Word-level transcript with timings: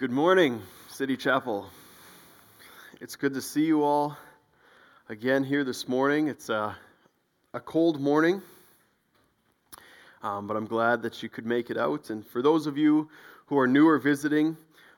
Good 0.00 0.10
morning, 0.10 0.62
City 0.88 1.14
Chapel. 1.14 1.68
It's 3.02 3.16
good 3.16 3.34
to 3.34 3.42
see 3.42 3.66
you 3.66 3.84
all 3.84 4.16
again 5.10 5.44
here 5.44 5.62
this 5.62 5.88
morning. 5.88 6.28
It's 6.28 6.48
a, 6.48 6.74
a 7.52 7.60
cold 7.60 8.00
morning, 8.00 8.40
um, 10.22 10.46
but 10.46 10.56
I'm 10.56 10.64
glad 10.64 11.02
that 11.02 11.22
you 11.22 11.28
could 11.28 11.44
make 11.44 11.68
it 11.68 11.76
out. 11.76 12.08
And 12.08 12.26
for 12.26 12.40
those 12.40 12.66
of 12.66 12.78
you 12.78 13.10
who 13.44 13.58
are 13.58 13.66
new 13.66 13.86
or 13.86 13.98
visiting, 13.98 14.56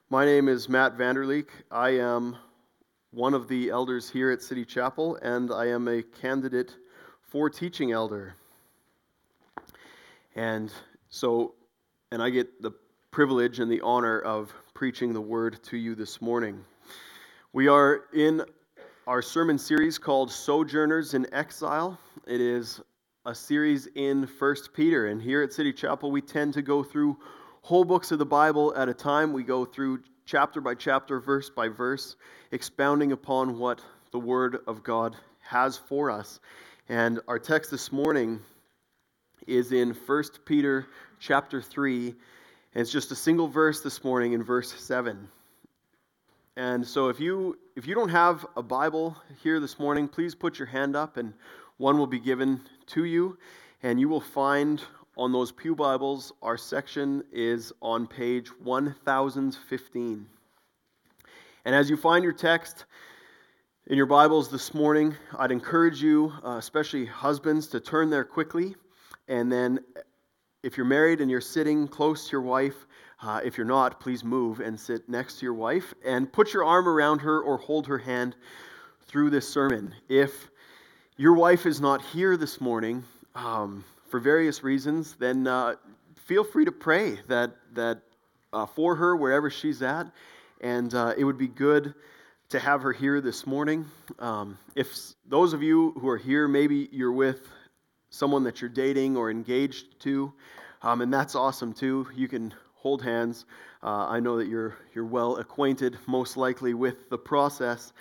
my 0.08 0.24
name 0.24 0.48
is 0.48 0.68
Matt 0.68 0.96
Vanderleek. 0.96 1.48
I 1.68 1.98
am 1.98 2.36
one 3.10 3.34
of 3.34 3.48
the 3.48 3.70
elders 3.70 4.08
here 4.08 4.30
at 4.30 4.40
City 4.40 4.64
Chapel, 4.64 5.16
and 5.16 5.52
I 5.52 5.66
am 5.66 5.88
a 5.88 6.04
candidate 6.04 6.76
for 7.22 7.50
teaching 7.50 7.90
elder. 7.90 8.36
And 10.36 10.72
so, 11.10 11.54
and 12.12 12.22
I 12.22 12.30
get 12.30 12.62
the 12.62 12.70
privilege 13.10 13.58
and 13.58 13.68
the 13.68 13.80
honor 13.80 14.20
of 14.20 14.54
preaching 14.82 15.12
the 15.12 15.20
word 15.20 15.62
to 15.62 15.76
you 15.76 15.94
this 15.94 16.20
morning. 16.20 16.60
We 17.52 17.68
are 17.68 18.06
in 18.12 18.44
our 19.06 19.22
sermon 19.22 19.56
series 19.56 19.96
called 19.96 20.28
Sojourners 20.28 21.14
in 21.14 21.32
Exile. 21.32 21.96
It 22.26 22.40
is 22.40 22.80
a 23.24 23.32
series 23.32 23.86
in 23.94 24.26
First 24.26 24.72
Peter, 24.74 25.06
and 25.06 25.22
here 25.22 25.40
at 25.40 25.52
City 25.52 25.72
Chapel, 25.72 26.10
we 26.10 26.20
tend 26.20 26.52
to 26.54 26.62
go 26.62 26.82
through 26.82 27.16
whole 27.60 27.84
books 27.84 28.10
of 28.10 28.18
the 28.18 28.26
Bible 28.26 28.74
at 28.76 28.88
a 28.88 28.92
time. 28.92 29.32
We 29.32 29.44
go 29.44 29.64
through 29.64 30.00
chapter 30.26 30.60
by 30.60 30.74
chapter, 30.74 31.20
verse 31.20 31.48
by 31.48 31.68
verse, 31.68 32.16
expounding 32.50 33.12
upon 33.12 33.60
what 33.60 33.80
the 34.10 34.18
Word 34.18 34.64
of 34.66 34.82
God 34.82 35.14
has 35.42 35.78
for 35.78 36.10
us. 36.10 36.40
And 36.88 37.20
our 37.28 37.38
text 37.38 37.70
this 37.70 37.92
morning 37.92 38.40
is 39.46 39.70
in 39.70 39.94
First 39.94 40.44
Peter 40.44 40.88
chapter 41.20 41.62
3 41.62 42.16
and 42.74 42.80
it's 42.80 42.90
just 42.90 43.12
a 43.12 43.16
single 43.16 43.48
verse 43.48 43.80
this 43.80 44.02
morning 44.02 44.32
in 44.32 44.42
verse 44.42 44.72
7. 44.72 45.28
And 46.56 46.86
so 46.86 47.08
if 47.08 47.20
you 47.20 47.58
if 47.76 47.86
you 47.86 47.94
don't 47.94 48.10
have 48.10 48.44
a 48.56 48.62
Bible 48.62 49.16
here 49.42 49.60
this 49.60 49.78
morning, 49.78 50.08
please 50.08 50.34
put 50.34 50.58
your 50.58 50.66
hand 50.66 50.96
up 50.96 51.16
and 51.16 51.32
one 51.78 51.98
will 51.98 52.06
be 52.06 52.18
given 52.18 52.60
to 52.88 53.04
you 53.04 53.38
and 53.82 53.98
you 53.98 54.08
will 54.08 54.20
find 54.20 54.82
on 55.16 55.32
those 55.32 55.52
pew 55.52 55.74
Bibles 55.74 56.32
our 56.42 56.56
section 56.56 57.22
is 57.32 57.72
on 57.80 58.06
page 58.06 58.48
1015. 58.62 60.26
And 61.64 61.74
as 61.74 61.88
you 61.90 61.96
find 61.96 62.24
your 62.24 62.32
text 62.32 62.86
in 63.86 63.96
your 63.96 64.06
Bibles 64.06 64.50
this 64.50 64.74
morning, 64.74 65.14
I'd 65.38 65.52
encourage 65.52 66.02
you, 66.02 66.32
uh, 66.44 66.56
especially 66.56 67.04
husbands, 67.06 67.66
to 67.68 67.80
turn 67.80 68.10
there 68.10 68.24
quickly 68.24 68.74
and 69.28 69.50
then 69.50 69.80
if 70.62 70.76
you're 70.76 70.86
married 70.86 71.20
and 71.20 71.30
you're 71.30 71.40
sitting 71.40 71.88
close 71.88 72.26
to 72.26 72.32
your 72.32 72.42
wife, 72.42 72.86
uh, 73.22 73.40
if 73.44 73.56
you're 73.56 73.66
not, 73.66 74.00
please 74.00 74.24
move 74.24 74.60
and 74.60 74.78
sit 74.78 75.08
next 75.08 75.38
to 75.38 75.46
your 75.46 75.54
wife 75.54 75.94
and 76.04 76.32
put 76.32 76.52
your 76.52 76.64
arm 76.64 76.88
around 76.88 77.20
her 77.20 77.40
or 77.40 77.56
hold 77.56 77.86
her 77.86 77.98
hand 77.98 78.36
through 79.06 79.30
this 79.30 79.48
sermon. 79.48 79.94
If 80.08 80.50
your 81.16 81.34
wife 81.34 81.66
is 81.66 81.80
not 81.80 82.02
here 82.02 82.36
this 82.36 82.60
morning 82.60 83.04
um, 83.34 83.84
for 84.08 84.20
various 84.20 84.62
reasons, 84.62 85.14
then 85.14 85.46
uh, 85.46 85.74
feel 86.16 86.44
free 86.44 86.64
to 86.64 86.72
pray 86.72 87.18
that 87.28 87.56
that 87.74 88.02
uh, 88.52 88.66
for 88.66 88.94
her 88.96 89.16
wherever 89.16 89.50
she's 89.50 89.82
at, 89.82 90.06
and 90.60 90.94
uh, 90.94 91.14
it 91.16 91.24
would 91.24 91.38
be 91.38 91.48
good 91.48 91.94
to 92.50 92.58
have 92.58 92.82
her 92.82 92.92
here 92.92 93.20
this 93.20 93.46
morning. 93.46 93.86
Um, 94.18 94.58
if 94.74 95.14
those 95.26 95.52
of 95.52 95.62
you 95.62 95.92
who 95.92 96.08
are 96.08 96.18
here, 96.18 96.46
maybe 96.48 96.88
you're 96.92 97.12
with 97.12 97.48
someone 98.12 98.44
that 98.44 98.60
you're 98.60 98.70
dating 98.70 99.16
or 99.16 99.30
engaged 99.30 99.98
to, 100.00 100.32
um, 100.82 101.00
and 101.00 101.12
that's 101.12 101.34
awesome 101.34 101.72
too. 101.72 102.06
You 102.14 102.28
can 102.28 102.52
hold 102.74 103.02
hands. 103.02 103.46
Uh, 103.82 104.06
I 104.06 104.20
know 104.20 104.36
that 104.36 104.46
you're 104.46 104.76
you're 104.94 105.06
well 105.06 105.36
acquainted, 105.36 105.96
most 106.06 106.36
likely, 106.36 106.74
with 106.74 107.08
the 107.08 107.18
process. 107.18 107.92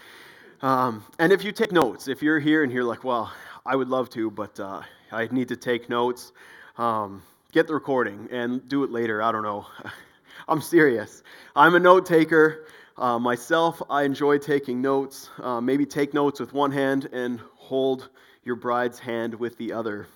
Um, 0.61 1.03
and 1.17 1.31
if 1.31 1.43
you 1.43 1.51
take 1.51 1.71
notes, 1.71 2.07
if 2.07 2.21
you're 2.21 2.39
here 2.39 2.63
and 2.63 2.71
you're 2.71 2.83
like, 2.83 3.03
well, 3.03 3.31
I 3.65 3.75
would 3.75 3.87
love 3.87 4.09
to, 4.11 4.29
but 4.29 4.59
uh, 4.59 4.81
I 5.11 5.27
need 5.31 5.47
to 5.47 5.55
take 5.55 5.89
notes, 5.89 6.33
um, 6.77 7.23
get 7.51 7.67
the 7.67 7.73
recording 7.73 8.27
and 8.31 8.67
do 8.67 8.83
it 8.83 8.91
later. 8.91 9.23
I 9.23 9.31
don't 9.31 9.43
know. 9.43 9.65
I'm 10.47 10.61
serious. 10.61 11.23
I'm 11.55 11.75
a 11.75 11.79
note 11.79 12.05
taker. 12.05 12.67
Uh, 12.97 13.17
myself, 13.17 13.81
I 13.89 14.03
enjoy 14.03 14.37
taking 14.37 14.81
notes. 14.81 15.29
Uh, 15.39 15.61
maybe 15.61 15.85
take 15.85 16.13
notes 16.13 16.39
with 16.39 16.53
one 16.53 16.71
hand 16.71 17.09
and 17.11 17.39
hold 17.55 18.09
your 18.43 18.55
bride's 18.55 18.99
hand 18.99 19.35
with 19.35 19.57
the 19.57 19.71
other. 19.71 20.07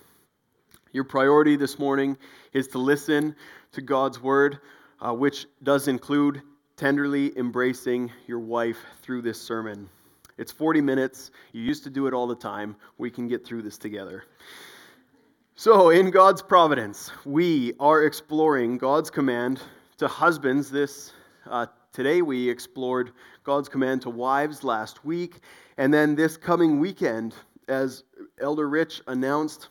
Your 0.92 1.04
priority 1.04 1.56
this 1.56 1.78
morning 1.78 2.16
is 2.52 2.66
to 2.68 2.78
listen 2.78 3.36
to 3.72 3.80
God's 3.80 4.20
word, 4.20 4.58
uh, 5.00 5.12
which 5.12 5.46
does 5.62 5.88
include 5.88 6.42
tenderly 6.76 7.36
embracing 7.38 8.10
your 8.26 8.38
wife 8.38 8.78
through 9.02 9.22
this 9.22 9.40
sermon. 9.40 9.88
It's 10.38 10.52
40 10.52 10.80
minutes. 10.80 11.30
You 11.52 11.62
used 11.62 11.84
to 11.84 11.90
do 11.90 12.06
it 12.06 12.14
all 12.14 12.26
the 12.26 12.34
time. 12.34 12.76
We 12.98 13.10
can 13.10 13.28
get 13.28 13.46
through 13.46 13.62
this 13.62 13.78
together. 13.78 14.24
So, 15.54 15.88
in 15.88 16.10
God's 16.10 16.42
providence, 16.42 17.10
we 17.24 17.72
are 17.80 18.04
exploring 18.04 18.76
God's 18.76 19.10
command 19.10 19.62
to 19.96 20.06
husbands. 20.06 20.70
This 20.70 21.14
uh, 21.46 21.66
today 21.92 22.20
we 22.20 22.50
explored 22.50 23.12
God's 23.44 23.68
command 23.68 24.02
to 24.02 24.10
wives 24.10 24.62
last 24.64 25.02
week, 25.04 25.40
and 25.78 25.94
then 25.94 26.14
this 26.14 26.36
coming 26.36 26.78
weekend, 26.78 27.34
as 27.68 28.04
Elder 28.40 28.68
Rich 28.68 29.02
announced, 29.06 29.68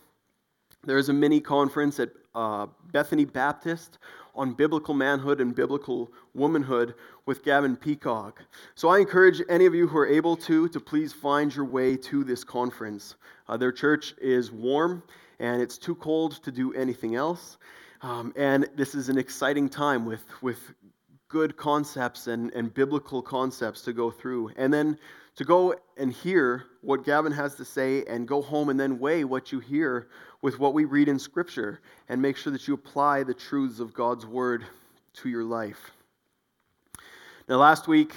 there's 0.84 1.08
a 1.08 1.12
mini 1.12 1.40
conference 1.40 1.98
at 2.00 2.10
uh, 2.34 2.66
Bethany 2.92 3.24
Baptist 3.24 3.98
on 4.34 4.52
biblical 4.52 4.94
manhood 4.94 5.40
and 5.40 5.54
biblical 5.54 6.12
womanhood 6.34 6.94
with 7.24 7.42
Gavin 7.42 7.76
Peacock. 7.76 8.42
So 8.74 8.88
I 8.88 8.98
encourage 8.98 9.40
any 9.48 9.66
of 9.66 9.74
you 9.74 9.88
who 9.88 9.96
are 9.96 10.06
able 10.06 10.36
to 10.36 10.68
to 10.68 10.78
please 10.78 11.12
find 11.12 11.54
your 11.54 11.64
way 11.64 11.96
to 11.96 12.22
this 12.22 12.44
conference. 12.44 13.16
Uh, 13.48 13.56
their 13.56 13.72
church 13.72 14.14
is 14.20 14.52
warm 14.52 15.02
and 15.40 15.62
it's 15.62 15.78
too 15.78 15.94
cold 15.94 16.42
to 16.42 16.52
do 16.52 16.72
anything 16.74 17.14
else. 17.14 17.56
Um, 18.02 18.32
and 18.36 18.68
this 18.76 18.94
is 18.94 19.08
an 19.08 19.16
exciting 19.18 19.68
time 19.68 20.04
with, 20.04 20.24
with 20.42 20.58
good 21.28 21.56
concepts 21.56 22.26
and, 22.26 22.52
and 22.52 22.72
biblical 22.72 23.22
concepts 23.22 23.82
to 23.82 23.92
go 23.92 24.10
through. 24.10 24.50
And 24.56 24.72
then 24.72 24.98
to 25.36 25.44
go 25.44 25.74
and 25.96 26.12
hear 26.12 26.64
what 26.80 27.04
Gavin 27.04 27.32
has 27.32 27.54
to 27.56 27.64
say 27.64 28.04
and 28.04 28.26
go 28.26 28.40
home 28.40 28.68
and 28.68 28.80
then 28.80 28.98
weigh 28.98 29.24
what 29.24 29.52
you 29.52 29.60
hear 29.60 30.08
with 30.40 30.58
what 30.58 30.72
we 30.72 30.84
read 30.84 31.08
in 31.08 31.18
Scripture 31.18 31.80
and 32.08 32.20
make 32.20 32.36
sure 32.36 32.52
that 32.52 32.66
you 32.66 32.74
apply 32.74 33.22
the 33.22 33.34
truths 33.34 33.80
of 33.80 33.92
God's 33.92 34.24
Word 34.24 34.64
to 35.14 35.28
your 35.28 35.44
life. 35.44 35.90
Now, 37.48 37.56
last 37.56 37.86
week, 37.86 38.14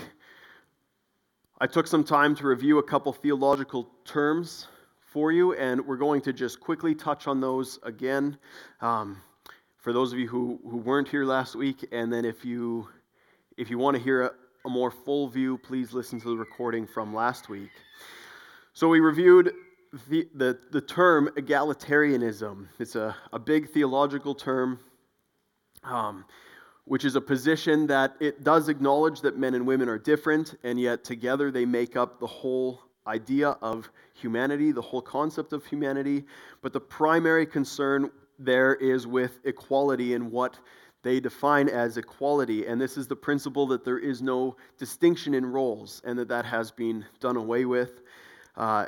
I 1.59 1.67
took 1.67 1.87
some 1.87 2.03
time 2.03 2.35
to 2.35 2.47
review 2.47 2.79
a 2.79 2.83
couple 2.83 3.11
theological 3.11 3.89
terms 4.05 4.67
for 5.01 5.31
you, 5.31 5.53
and 5.55 5.85
we're 5.85 5.97
going 5.97 6.21
to 6.21 6.33
just 6.33 6.59
quickly 6.59 6.95
touch 6.95 7.27
on 7.27 7.41
those 7.41 7.79
again. 7.83 8.37
Um, 8.79 9.21
for 9.77 9.91
those 9.91 10.13
of 10.13 10.19
you 10.19 10.27
who, 10.27 10.59
who 10.63 10.77
weren't 10.77 11.07
here 11.07 11.25
last 11.25 11.55
week, 11.55 11.87
and 11.91 12.11
then 12.11 12.25
if 12.25 12.45
you 12.45 12.87
if 13.59 13.69
you 13.69 13.77
want 13.77 13.97
to 13.97 14.01
hear 14.01 14.21
a, 14.21 14.31
a 14.65 14.69
more 14.69 14.89
full 14.89 15.27
view, 15.27 15.57
please 15.57 15.91
listen 15.91 16.19
to 16.21 16.29
the 16.29 16.37
recording 16.37 16.87
from 16.87 17.13
last 17.13 17.49
week. 17.49 17.71
So 18.71 18.87
we 18.87 19.01
reviewed 19.01 19.51
the, 20.07 20.29
the, 20.33 20.57
the 20.71 20.79
term 20.79 21.29
egalitarianism. 21.35 22.69
It's 22.79 22.95
a, 22.95 23.13
a 23.33 23.37
big 23.37 23.69
theological 23.69 24.33
term, 24.33 24.79
um, 25.83 26.23
which 26.85 27.03
is 27.03 27.17
a 27.17 27.21
position 27.21 27.85
that 27.87 28.15
it 28.21 28.45
does 28.45 28.69
acknowledge 28.69 29.19
that 29.21 29.37
men 29.37 29.53
and 29.55 29.67
women 29.67 29.89
are 29.89 29.99
different, 29.99 30.55
and 30.63 30.79
yet 30.79 31.03
together 31.03 31.51
they 31.51 31.65
make 31.65 31.97
up 31.97 32.21
the 32.21 32.27
whole 32.27 32.81
idea 33.07 33.49
of 33.61 33.89
humanity, 34.13 34.71
the 34.71 34.81
whole 34.81 35.01
concept 35.01 35.51
of 35.51 35.65
humanity. 35.65 36.23
But 36.61 36.71
the 36.71 36.79
primary 36.79 37.45
concern 37.45 38.09
there 38.37 38.75
is 38.75 39.05
with 39.05 39.39
equality 39.43 40.13
and 40.13 40.31
what 40.31 40.57
they 41.03 41.19
define 41.19 41.69
as 41.69 41.97
equality. 41.97 42.65
And 42.65 42.79
this 42.79 42.97
is 42.97 43.07
the 43.07 43.15
principle 43.15 43.67
that 43.67 43.85
there 43.85 43.97
is 43.99 44.21
no 44.21 44.57
distinction 44.77 45.33
in 45.33 45.45
roles 45.45 46.01
and 46.05 46.19
that 46.19 46.27
that 46.29 46.45
has 46.45 46.71
been 46.71 47.05
done 47.19 47.37
away 47.37 47.65
with. 47.65 48.01
Uh, 48.55 48.87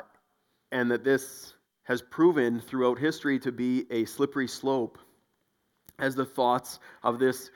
and 0.70 0.90
that 0.90 1.04
this 1.04 1.54
has 1.84 2.02
proven 2.02 2.60
throughout 2.60 2.98
history 2.98 3.38
to 3.40 3.52
be 3.52 3.86
a 3.90 4.04
slippery 4.04 4.48
slope 4.48 4.98
as 5.98 6.14
the 6.14 6.24
thoughts 6.24 6.78
of 7.02 7.18
this 7.18 7.50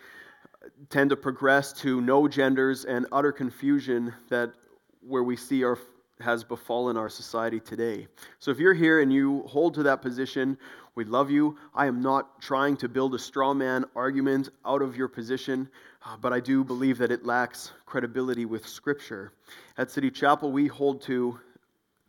tend 0.91 1.11
to 1.11 1.17
progress 1.17 1.73
to 1.73 2.01
no 2.01 2.27
genders 2.29 2.85
and 2.85 3.07
utter 3.13 3.33
confusion 3.33 4.13
that 4.29 4.53
where 5.01 5.23
we 5.23 5.37
see 5.37 5.65
our 5.65 5.79
has 6.21 6.43
befallen 6.45 6.97
our 6.97 7.11
society 7.11 7.61
today. 7.61 8.07
So 8.39 8.51
if 8.51 8.59
you're 8.59 8.75
here 8.75 9.01
and 9.01 9.13
you 9.13 9.43
hold 9.43 9.75
to 9.75 9.83
that 9.85 10.01
position, 10.01 10.57
we 10.97 11.05
love 11.05 11.31
you. 11.31 11.57
I 11.75 11.87
am 11.87 12.01
not 12.01 12.41
trying 12.41 12.79
to 12.79 12.89
build 12.89 13.15
a 13.15 13.19
straw 13.19 13.53
man 13.53 13.85
argument 13.95 14.49
out 14.65 14.81
of 14.81 14.97
your 14.97 15.09
position, 15.09 15.69
uh, 16.05 16.17
but 16.17 16.33
I 16.33 16.41
do 16.41 16.65
believe 16.65 16.97
that 16.99 17.13
it 17.13 17.27
lacks 17.27 17.73
credibility 17.85 18.47
with 18.47 18.67
Scripture. 18.67 19.31
At 19.77 19.91
City 19.91 20.11
Chapel, 20.11 20.51
we 20.51 20.69
hold 20.69 21.03
to 21.03 21.39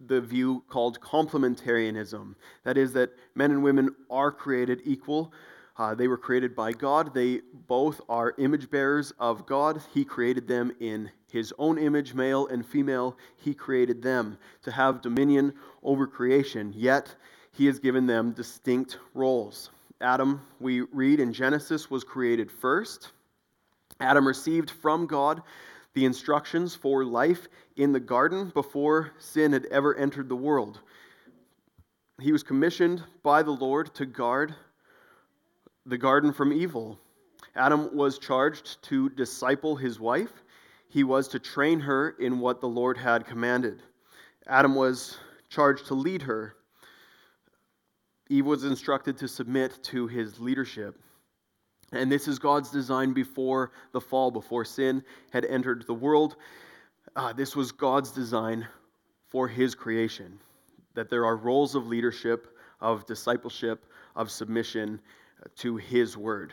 the 0.08 0.22
view 0.22 0.64
called 0.70 1.02
complementarianism. 1.02 2.36
That 2.64 2.78
is, 2.78 2.94
that 2.94 3.10
men 3.36 3.52
and 3.52 3.62
women 3.62 3.94
are 4.10 4.32
created 4.32 4.82
equal 4.86 5.34
Uh, 5.80 5.94
they 5.94 6.08
were 6.08 6.18
created 6.18 6.56
by 6.56 6.72
God. 6.72 7.14
They 7.14 7.42
both 7.68 8.02
are 8.10 8.34
image 8.40 8.68
bearers 8.72 9.14
of 9.20 9.46
God. 9.46 9.80
He 9.94 10.04
created 10.04 10.48
them 10.48 10.72
in 10.80 11.12
his 11.32 11.54
own 11.60 11.78
image, 11.78 12.16
male 12.16 12.48
and 12.48 12.66
female. 12.66 13.16
He 13.36 13.54
created 13.54 14.02
them 14.02 14.40
to 14.64 14.72
have 14.72 15.04
dominion 15.04 15.54
over 15.84 16.08
creation, 16.08 16.74
yet 16.76 17.16
he 17.58 17.66
has 17.66 17.80
given 17.80 18.06
them 18.06 18.34
distinct 18.34 19.00
roles. 19.16 19.72
Adam, 20.00 20.42
we 20.60 20.82
read 20.82 21.20
in 21.20 21.34
Genesis, 21.34 21.90
was 21.90 22.04
created 22.04 22.52
first. 22.52 23.12
Adam 24.00 24.28
received 24.28 24.70
from 24.70 25.08
God 25.08 25.42
the 25.96 26.06
instructions 26.06 26.76
for 26.76 27.04
life 27.04 27.48
in 27.76 27.92
the 27.92 28.00
garden 28.00 28.52
before 28.54 29.12
sin 29.18 29.54
had 29.54 29.66
ever 29.66 29.96
entered 29.96 30.30
the 30.30 30.36
world. 30.36 30.80
He 32.22 32.32
was 32.32 32.44
commissioned 32.44 33.04
by 33.24 33.42
the 33.42 33.52
Lord 33.52 33.94
to 33.96 34.06
guard 34.06 34.54
the 35.88 35.98
garden 35.98 36.32
from 36.34 36.54
evil. 36.54 37.00
Adam 37.56 37.90
was 37.96 38.20
charged 38.20 38.84
to 38.84 39.10
disciple 39.10 39.76
his 39.76 40.00
wife. 40.00 40.44
He 40.90 41.04
was 41.04 41.28
to 41.30 41.40
train 41.40 41.80
her 41.80 42.12
in 42.20 42.40
what 42.40 42.62
the 42.62 42.70
Lord 42.70 43.00
had 43.00 43.26
commanded. 43.26 43.82
Adam 44.46 44.76
was 44.76 45.18
charged 45.50 45.88
to 45.88 45.96
lead 45.96 46.22
her. 46.22 46.54
Eve 48.30 48.46
was 48.46 48.64
instructed 48.64 49.18
to 49.18 49.28
submit 49.28 49.84
to 49.84 50.08
his 50.08 50.40
leadership. 50.40 51.00
And 51.92 52.12
this 52.12 52.28
is 52.28 52.40
God's 52.40 52.70
design 52.70 53.14
before 53.14 53.72
the 53.94 54.02
fall, 54.02 54.32
before 54.32 54.66
sin 54.66 55.04
had 55.32 55.46
entered 55.46 55.86
the 55.88 55.94
world. 55.94 56.36
Uh, 57.16 57.32
this 57.32 57.56
was 57.56 57.72
God's 57.72 58.12
design 58.12 58.68
for 59.28 59.48
his 59.48 59.74
creation 59.74 60.40
that 60.94 61.10
there 61.10 61.26
are 61.26 61.36
roles 61.36 61.76
of 61.76 61.86
leadership, 61.88 62.58
of 62.82 63.06
discipleship, 63.06 63.86
of 64.16 64.32
submission 64.32 65.00
to 65.56 65.78
his 65.78 66.18
word. 66.18 66.52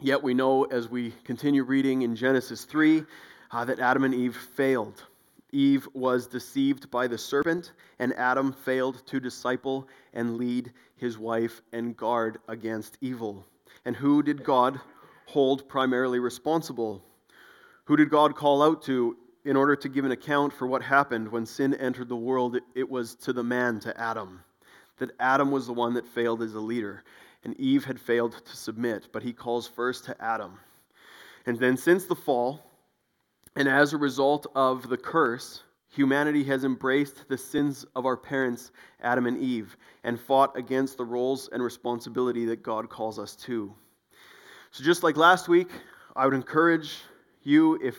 Yet 0.00 0.22
we 0.22 0.34
know 0.34 0.64
as 0.64 0.88
we 0.88 1.12
continue 1.24 1.62
reading 1.62 2.02
in 2.02 2.16
Genesis 2.16 2.64
3 2.64 3.04
uh, 3.50 3.64
that 3.66 3.78
Adam 3.78 4.04
and 4.04 4.14
Eve 4.14 4.36
failed. 4.36 5.04
Eve 5.52 5.88
was 5.94 6.26
deceived 6.26 6.90
by 6.90 7.06
the 7.06 7.16
serpent, 7.16 7.72
and 7.98 8.12
Adam 8.14 8.52
failed 8.52 9.06
to 9.06 9.20
disciple 9.20 9.88
and 10.12 10.36
lead 10.36 10.72
his 10.96 11.18
wife 11.18 11.62
and 11.72 11.96
guard 11.96 12.38
against 12.48 12.98
evil. 13.00 13.46
And 13.84 13.94
who 13.94 14.22
did 14.22 14.44
God 14.44 14.80
hold 15.26 15.68
primarily 15.68 16.18
responsible? 16.18 17.02
Who 17.84 17.96
did 17.96 18.10
God 18.10 18.34
call 18.34 18.62
out 18.62 18.82
to 18.82 19.16
in 19.44 19.56
order 19.56 19.76
to 19.76 19.88
give 19.88 20.04
an 20.04 20.10
account 20.10 20.52
for 20.52 20.66
what 20.66 20.82
happened 20.82 21.30
when 21.30 21.46
sin 21.46 21.74
entered 21.74 22.08
the 22.08 22.16
world? 22.16 22.58
It 22.74 22.88
was 22.88 23.14
to 23.16 23.32
the 23.32 23.44
man, 23.44 23.78
to 23.80 23.98
Adam. 24.00 24.42
That 24.98 25.10
Adam 25.20 25.50
was 25.50 25.66
the 25.66 25.72
one 25.72 25.94
that 25.94 26.06
failed 26.06 26.42
as 26.42 26.54
a 26.54 26.60
leader 26.60 27.04
and 27.46 27.58
Eve 27.60 27.84
had 27.84 28.00
failed 28.00 28.44
to 28.44 28.56
submit, 28.56 29.08
but 29.12 29.22
he 29.22 29.32
calls 29.32 29.68
first 29.68 30.04
to 30.04 30.20
Adam. 30.20 30.58
And 31.46 31.56
then, 31.56 31.76
since 31.76 32.04
the 32.04 32.16
fall, 32.16 32.65
and 33.56 33.68
as 33.68 33.92
a 33.92 33.96
result 33.96 34.46
of 34.54 34.88
the 34.88 34.96
curse, 34.96 35.62
humanity 35.88 36.44
has 36.44 36.64
embraced 36.64 37.28
the 37.28 37.36
sins 37.36 37.84
of 37.96 38.06
our 38.06 38.16
parents, 38.16 38.70
Adam 39.00 39.26
and 39.26 39.38
Eve, 39.38 39.76
and 40.04 40.20
fought 40.20 40.56
against 40.56 40.96
the 40.96 41.04
roles 41.04 41.48
and 41.52 41.62
responsibility 41.62 42.44
that 42.44 42.62
God 42.62 42.88
calls 42.88 43.18
us 43.18 43.34
to. 43.36 43.74
So, 44.70 44.84
just 44.84 45.02
like 45.02 45.16
last 45.16 45.48
week, 45.48 45.70
I 46.14 46.26
would 46.26 46.34
encourage 46.34 46.98
you, 47.42 47.78
if 47.82 47.96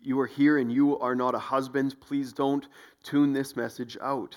you 0.00 0.18
are 0.20 0.26
here 0.26 0.58
and 0.58 0.72
you 0.72 0.98
are 0.98 1.14
not 1.14 1.34
a 1.34 1.38
husband, 1.38 1.98
please 2.00 2.32
don't 2.32 2.68
tune 3.02 3.32
this 3.32 3.56
message 3.56 3.96
out. 4.00 4.36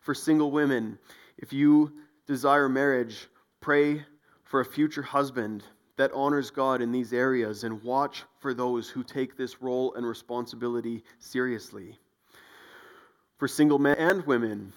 For 0.00 0.14
single 0.14 0.50
women, 0.50 0.98
if 1.38 1.52
you 1.52 1.92
desire 2.26 2.68
marriage, 2.68 3.28
Pray 3.64 4.04
for 4.42 4.60
a 4.60 4.64
future 4.66 5.00
husband 5.00 5.64
that 5.96 6.10
honors 6.12 6.50
God 6.50 6.82
in 6.82 6.92
these 6.92 7.12
areas 7.12 7.64
and 7.64 7.82
watch 7.82 8.24
for 8.40 8.52
those 8.54 8.88
who 8.88 9.02
take 9.02 9.36
this 9.36 9.62
role 9.62 9.94
and 9.94 10.06
responsibility 10.06 11.02
seriously. 11.18 11.98
For 13.38 13.48
single 13.48 13.78
men 13.78 13.96
and 13.98 14.26
women, 14.26 14.72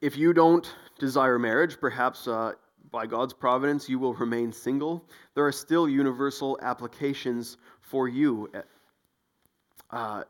if 0.00 0.16
you 0.16 0.32
don't 0.32 0.72
desire 0.98 1.38
marriage, 1.38 1.78
perhaps 1.80 2.26
uh, 2.26 2.52
by 2.90 3.06
God's 3.06 3.34
providence 3.34 3.88
you 3.88 3.98
will 3.98 4.14
remain 4.14 4.52
single, 4.52 5.04
there 5.34 5.46
are 5.46 5.52
still 5.52 5.88
universal 5.88 6.58
applications 6.62 7.56
for 7.80 8.08
you. 8.08 8.50
Uh, 9.90 10.24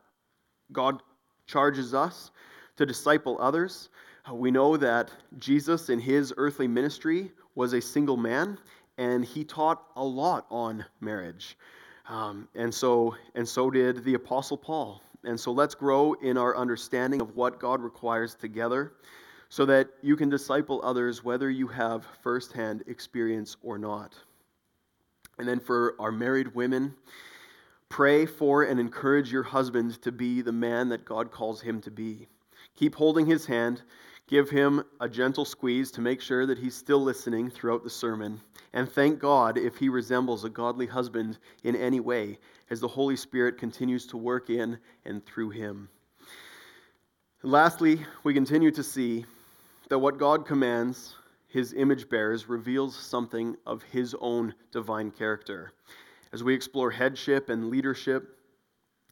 God 0.71 1.01
charges 1.47 1.93
us 1.93 2.31
to 2.77 2.85
disciple 2.85 3.37
others 3.39 3.89
uh, 4.29 4.33
we 4.33 4.51
know 4.51 4.77
that 4.77 5.11
Jesus, 5.39 5.89
in 5.89 5.99
his 5.99 6.33
earthly 6.37 6.67
ministry, 6.67 7.31
was 7.55 7.73
a 7.73 7.81
single 7.81 8.17
man, 8.17 8.57
and 9.01 9.25
he 9.25 9.43
taught 9.43 9.81
a 9.95 10.03
lot 10.03 10.45
on 10.51 10.85
marriage. 10.99 11.57
Um, 12.07 12.47
and, 12.53 12.71
so, 12.71 13.15
and 13.33 13.47
so 13.47 13.71
did 13.71 14.03
the 14.03 14.13
Apostle 14.13 14.57
Paul. 14.57 15.01
And 15.23 15.39
so 15.39 15.51
let's 15.51 15.73
grow 15.73 16.13
in 16.13 16.37
our 16.37 16.55
understanding 16.55 17.19
of 17.19 17.35
what 17.35 17.59
God 17.59 17.81
requires 17.81 18.35
together 18.35 18.93
so 19.49 19.65
that 19.65 19.89
you 20.03 20.15
can 20.15 20.29
disciple 20.29 20.81
others 20.83 21.23
whether 21.23 21.49
you 21.49 21.67
have 21.67 22.05
firsthand 22.21 22.83
experience 22.85 23.57
or 23.63 23.79
not. 23.79 24.13
And 25.39 25.47
then 25.47 25.59
for 25.59 25.95
our 25.99 26.11
married 26.11 26.53
women, 26.53 26.93
pray 27.89 28.27
for 28.27 28.63
and 28.63 28.79
encourage 28.79 29.31
your 29.31 29.43
husband 29.43 29.99
to 30.03 30.11
be 30.11 30.43
the 30.43 30.51
man 30.51 30.89
that 30.89 31.05
God 31.05 31.31
calls 31.31 31.59
him 31.59 31.81
to 31.81 31.89
be. 31.89 32.27
Keep 32.75 32.93
holding 32.93 33.25
his 33.25 33.47
hand 33.47 33.81
Give 34.31 34.49
him 34.49 34.85
a 35.01 35.09
gentle 35.09 35.43
squeeze 35.43 35.91
to 35.91 35.99
make 35.99 36.21
sure 36.21 36.45
that 36.45 36.57
he's 36.57 36.73
still 36.73 37.03
listening 37.03 37.49
throughout 37.49 37.83
the 37.83 37.89
sermon. 37.89 38.39
And 38.71 38.89
thank 38.89 39.19
God 39.19 39.57
if 39.57 39.75
he 39.75 39.89
resembles 39.89 40.45
a 40.45 40.49
godly 40.49 40.85
husband 40.85 41.37
in 41.65 41.75
any 41.75 41.99
way, 41.99 42.39
as 42.69 42.79
the 42.79 42.87
Holy 42.87 43.17
Spirit 43.17 43.57
continues 43.57 44.07
to 44.07 44.15
work 44.15 44.49
in 44.49 44.79
and 45.03 45.25
through 45.25 45.49
him. 45.49 45.89
Lastly, 47.43 48.05
we 48.23 48.33
continue 48.33 48.71
to 48.71 48.81
see 48.83 49.25
that 49.89 49.99
what 49.99 50.17
God 50.17 50.45
commands 50.45 51.15
his 51.49 51.73
image 51.73 52.07
bearers 52.07 52.47
reveals 52.47 52.95
something 52.95 53.57
of 53.65 53.83
his 53.83 54.15
own 54.21 54.55
divine 54.71 55.11
character. 55.11 55.73
As 56.31 56.41
we 56.41 56.53
explore 56.53 56.89
headship 56.89 57.49
and 57.49 57.69
leadership, 57.69 58.37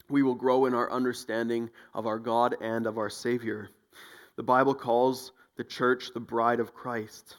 we 0.08 0.24
will 0.24 0.36
grow 0.36 0.66
in 0.66 0.74
our 0.74 0.90
understanding 0.90 1.70
of 1.94 2.08
our 2.08 2.20
God 2.20 2.56
and 2.62 2.88
of 2.88 2.98
our 2.98 3.10
Savior. 3.10 3.70
The 4.40 4.44
Bible 4.44 4.74
calls 4.74 5.34
the 5.58 5.66
church 5.66 6.14
the 6.14 6.22
bride 6.22 6.62
of 6.62 6.74
Christ. 6.74 7.36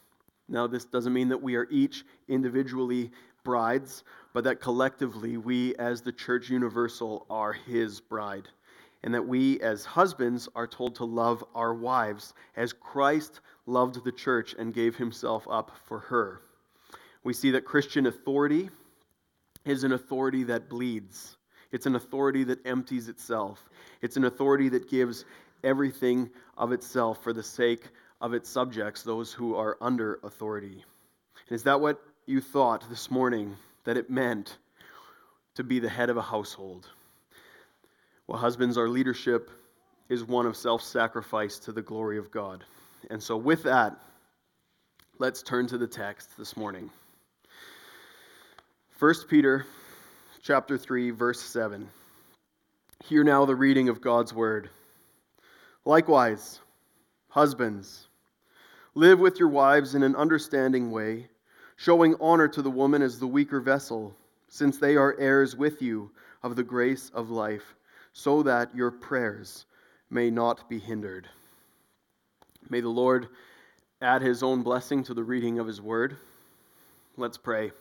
Now, 0.50 0.66
this 0.66 0.84
doesn't 0.84 1.14
mean 1.14 1.30
that 1.30 1.42
we 1.42 1.56
are 1.56 1.66
each 1.70 2.04
individually 2.28 3.10
brides, 3.42 4.04
but 4.34 4.44
that 4.44 4.60
collectively 4.60 5.38
we, 5.38 5.74
as 5.76 6.02
the 6.02 6.12
church 6.12 6.50
universal, 6.50 7.24
are 7.30 7.54
his 7.54 8.02
bride. 8.02 8.48
And 9.02 9.14
that 9.14 9.26
we, 9.26 9.58
as 9.62 9.86
husbands, 9.86 10.46
are 10.54 10.66
told 10.66 10.94
to 10.96 11.06
love 11.06 11.42
our 11.54 11.72
wives 11.72 12.34
as 12.54 12.74
Christ 12.74 13.40
loved 13.64 14.04
the 14.04 14.12
church 14.12 14.54
and 14.58 14.74
gave 14.74 14.94
himself 14.94 15.48
up 15.50 15.70
for 15.86 16.00
her. 16.00 16.42
We 17.24 17.32
see 17.32 17.50
that 17.52 17.64
Christian 17.64 18.08
authority 18.08 18.68
is 19.64 19.84
an 19.84 19.92
authority 19.92 20.42
that 20.44 20.68
bleeds. 20.68 21.38
It's 21.72 21.86
an 21.86 21.94
authority 21.94 22.44
that 22.44 22.66
empties 22.66 23.08
itself. 23.08 23.70
It's 24.02 24.18
an 24.18 24.24
authority 24.24 24.68
that 24.68 24.90
gives 24.90 25.24
everything 25.64 26.30
of 26.56 26.72
itself 26.72 27.22
for 27.22 27.32
the 27.32 27.42
sake 27.42 27.88
of 28.20 28.34
its 28.34 28.48
subjects, 28.48 29.02
those 29.02 29.32
who 29.32 29.54
are 29.54 29.76
under 29.80 30.20
authority. 30.22 30.84
And 31.48 31.56
is 31.56 31.62
that 31.64 31.80
what 31.80 32.00
you 32.26 32.40
thought 32.40 32.88
this 32.88 33.10
morning 33.10 33.56
that 33.84 33.96
it 33.96 34.10
meant 34.10 34.56
to 35.54 35.64
be 35.64 35.78
the 35.78 35.88
head 35.88 36.10
of 36.10 36.16
a 36.16 36.22
household? 36.22 36.88
Well, 38.26 38.38
husbands, 38.38 38.78
our 38.78 38.88
leadership 38.88 39.50
is 40.08 40.24
one 40.24 40.46
of 40.46 40.56
self 40.56 40.82
sacrifice 40.82 41.58
to 41.60 41.72
the 41.72 41.82
glory 41.82 42.18
of 42.18 42.30
God. 42.30 42.64
And 43.10 43.22
so, 43.22 43.36
with 43.36 43.62
that, 43.64 43.96
let's 45.18 45.42
turn 45.42 45.66
to 45.68 45.78
the 45.78 45.86
text 45.86 46.36
this 46.36 46.56
morning. 46.56 46.90
1 48.98 49.14
Peter 49.28 49.64
chapter 50.42 50.76
3 50.76 51.10
verse 51.10 51.40
7. 51.40 51.88
Hear 53.06 53.24
now 53.24 53.46
the 53.46 53.56
reading 53.56 53.88
of 53.88 54.02
God's 54.02 54.34
word. 54.34 54.68
Likewise, 55.84 56.60
husbands, 57.28 58.08
live 58.94 59.18
with 59.18 59.38
your 59.38 59.48
wives 59.48 59.94
in 59.94 60.02
an 60.02 60.14
understanding 60.14 60.90
way, 60.90 61.28
showing 61.76 62.14
honor 62.20 62.48
to 62.48 62.60
the 62.60 62.70
woman 62.70 63.00
as 63.00 63.18
the 63.18 63.26
weaker 63.26 63.60
vessel, 63.60 64.14
since 64.48 64.78
they 64.78 64.96
are 64.96 65.16
heirs 65.18 65.56
with 65.56 65.80
you 65.80 66.10
of 66.42 66.56
the 66.56 66.62
grace 66.62 67.10
of 67.14 67.30
life, 67.30 67.74
so 68.12 68.42
that 68.42 68.74
your 68.74 68.90
prayers 68.90 69.64
may 70.10 70.30
not 70.30 70.68
be 70.68 70.78
hindered. 70.78 71.28
May 72.68 72.80
the 72.80 72.88
Lord 72.88 73.28
add 74.02 74.20
his 74.20 74.42
own 74.42 74.62
blessing 74.62 75.02
to 75.04 75.14
the 75.14 75.24
reading 75.24 75.58
of 75.58 75.66
his 75.66 75.80
word. 75.80 76.16
Let's 77.16 77.38
pray. 77.38 77.72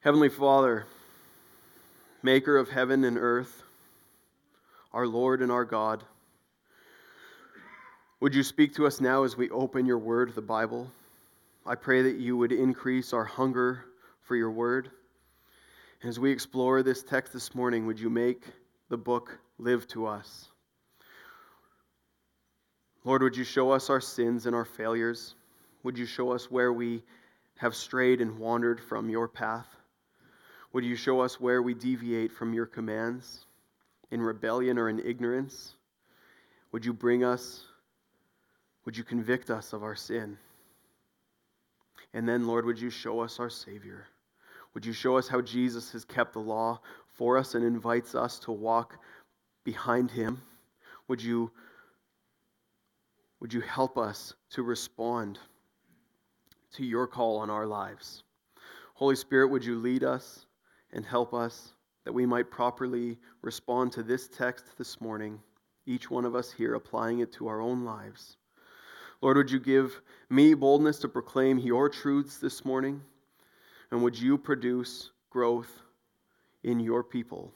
Heavenly 0.00 0.28
Father, 0.28 0.86
maker 2.22 2.56
of 2.56 2.68
heaven 2.70 3.04
and 3.04 3.16
earth, 3.16 3.62
our 4.98 5.06
Lord 5.06 5.42
and 5.42 5.52
our 5.52 5.64
God. 5.64 6.02
Would 8.18 8.34
you 8.34 8.42
speak 8.42 8.74
to 8.74 8.86
us 8.88 9.00
now 9.00 9.22
as 9.22 9.36
we 9.36 9.48
open 9.50 9.86
your 9.86 9.98
word, 9.98 10.34
the 10.34 10.42
Bible? 10.42 10.90
I 11.64 11.76
pray 11.76 12.02
that 12.02 12.16
you 12.16 12.36
would 12.36 12.50
increase 12.50 13.12
our 13.12 13.24
hunger 13.24 13.84
for 14.22 14.34
your 14.34 14.50
word. 14.50 14.90
As 16.02 16.18
we 16.18 16.32
explore 16.32 16.82
this 16.82 17.04
text 17.04 17.32
this 17.32 17.54
morning, 17.54 17.86
would 17.86 18.00
you 18.00 18.10
make 18.10 18.42
the 18.88 18.96
book 18.96 19.38
live 19.58 19.86
to 19.86 20.04
us? 20.04 20.48
Lord, 23.04 23.22
would 23.22 23.36
you 23.36 23.44
show 23.44 23.70
us 23.70 23.90
our 23.90 24.00
sins 24.00 24.46
and 24.46 24.56
our 24.56 24.64
failures? 24.64 25.36
Would 25.84 25.96
you 25.96 26.06
show 26.06 26.32
us 26.32 26.50
where 26.50 26.72
we 26.72 27.04
have 27.58 27.76
strayed 27.76 28.20
and 28.20 28.36
wandered 28.36 28.80
from 28.80 29.08
your 29.08 29.28
path? 29.28 29.68
Would 30.72 30.84
you 30.84 30.96
show 30.96 31.20
us 31.20 31.40
where 31.40 31.62
we 31.62 31.72
deviate 31.72 32.32
from 32.32 32.52
your 32.52 32.66
commands 32.66 33.44
in 34.10 34.20
rebellion 34.22 34.78
or 34.78 34.88
in 34.88 34.98
ignorance? 35.00 35.74
Would 36.72 36.84
you 36.84 36.92
bring 36.92 37.24
us, 37.24 37.64
would 38.84 38.96
you 38.96 39.04
convict 39.04 39.50
us 39.50 39.72
of 39.72 39.82
our 39.82 39.96
sin? 39.96 40.38
And 42.14 42.28
then, 42.28 42.46
Lord, 42.46 42.64
would 42.64 42.80
you 42.80 42.90
show 42.90 43.20
us 43.20 43.38
our 43.38 43.50
Savior? 43.50 44.06
Would 44.74 44.84
you 44.86 44.92
show 44.92 45.16
us 45.16 45.28
how 45.28 45.40
Jesus 45.40 45.92
has 45.92 46.04
kept 46.04 46.32
the 46.32 46.40
law 46.40 46.80
for 47.08 47.36
us 47.36 47.54
and 47.54 47.64
invites 47.64 48.14
us 48.14 48.38
to 48.40 48.52
walk 48.52 48.98
behind 49.64 50.10
him? 50.10 50.40
Would 51.08 51.22
you, 51.22 51.50
would 53.40 53.52
you 53.52 53.60
help 53.60 53.98
us 53.98 54.34
to 54.50 54.62
respond 54.62 55.38
to 56.74 56.84
your 56.84 57.06
call 57.06 57.38
on 57.38 57.50
our 57.50 57.66
lives? 57.66 58.22
Holy 58.94 59.16
Spirit, 59.16 59.48
would 59.48 59.64
you 59.64 59.78
lead 59.78 60.04
us 60.04 60.46
and 60.92 61.04
help 61.04 61.34
us 61.34 61.72
that 62.08 62.14
we 62.14 62.24
might 62.24 62.50
properly 62.50 63.18
respond 63.42 63.92
to 63.92 64.02
this 64.02 64.28
text 64.28 64.78
this 64.78 64.98
morning, 64.98 65.38
each 65.84 66.10
one 66.10 66.24
of 66.24 66.34
us 66.34 66.50
here 66.50 66.72
applying 66.72 67.18
it 67.18 67.30
to 67.30 67.48
our 67.48 67.60
own 67.60 67.84
lives? 67.84 68.38
Lord, 69.20 69.36
would 69.36 69.50
you 69.50 69.60
give 69.60 70.00
me 70.30 70.54
boldness 70.54 70.98
to 71.00 71.08
proclaim 71.08 71.58
your 71.58 71.90
truths 71.90 72.38
this 72.38 72.64
morning? 72.64 73.02
And 73.90 74.02
would 74.02 74.18
you 74.18 74.38
produce 74.38 75.10
growth 75.28 75.82
in 76.62 76.80
your 76.80 77.04
people? 77.04 77.52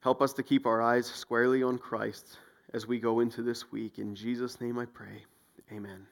Help 0.00 0.22
us 0.22 0.32
to 0.32 0.42
keep 0.42 0.64
our 0.64 0.80
eyes 0.80 1.04
squarely 1.04 1.62
on 1.62 1.76
Christ 1.76 2.38
as 2.72 2.86
we 2.86 2.98
go 2.98 3.20
into 3.20 3.42
this 3.42 3.70
week. 3.70 3.98
In 3.98 4.14
Jesus' 4.14 4.62
name 4.62 4.78
I 4.78 4.86
pray. 4.86 5.26
Amen. 5.70 6.06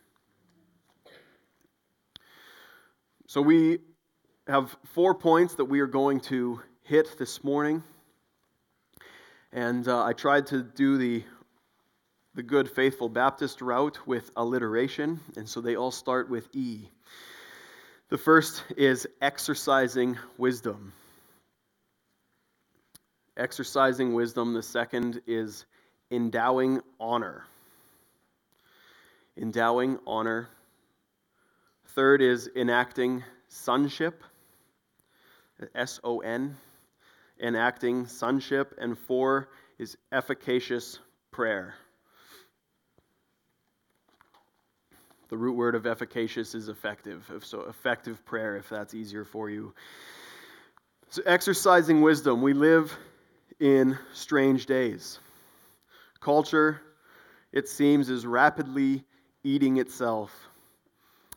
So, 3.26 3.40
we 3.40 3.78
have 4.46 4.76
four 4.94 5.14
points 5.14 5.56
that 5.56 5.64
we 5.64 5.80
are 5.80 5.88
going 5.88 6.20
to 6.20 6.60
hit 6.84 7.18
this 7.18 7.42
morning. 7.42 7.82
And 9.52 9.86
uh, 9.88 10.04
I 10.04 10.12
tried 10.12 10.46
to 10.48 10.62
do 10.62 10.98
the 10.98 11.24
the 12.34 12.42
good, 12.42 12.70
faithful 12.70 13.08
Baptist 13.08 13.62
route 13.62 14.06
with 14.06 14.30
alliteration, 14.36 15.20
and 15.38 15.48
so 15.48 15.62
they 15.62 15.74
all 15.74 15.90
start 15.90 16.28
with 16.28 16.46
E. 16.54 16.90
The 18.10 18.18
first 18.18 18.62
is 18.76 19.08
exercising 19.22 20.18
wisdom. 20.36 20.92
Exercising 23.38 24.12
wisdom. 24.12 24.52
The 24.52 24.62
second 24.62 25.22
is 25.26 25.64
endowing 26.10 26.82
honor. 27.00 27.46
Endowing 29.38 29.98
honor. 30.06 30.50
Third 31.94 32.20
is 32.20 32.50
enacting 32.54 33.24
sonship. 33.48 34.22
S 35.74 36.00
O 36.04 36.20
N. 36.20 36.56
Enacting 37.40 38.06
sonship. 38.06 38.74
And 38.78 38.98
four 38.98 39.48
is 39.78 39.96
efficacious 40.12 40.98
prayer. 41.30 41.74
The 45.28 45.36
root 45.36 45.56
word 45.56 45.74
of 45.74 45.86
efficacious 45.86 46.54
is 46.54 46.68
effective. 46.68 47.28
So, 47.42 47.62
effective 47.62 48.24
prayer, 48.24 48.56
if 48.56 48.68
that's 48.68 48.94
easier 48.94 49.24
for 49.24 49.50
you. 49.50 49.74
So, 51.08 51.22
exercising 51.26 52.00
wisdom. 52.00 52.42
We 52.42 52.52
live 52.52 52.96
in 53.58 53.98
strange 54.12 54.66
days. 54.66 55.18
Culture, 56.20 56.80
it 57.52 57.68
seems, 57.68 58.08
is 58.08 58.24
rapidly 58.24 59.04
eating 59.42 59.78
itself. 59.78 60.32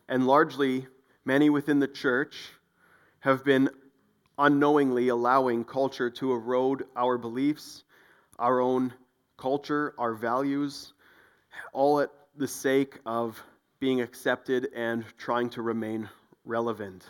And 0.08 0.26
largely, 0.26 0.86
many 1.24 1.50
within 1.50 1.78
the 1.80 1.88
church 1.88 2.50
have 3.20 3.44
been 3.44 3.70
unknowingly 4.40 5.08
allowing 5.08 5.64
culture 5.64 6.08
to 6.08 6.32
erode 6.32 6.84
our 6.96 7.18
beliefs, 7.18 7.84
our 8.38 8.60
own 8.60 8.92
culture, 9.36 9.94
our 9.98 10.14
values, 10.14 10.94
all 11.74 12.00
at 12.00 12.10
the 12.36 12.48
sake 12.48 12.98
of 13.04 13.40
being 13.80 14.00
accepted 14.00 14.68
and 14.74 15.04
trying 15.18 15.50
to 15.50 15.62
remain 15.62 16.08
relevant. 16.44 17.04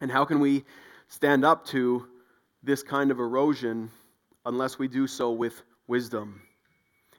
And 0.00 0.10
how 0.10 0.24
can 0.24 0.40
we 0.40 0.64
stand 1.08 1.44
up 1.44 1.64
to 1.66 2.06
this 2.62 2.82
kind 2.82 3.12
of 3.12 3.20
erosion 3.20 3.90
unless 4.46 4.78
we 4.78 4.88
do 4.88 5.06
so 5.06 5.30
with 5.30 5.62
wisdom? 5.86 6.42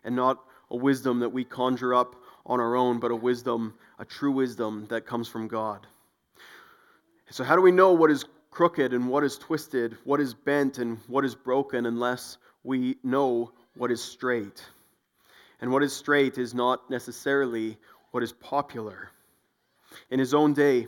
And 0.04 0.16
not 0.16 0.40
a 0.70 0.76
wisdom 0.76 1.20
that 1.20 1.30
we 1.30 1.46
conjure 1.46 1.94
up 1.94 2.16
on 2.46 2.60
our 2.60 2.76
own, 2.76 3.00
but 3.00 3.12
a 3.12 3.16
wisdom, 3.16 3.74
a 4.00 4.06
true 4.06 4.32
wisdom 4.32 4.88
that 4.90 5.06
comes 5.06 5.30
from 5.30 5.48
God. 5.48 5.88
So, 7.30 7.46
how 7.46 7.56
do 7.56 7.62
we 7.62 7.72
know 7.72 7.94
what 7.94 8.12
is 8.12 8.26
crooked 8.52 8.94
and 8.94 9.08
what 9.08 9.24
is 9.24 9.38
twisted, 9.38 9.98
what 10.04 10.20
is 10.20 10.34
bent 10.34 10.78
and 10.78 11.00
what 11.08 11.26
is 11.26 11.34
broken, 11.34 11.86
unless 11.86 12.38
we 12.64 12.98
know 13.04 13.52
what 13.76 13.92
is 13.92 14.04
straight? 14.04 14.64
And 15.62 15.72
what 15.72 15.84
is 15.84 15.94
straight 15.94 16.38
is 16.38 16.54
not 16.54 16.90
necessarily 16.90 17.78
what 18.12 18.24
is 18.24 18.34
popular. 18.34 19.10
In 20.10 20.20
his 20.20 20.34
own 20.34 20.54
day, 20.54 20.88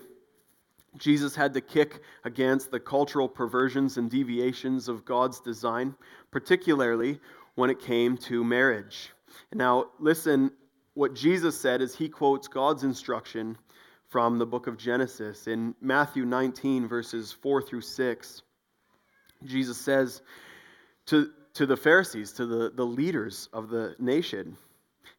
Jesus 0.98 1.36
had 1.36 1.54
to 1.54 1.62
kick 1.62 2.02
against 2.24 2.70
the 2.70 2.80
cultural 2.80 3.28
perversions 3.28 3.98
and 3.98 4.10
deviations 4.10 4.88
of 4.88 5.06
God's 5.06 5.40
design, 5.40 5.96
particularly 6.32 7.20
when 7.56 7.70
it 7.70 7.80
came 7.80 8.18
to 8.18 8.44
marriage. 8.44 9.12
Now, 9.54 9.86
listen, 10.00 10.52
what 10.94 11.16
Jesus 11.16 11.60
said 11.60 11.82
as 11.82 11.96
he 11.96 12.10
quotes 12.10 12.48
God's 12.48 12.84
instruction 12.84 13.58
from 14.14 14.38
the 14.38 14.46
book 14.46 14.68
of 14.68 14.78
Genesis. 14.78 15.48
In 15.48 15.74
Matthew 15.82 16.24
19, 16.24 16.88
verses 16.88 17.32
4 17.32 17.64
through 17.64 17.82
6, 17.82 18.44
Jesus 19.44 19.76
says 19.76 20.22
to, 21.08 21.32
to 21.56 21.66
the 21.66 21.76
Pharisees, 21.76 22.32
to 22.34 22.46
the, 22.46 22.70
the 22.70 22.86
leaders 22.86 23.50
of 23.52 23.70
the 23.70 23.96
nation, 23.98 24.56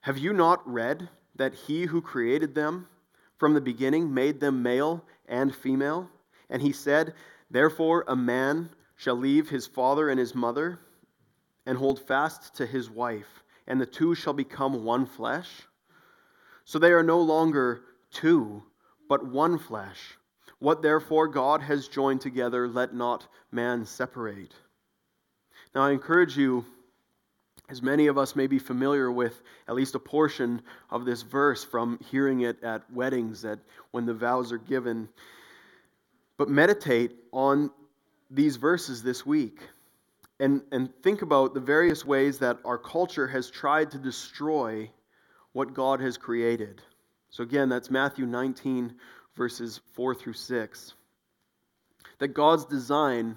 Have 0.01 0.17
you 0.17 0.33
not 0.33 0.63
read 0.65 1.09
that 1.35 1.55
he 1.55 1.87
who 1.87 2.01
created 2.01 2.55
them 2.55 2.87
from 3.37 3.55
the 3.55 3.61
beginning 3.61 4.15
made 4.15 4.39
them 4.39 4.63
male 4.63 5.05
and 5.27 5.53
female. 5.53 6.09
And 6.49 6.63
he 6.63 6.71
said, 6.71 7.15
Therefore, 7.51 8.05
a 8.07 8.15
man 8.15 8.71
shall 8.95 9.17
leave 9.17 9.49
his 9.49 9.67
father 9.67 10.09
and 10.09 10.21
his 10.21 10.37
mother 10.37 10.79
and 11.67 11.77
hold 11.77 11.99
fast 12.07 12.55
to 12.59 12.65
his 12.65 12.89
wife, 12.89 13.43
and 13.67 13.81
the 13.81 13.87
two 13.87 14.15
shall 14.15 14.35
become 14.35 14.85
one 14.85 15.05
flesh. 15.05 15.51
So 16.65 16.79
they 16.79 16.93
are 16.93 17.03
no 17.03 17.21
longer 17.21 17.83
two, 18.13 18.63
but 19.09 19.27
one 19.27 19.59
flesh. 19.59 20.17
What 20.59 20.83
therefore 20.83 21.29
God 21.29 21.61
has 21.63 21.89
joined 21.89 22.21
together, 22.21 22.69
let 22.69 22.95
not 22.95 23.27
man 23.53 23.85
separate. 23.85 24.53
Now 25.75 25.83
I 25.83 25.91
encourage 25.91 26.37
you 26.37 26.65
as 27.69 27.83
many 27.83 28.09
of 28.09 28.19
us 28.19 28.37
may 28.37 28.47
be 28.47 28.59
familiar 28.59 29.11
with 29.11 29.43
at 29.69 29.75
least 29.75 29.95
a 29.95 29.99
portion 29.99 30.63
of 30.91 31.05
this 31.05 31.23
verse 31.23 31.65
from 31.65 31.99
hearing 32.11 32.43
it 32.43 32.63
at 32.63 32.91
weddings, 32.93 33.43
that 33.43 33.59
when 33.91 34.05
the 34.05 34.15
vows 34.15 34.53
are 34.53 34.59
given. 34.59 35.09
But 36.37 36.49
meditate 36.49 37.13
on 37.33 37.71
these 38.31 38.57
verses 38.57 39.03
this 39.03 39.25
week 39.25 39.61
and, 40.41 40.63
and 40.73 40.91
think 41.03 41.23
about 41.23 41.55
the 41.55 41.61
various 41.61 42.05
ways 42.05 42.39
that 42.39 42.59
our 42.65 42.79
culture 42.79 43.29
has 43.29 43.49
tried 43.51 43.91
to 43.93 43.99
destroy 43.99 44.91
what 45.53 45.73
God 45.73 46.01
has 46.01 46.19
created. 46.19 46.83
So, 47.35 47.43
again, 47.43 47.69
that's 47.69 47.91
Matthew 47.91 48.27
19, 48.27 48.95
verses 49.35 49.81
4 49.95 50.15
through 50.15 50.35
6. 50.35 50.95
That 52.21 52.29
God's 52.29 52.65
design 52.65 53.37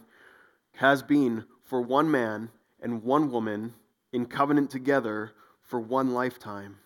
has 0.74 1.02
been 1.02 1.44
for 1.64 1.82
one 1.82 2.12
man 2.12 2.52
and 2.80 3.02
one 3.02 3.32
woman 3.32 3.74
in 4.14 4.28
covenant 4.28 4.70
together 4.70 5.32
for 5.64 5.80
one 5.80 6.14
lifetime. 6.14 6.78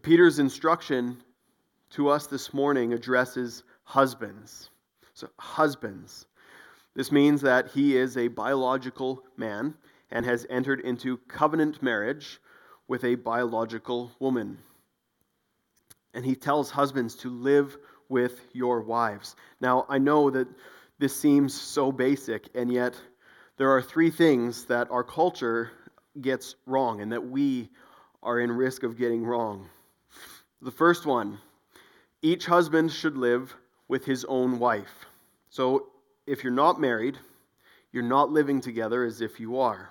Peter's 0.00 0.38
instruction 0.38 1.22
to 1.90 2.08
us 2.08 2.26
this 2.26 2.54
morning 2.54 2.94
addresses 2.94 3.62
husbands. 3.82 4.70
So, 5.12 5.28
husbands. 5.38 6.24
This 6.94 7.12
means 7.12 7.42
that 7.42 7.68
he 7.72 7.94
is 7.94 8.16
a 8.16 8.28
biological 8.28 9.22
man 9.36 9.74
and 10.10 10.24
has 10.24 10.46
entered 10.48 10.80
into 10.80 11.18
covenant 11.28 11.82
marriage 11.82 12.40
with 12.86 13.04
a 13.04 13.16
biological 13.16 14.12
woman. 14.18 14.56
And 16.18 16.26
he 16.26 16.34
tells 16.34 16.68
husbands 16.68 17.14
to 17.18 17.30
live 17.30 17.78
with 18.08 18.40
your 18.52 18.80
wives. 18.80 19.36
Now, 19.60 19.86
I 19.88 19.98
know 19.98 20.30
that 20.30 20.48
this 20.98 21.14
seems 21.14 21.54
so 21.54 21.92
basic, 21.92 22.48
and 22.56 22.72
yet 22.72 23.00
there 23.56 23.70
are 23.70 23.80
three 23.80 24.10
things 24.10 24.64
that 24.64 24.90
our 24.90 25.04
culture 25.04 25.70
gets 26.20 26.56
wrong 26.66 27.02
and 27.02 27.12
that 27.12 27.24
we 27.24 27.70
are 28.20 28.40
in 28.40 28.50
risk 28.50 28.82
of 28.82 28.98
getting 28.98 29.22
wrong. 29.22 29.68
The 30.60 30.72
first 30.72 31.06
one 31.06 31.38
each 32.20 32.46
husband 32.46 32.90
should 32.90 33.16
live 33.16 33.54
with 33.86 34.04
his 34.04 34.24
own 34.24 34.58
wife. 34.58 35.06
So 35.50 35.86
if 36.26 36.42
you're 36.42 36.52
not 36.52 36.80
married, 36.80 37.16
you're 37.92 38.02
not 38.02 38.32
living 38.32 38.60
together 38.60 39.04
as 39.04 39.20
if 39.20 39.38
you 39.38 39.60
are. 39.60 39.88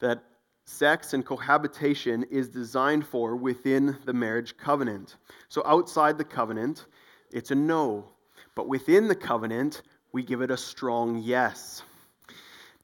That 0.00 0.24
sex 0.70 1.12
and 1.12 1.26
cohabitation 1.26 2.22
is 2.30 2.48
designed 2.48 3.04
for 3.06 3.36
within 3.36 3.98
the 4.04 4.12
marriage 4.12 4.56
covenant. 4.56 5.16
So 5.48 5.62
outside 5.66 6.16
the 6.16 6.24
covenant, 6.24 6.86
it's 7.30 7.50
a 7.50 7.54
no. 7.54 8.06
But 8.54 8.68
within 8.68 9.08
the 9.08 9.14
covenant, 9.14 9.82
we 10.12 10.22
give 10.22 10.42
it 10.42 10.50
a 10.50 10.56
strong 10.56 11.18
yes. 11.18 11.82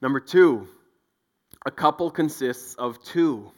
Number 0.03 0.21
two, 0.21 0.69
a 1.65 1.71
couple 1.71 2.11
consists 2.11 2.75
of 2.75 3.03
two. 3.03 3.51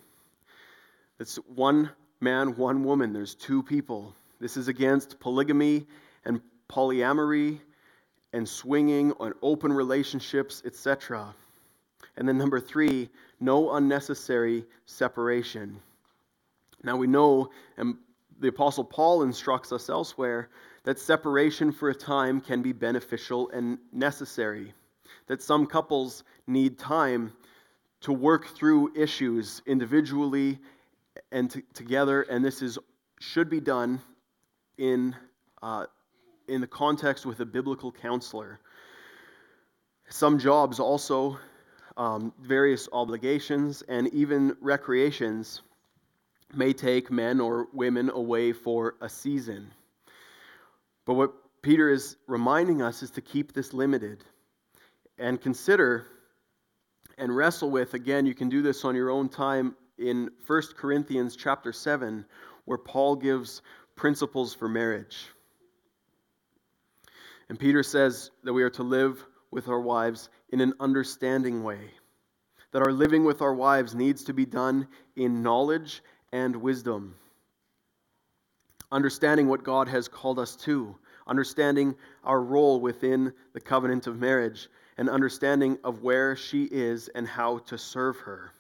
It's 1.19 1.37
one 1.55 1.91
man, 2.21 2.55
one 2.57 2.85
woman. 2.85 3.13
There's 3.13 3.35
two 3.35 3.63
people. 3.63 4.15
This 4.41 4.57
is 4.57 4.69
against 4.69 5.19
polygamy 5.21 5.87
and 6.25 6.41
polyamory 6.71 7.61
and 8.33 8.49
swinging 8.49 9.13
and 9.21 9.35
open 9.43 9.73
relationships, 9.73 10.63
etc. 10.65 11.35
And 12.17 12.29
then 12.29 12.37
number 12.37 12.61
three, 12.61 13.09
no 13.41 13.75
unnecessary 13.75 14.65
separation. 14.87 15.81
Now 16.83 16.97
we 16.97 17.07
know, 17.07 17.51
and 17.77 17.97
the 18.41 18.49
Apostle 18.49 18.85
Paul 18.85 19.23
instructs 19.23 19.73
us 19.73 19.89
elsewhere, 19.89 20.49
that 20.85 20.99
separation 20.99 21.73
for 21.73 21.91
a 21.91 21.95
time 21.95 22.41
can 22.41 22.63
be 22.63 22.73
beneficial 22.73 23.51
and 23.51 23.79
necessary. 23.93 24.73
That 25.27 25.43
some 25.43 25.67
couples 25.67 26.25
need 26.47 26.79
time 26.79 27.33
to 28.01 28.13
work 28.13 28.47
through 28.47 28.95
issues 28.97 29.61
individually 29.67 30.59
and 31.33 31.51
t- 31.51 31.63
together, 31.75 32.23
and 32.23 32.45
this 32.45 32.63
is 32.63 32.79
should 33.21 33.51
be 33.51 33.61
done 33.61 34.01
in 34.77 35.17
uh, 35.63 35.87
in 36.47 36.61
the 36.61 36.67
context 36.67 37.27
with 37.27 37.41
a 37.41 37.47
biblical 37.47 37.91
counselor. 37.91 38.61
Some 40.09 40.39
jobs 40.39 40.81
also, 40.81 41.39
um, 41.99 42.33
various 42.41 42.89
obligations, 42.93 43.83
and 43.89 44.09
even 44.15 44.57
recreations 44.61 45.63
may 46.55 46.73
take 46.73 47.11
men 47.11 47.41
or 47.41 47.69
women 47.75 48.09
away 48.11 48.53
for 48.53 48.95
a 49.03 49.09
season. 49.09 49.71
But 51.05 51.15
what 51.15 51.33
Peter 51.61 51.91
is 51.91 52.17
reminding 52.27 52.81
us 52.81 53.03
is 53.03 53.11
to 53.13 53.21
keep 53.21 53.53
this 53.53 53.75
limited 53.75 54.25
and 55.19 55.41
consider 55.41 56.07
and 57.19 57.35
wrestle 57.37 57.71
with 57.71 57.95
again 57.95 58.25
you 58.27 58.35
can 58.35 58.49
do 58.49 58.63
this 58.63 58.85
on 58.85 58.95
your 58.95 59.11
own 59.11 59.29
time 59.29 59.75
in 59.99 60.31
1 60.47 60.63
Corinthians 60.77 61.35
chapter 61.35 61.73
7 61.73 62.25
where 62.65 62.79
Paul 62.79 63.17
gives 63.17 63.63
principles 63.97 64.55
for 64.55 64.69
marriage. 64.69 65.27
And 67.49 67.59
Peter 67.59 67.83
says 67.83 68.31
that 68.45 68.53
we 68.53 68.63
are 68.63 68.71
to 68.71 68.83
live 68.83 69.25
with 69.51 69.69
our 69.69 69.81
wives 69.81 70.29
in 70.51 70.61
an 70.61 70.75
understanding 70.81 71.63
way. 71.63 71.91
That 72.73 72.83
our 72.83 72.93
living 72.93 73.25
with 73.25 73.41
our 73.43 73.55
wives 73.55 73.95
needs 73.95 74.25
to 74.25 74.35
be 74.35 74.45
done 74.45 74.89
in 75.17 75.43
knowledge 75.43 76.03
and 76.33 76.57
wisdom. 76.57 77.15
Understanding 78.91 79.49
what 79.49 79.65
God 79.65 79.89
has 79.89 80.09
called 80.09 80.39
us 80.39 80.57
to, 80.57 80.97
understanding 81.27 81.95
our 82.25 82.41
role 82.41 82.81
within 82.81 83.33
the 83.53 83.61
covenant 83.61 84.07
of 84.07 84.19
marriage, 84.19 84.69
and 84.97 85.09
understanding 85.09 85.79
of 85.85 86.03
where 86.03 86.37
she 86.37 86.65
is 86.65 87.09
and 87.09 87.27
how 87.27 87.59
to 87.59 87.79
serve 87.79 88.17
her. 88.19 88.53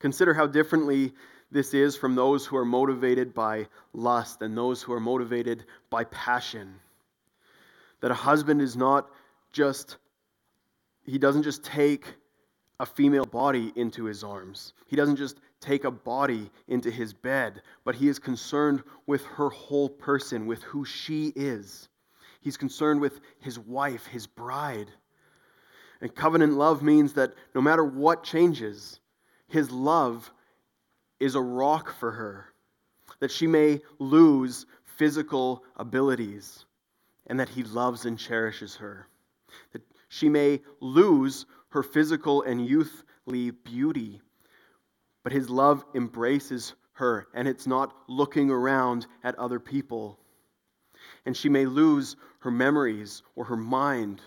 Consider 0.00 0.34
how 0.34 0.46
differently 0.46 1.12
this 1.50 1.72
is 1.72 1.96
from 1.96 2.14
those 2.14 2.44
who 2.44 2.56
are 2.56 2.64
motivated 2.64 3.32
by 3.32 3.68
lust 3.92 4.42
and 4.42 4.56
those 4.56 4.82
who 4.82 4.92
are 4.92 5.00
motivated 5.00 5.64
by 5.90 6.04
passion. 6.04 6.74
That 8.00 8.10
a 8.10 8.14
husband 8.14 8.60
is 8.60 8.76
not 8.76 9.08
just, 9.52 9.96
he 11.08 11.18
doesn't 11.18 11.42
just 11.42 11.64
take 11.64 12.06
a 12.80 12.86
female 12.86 13.24
body 13.24 13.72
into 13.76 14.04
his 14.04 14.22
arms. 14.22 14.72
He 14.86 14.96
doesn't 14.96 15.16
just 15.16 15.40
take 15.60 15.84
a 15.84 15.90
body 15.90 16.50
into 16.68 16.90
his 16.90 17.12
bed, 17.12 17.62
but 17.84 17.94
he 17.94 18.08
is 18.08 18.18
concerned 18.18 18.82
with 19.06 19.24
her 19.24 19.48
whole 19.48 19.88
person, 19.88 20.46
with 20.46 20.62
who 20.62 20.84
she 20.84 21.32
is. 21.34 21.88
He's 22.40 22.56
concerned 22.56 23.00
with 23.00 23.20
his 23.40 23.58
wife, 23.58 24.06
his 24.06 24.26
bride. 24.26 24.90
And 26.00 26.14
covenant 26.14 26.52
love 26.52 26.82
means 26.82 27.14
that 27.14 27.34
no 27.54 27.60
matter 27.60 27.84
what 27.84 28.22
changes, 28.22 29.00
his 29.48 29.70
love 29.72 30.30
is 31.18 31.34
a 31.34 31.40
rock 31.40 31.92
for 31.98 32.12
her, 32.12 32.52
that 33.18 33.32
she 33.32 33.48
may 33.48 33.80
lose 33.98 34.66
physical 34.84 35.64
abilities, 35.76 36.64
and 37.26 37.40
that 37.40 37.48
he 37.48 37.64
loves 37.64 38.04
and 38.04 38.18
cherishes 38.18 38.76
her. 38.76 39.08
That 39.72 39.82
she 40.08 40.28
may 40.28 40.60
lose 40.80 41.46
her 41.70 41.82
physical 41.82 42.42
and 42.42 42.66
youthly 42.66 43.50
beauty, 43.64 44.20
but 45.22 45.32
his 45.32 45.50
love 45.50 45.84
embraces 45.94 46.74
her, 46.92 47.28
and 47.34 47.46
it's 47.46 47.66
not 47.66 47.94
looking 48.08 48.50
around 48.50 49.06
at 49.22 49.38
other 49.38 49.60
people. 49.60 50.18
And 51.26 51.36
she 51.36 51.48
may 51.48 51.66
lose 51.66 52.16
her 52.40 52.50
memories 52.50 53.22
or 53.36 53.44
her 53.44 53.56
mind, 53.56 54.22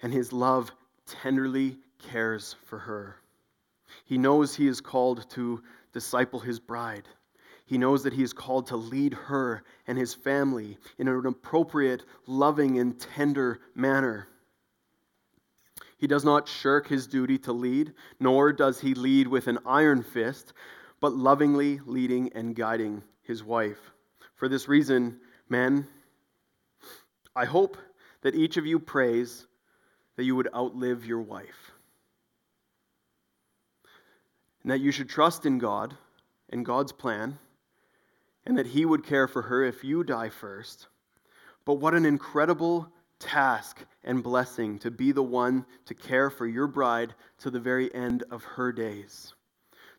and 0.00 0.12
his 0.12 0.32
love 0.32 0.70
tenderly 1.06 1.78
cares 1.98 2.56
for 2.66 2.78
her. 2.78 3.16
He 4.04 4.18
knows 4.18 4.54
he 4.54 4.68
is 4.68 4.80
called 4.80 5.28
to 5.30 5.62
disciple 5.92 6.40
his 6.40 6.60
bride. 6.60 7.08
He 7.66 7.78
knows 7.78 8.04
that 8.04 8.12
he 8.12 8.22
is 8.22 8.32
called 8.32 8.68
to 8.68 8.76
lead 8.76 9.14
her 9.14 9.64
and 9.86 9.98
his 9.98 10.14
family 10.14 10.78
in 10.98 11.08
an 11.08 11.26
appropriate, 11.26 12.04
loving, 12.26 12.78
and 12.78 12.98
tender 12.98 13.60
manner. 13.74 14.28
He 15.96 16.06
does 16.06 16.24
not 16.24 16.48
shirk 16.48 16.88
his 16.88 17.06
duty 17.06 17.38
to 17.38 17.52
lead, 17.52 17.92
nor 18.20 18.52
does 18.52 18.80
he 18.80 18.94
lead 18.94 19.28
with 19.28 19.46
an 19.46 19.58
iron 19.64 20.02
fist, 20.02 20.52
but 21.00 21.12
lovingly 21.12 21.80
leading 21.86 22.32
and 22.34 22.54
guiding 22.54 23.02
his 23.22 23.42
wife. 23.42 23.92
For 24.34 24.48
this 24.48 24.68
reason, 24.68 25.18
men, 25.48 25.86
I 27.34 27.44
hope 27.44 27.78
that 28.22 28.34
each 28.34 28.56
of 28.56 28.66
you 28.66 28.78
prays 28.78 29.46
that 30.16 30.24
you 30.24 30.36
would 30.36 30.48
outlive 30.54 31.06
your 31.06 31.20
wife 31.20 31.72
and 34.66 34.72
that 34.72 34.80
you 34.80 34.90
should 34.90 35.08
trust 35.08 35.46
in 35.46 35.58
God 35.58 35.94
and 36.50 36.66
God's 36.66 36.90
plan, 36.90 37.38
and 38.44 38.58
that 38.58 38.66
He 38.66 38.84
would 38.84 39.06
care 39.06 39.28
for 39.28 39.42
her 39.42 39.62
if 39.62 39.84
you 39.84 40.02
die 40.02 40.28
first. 40.28 40.88
But 41.64 41.74
what 41.74 41.94
an 41.94 42.04
incredible 42.04 42.88
task 43.18 43.84
and 44.04 44.22
blessing 44.22 44.78
to 44.80 44.90
be 44.90 45.12
the 45.12 45.22
one 45.22 45.64
to 45.86 45.94
care 45.94 46.30
for 46.30 46.46
your 46.46 46.66
bride 46.66 47.14
to 47.38 47.50
the 47.50 47.60
very 47.60 47.92
end 47.94 48.24
of 48.30 48.44
her 48.44 48.72
days. 48.72 49.34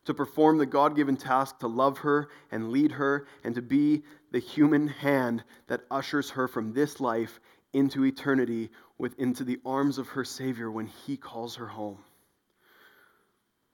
To 0.04 0.14
perform 0.14 0.58
the 0.58 0.66
God 0.66 0.96
given 0.96 1.16
task 1.16 1.58
to 1.58 1.66
love 1.66 1.98
her 1.98 2.28
and 2.50 2.70
lead 2.70 2.92
her, 2.92 3.26
and 3.44 3.54
to 3.54 3.62
be 3.62 4.02
the 4.30 4.38
human 4.38 4.88
hand 4.88 5.44
that 5.66 5.82
ushers 5.90 6.30
her 6.30 6.48
from 6.48 6.72
this 6.72 7.00
life 7.00 7.40
into 7.72 8.04
eternity, 8.04 8.70
with, 8.96 9.18
into 9.18 9.44
the 9.44 9.60
arms 9.66 9.98
of 9.98 10.08
her 10.08 10.24
Savior 10.24 10.70
when 10.70 10.86
He 10.86 11.16
calls 11.16 11.56
her 11.56 11.66
home. 11.66 11.98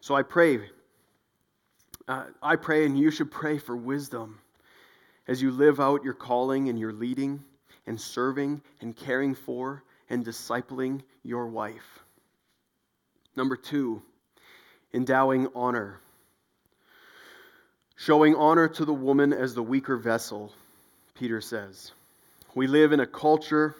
So 0.00 0.14
I 0.14 0.22
pray 0.22 0.61
uh, 2.07 2.24
I 2.42 2.57
pray, 2.57 2.85
and 2.85 2.98
you 2.98 3.11
should 3.11 3.30
pray 3.30 3.59
for 3.59 3.76
wisdom 3.76 4.38
as 5.26 5.40
you 5.40 5.50
live 5.50 5.80
out 5.80 6.04
your 6.04 6.12
calling 6.12 6.68
and 6.68 6.78
your 6.78 6.92
leading 6.92 7.42
and 7.87 8.01
serving 8.01 8.62
and 8.81 8.97
caring 8.97 9.35
for 9.35 9.83
and 10.11 10.25
discipling 10.25 11.03
your 11.23 11.47
wife. 11.47 12.01
Number 13.37 13.57
two, 13.57 14.03
endowing 14.92 15.49
honor. 15.55 16.01
Showing 17.97 18.35
honor 18.35 18.68
to 18.68 18.85
the 18.85 18.92
woman 18.92 19.33
as 19.33 19.55
the 19.55 19.62
weaker 19.62 19.97
vessel, 19.97 20.53
Peter 21.14 21.40
says. 21.40 21.92
We 22.55 22.66
live 22.66 22.92
in 22.92 23.01
a 23.01 23.07
culture 23.07 23.75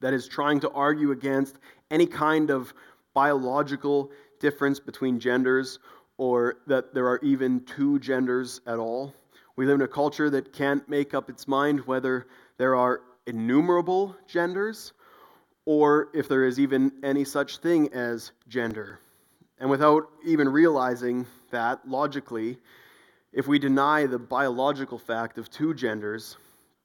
that 0.00 0.12
is 0.12 0.28
trying 0.28 0.60
to 0.60 0.70
argue 0.70 1.10
against 1.10 1.56
any 1.90 2.06
kind 2.06 2.50
of 2.50 2.72
biological 3.14 4.10
difference 4.40 4.78
between 4.78 5.18
genders 5.18 5.78
or 6.18 6.58
that 6.66 6.94
there 6.94 7.06
are 7.06 7.18
even 7.22 7.64
two 7.64 7.98
genders 7.98 8.60
at 8.66 8.78
all. 8.78 9.14
We 9.58 9.66
live 9.66 9.74
in 9.74 9.82
a 9.82 9.88
culture 9.88 10.30
that 10.30 10.52
can't 10.52 10.88
make 10.88 11.14
up 11.14 11.28
its 11.28 11.48
mind 11.48 11.80
whether 11.80 12.28
there 12.58 12.76
are 12.76 13.00
innumerable 13.26 14.14
genders 14.28 14.92
or 15.64 16.10
if 16.14 16.28
there 16.28 16.44
is 16.44 16.60
even 16.60 16.92
any 17.02 17.24
such 17.24 17.58
thing 17.58 17.92
as 17.92 18.30
gender. 18.46 19.00
And 19.58 19.68
without 19.68 20.10
even 20.24 20.48
realizing 20.48 21.26
that 21.50 21.80
logically, 21.88 22.58
if 23.32 23.48
we 23.48 23.58
deny 23.58 24.06
the 24.06 24.20
biological 24.20 24.96
fact 24.96 25.38
of 25.38 25.50
two 25.50 25.74
genders, 25.74 26.36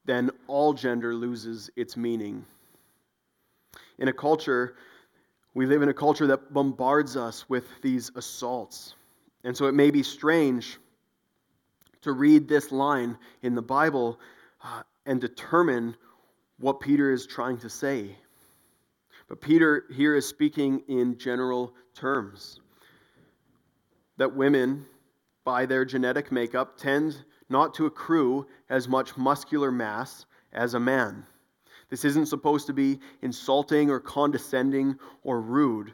then 0.06 0.32
all 0.48 0.74
gender 0.74 1.14
loses 1.14 1.70
its 1.76 1.96
meaning. 1.96 2.44
In 4.00 4.08
a 4.08 4.14
culture, 4.14 4.78
we 5.54 5.68
live 5.68 5.84
in 5.84 5.90
a 5.90 5.94
culture 5.94 6.26
that 6.26 6.52
bombards 6.52 7.18
us 7.18 7.48
with 7.48 7.66
these 7.84 8.10
assaults 8.16 8.96
and 9.44 9.56
so 9.56 9.66
it 9.66 9.74
may 9.74 9.92
be 9.92 10.04
strange 10.04 10.80
to 12.04 12.14
read 12.14 12.48
this 12.48 12.72
line 12.72 13.18
in 13.42 13.56
the 13.56 13.62
Bible 13.62 14.20
uh, 14.64 14.84
and 15.06 15.20
determine 15.20 15.96
what 16.60 16.80
Peter 16.80 17.12
is 17.12 17.26
trying 17.26 17.58
to 17.58 17.70
say. 17.70 18.16
But 19.28 19.42
Peter 19.42 19.86
here 19.94 20.16
is 20.16 20.28
speaking 20.28 20.84
in 20.88 21.18
general 21.18 21.74
terms 21.96 22.60
that 24.18 24.36
women, 24.36 24.86
by 25.44 25.66
their 25.66 25.86
genetic 25.86 26.32
makeup, 26.32 26.78
tend 26.78 27.24
not 27.50 27.74
to 27.76 27.86
accrue 27.86 28.48
as 28.70 28.88
much 28.88 29.18
muscular 29.18 29.72
mass 29.72 30.26
as 30.52 30.74
a 30.74 30.80
man. 30.80 31.26
This 31.90 32.06
isn't 32.06 32.28
supposed 32.28 32.68
to 32.68 32.74
be 32.74 33.00
insulting 33.22 33.90
or 33.90 34.00
condescending 34.00 34.98
or 35.24 35.42
rude. 35.42 35.94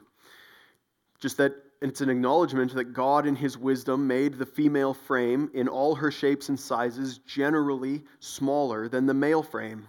Just 1.19 1.37
that 1.37 1.53
it's 1.81 2.01
an 2.01 2.09
acknowledgement 2.09 2.73
that 2.75 2.93
God, 2.93 3.25
in 3.25 3.35
His 3.35 3.57
wisdom, 3.57 4.05
made 4.05 4.33
the 4.33 4.45
female 4.45 4.93
frame 4.93 5.49
in 5.53 5.67
all 5.69 5.95
her 5.95 6.11
shapes 6.11 6.49
and 6.49 6.59
sizes 6.59 7.19
generally 7.19 8.03
smaller 8.19 8.89
than 8.89 9.05
the 9.05 9.13
male 9.13 9.43
frame. 9.43 9.87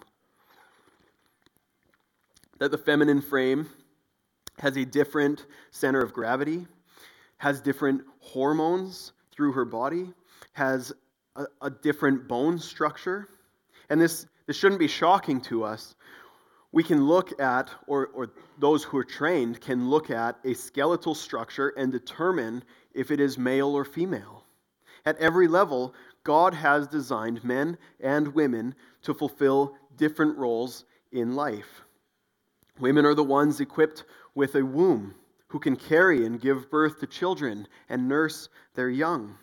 That 2.58 2.70
the 2.70 2.78
feminine 2.78 3.20
frame 3.20 3.68
has 4.60 4.76
a 4.76 4.84
different 4.84 5.46
center 5.72 6.00
of 6.00 6.12
gravity, 6.12 6.66
has 7.38 7.60
different 7.60 8.02
hormones 8.20 9.12
through 9.32 9.52
her 9.52 9.64
body, 9.64 10.12
has 10.52 10.92
a, 11.34 11.46
a 11.62 11.70
different 11.70 12.28
bone 12.28 12.58
structure. 12.58 13.28
And 13.88 14.00
this, 14.00 14.26
this 14.46 14.56
shouldn't 14.56 14.78
be 14.78 14.88
shocking 14.88 15.40
to 15.42 15.64
us 15.64 15.96
we 16.72 16.82
can 16.82 17.06
look 17.06 17.40
at, 17.40 17.70
or, 17.86 18.08
or 18.08 18.30
those 18.58 18.84
who 18.84 18.98
are 18.98 19.04
trained 19.04 19.60
can 19.60 19.90
look 19.90 20.10
at 20.10 20.38
a 20.44 20.54
skeletal 20.54 21.14
structure 21.14 21.68
and 21.76 21.90
determine 21.90 22.62
if 22.94 23.10
it 23.10 23.20
is 23.20 23.36
male 23.36 23.74
or 23.74 23.84
female. 23.84 24.44
At 25.04 25.18
every 25.18 25.48
level, 25.48 25.94
God 26.22 26.54
has 26.54 26.86
designed 26.86 27.42
men 27.42 27.78
and 27.98 28.34
women 28.34 28.74
to 29.02 29.14
fulfill 29.14 29.74
different 29.96 30.36
roles 30.38 30.84
in 31.10 31.34
life. 31.34 31.82
Women 32.78 33.04
are 33.04 33.14
the 33.14 33.24
ones 33.24 33.60
equipped 33.60 34.04
with 34.34 34.54
a 34.54 34.64
womb 34.64 35.14
who 35.48 35.58
can 35.58 35.74
carry 35.74 36.24
and 36.24 36.40
give 36.40 36.70
birth 36.70 37.00
to 37.00 37.06
children 37.06 37.66
and 37.88 38.08
nurse 38.08 38.48
their 38.74 38.88
young. 38.88 39.36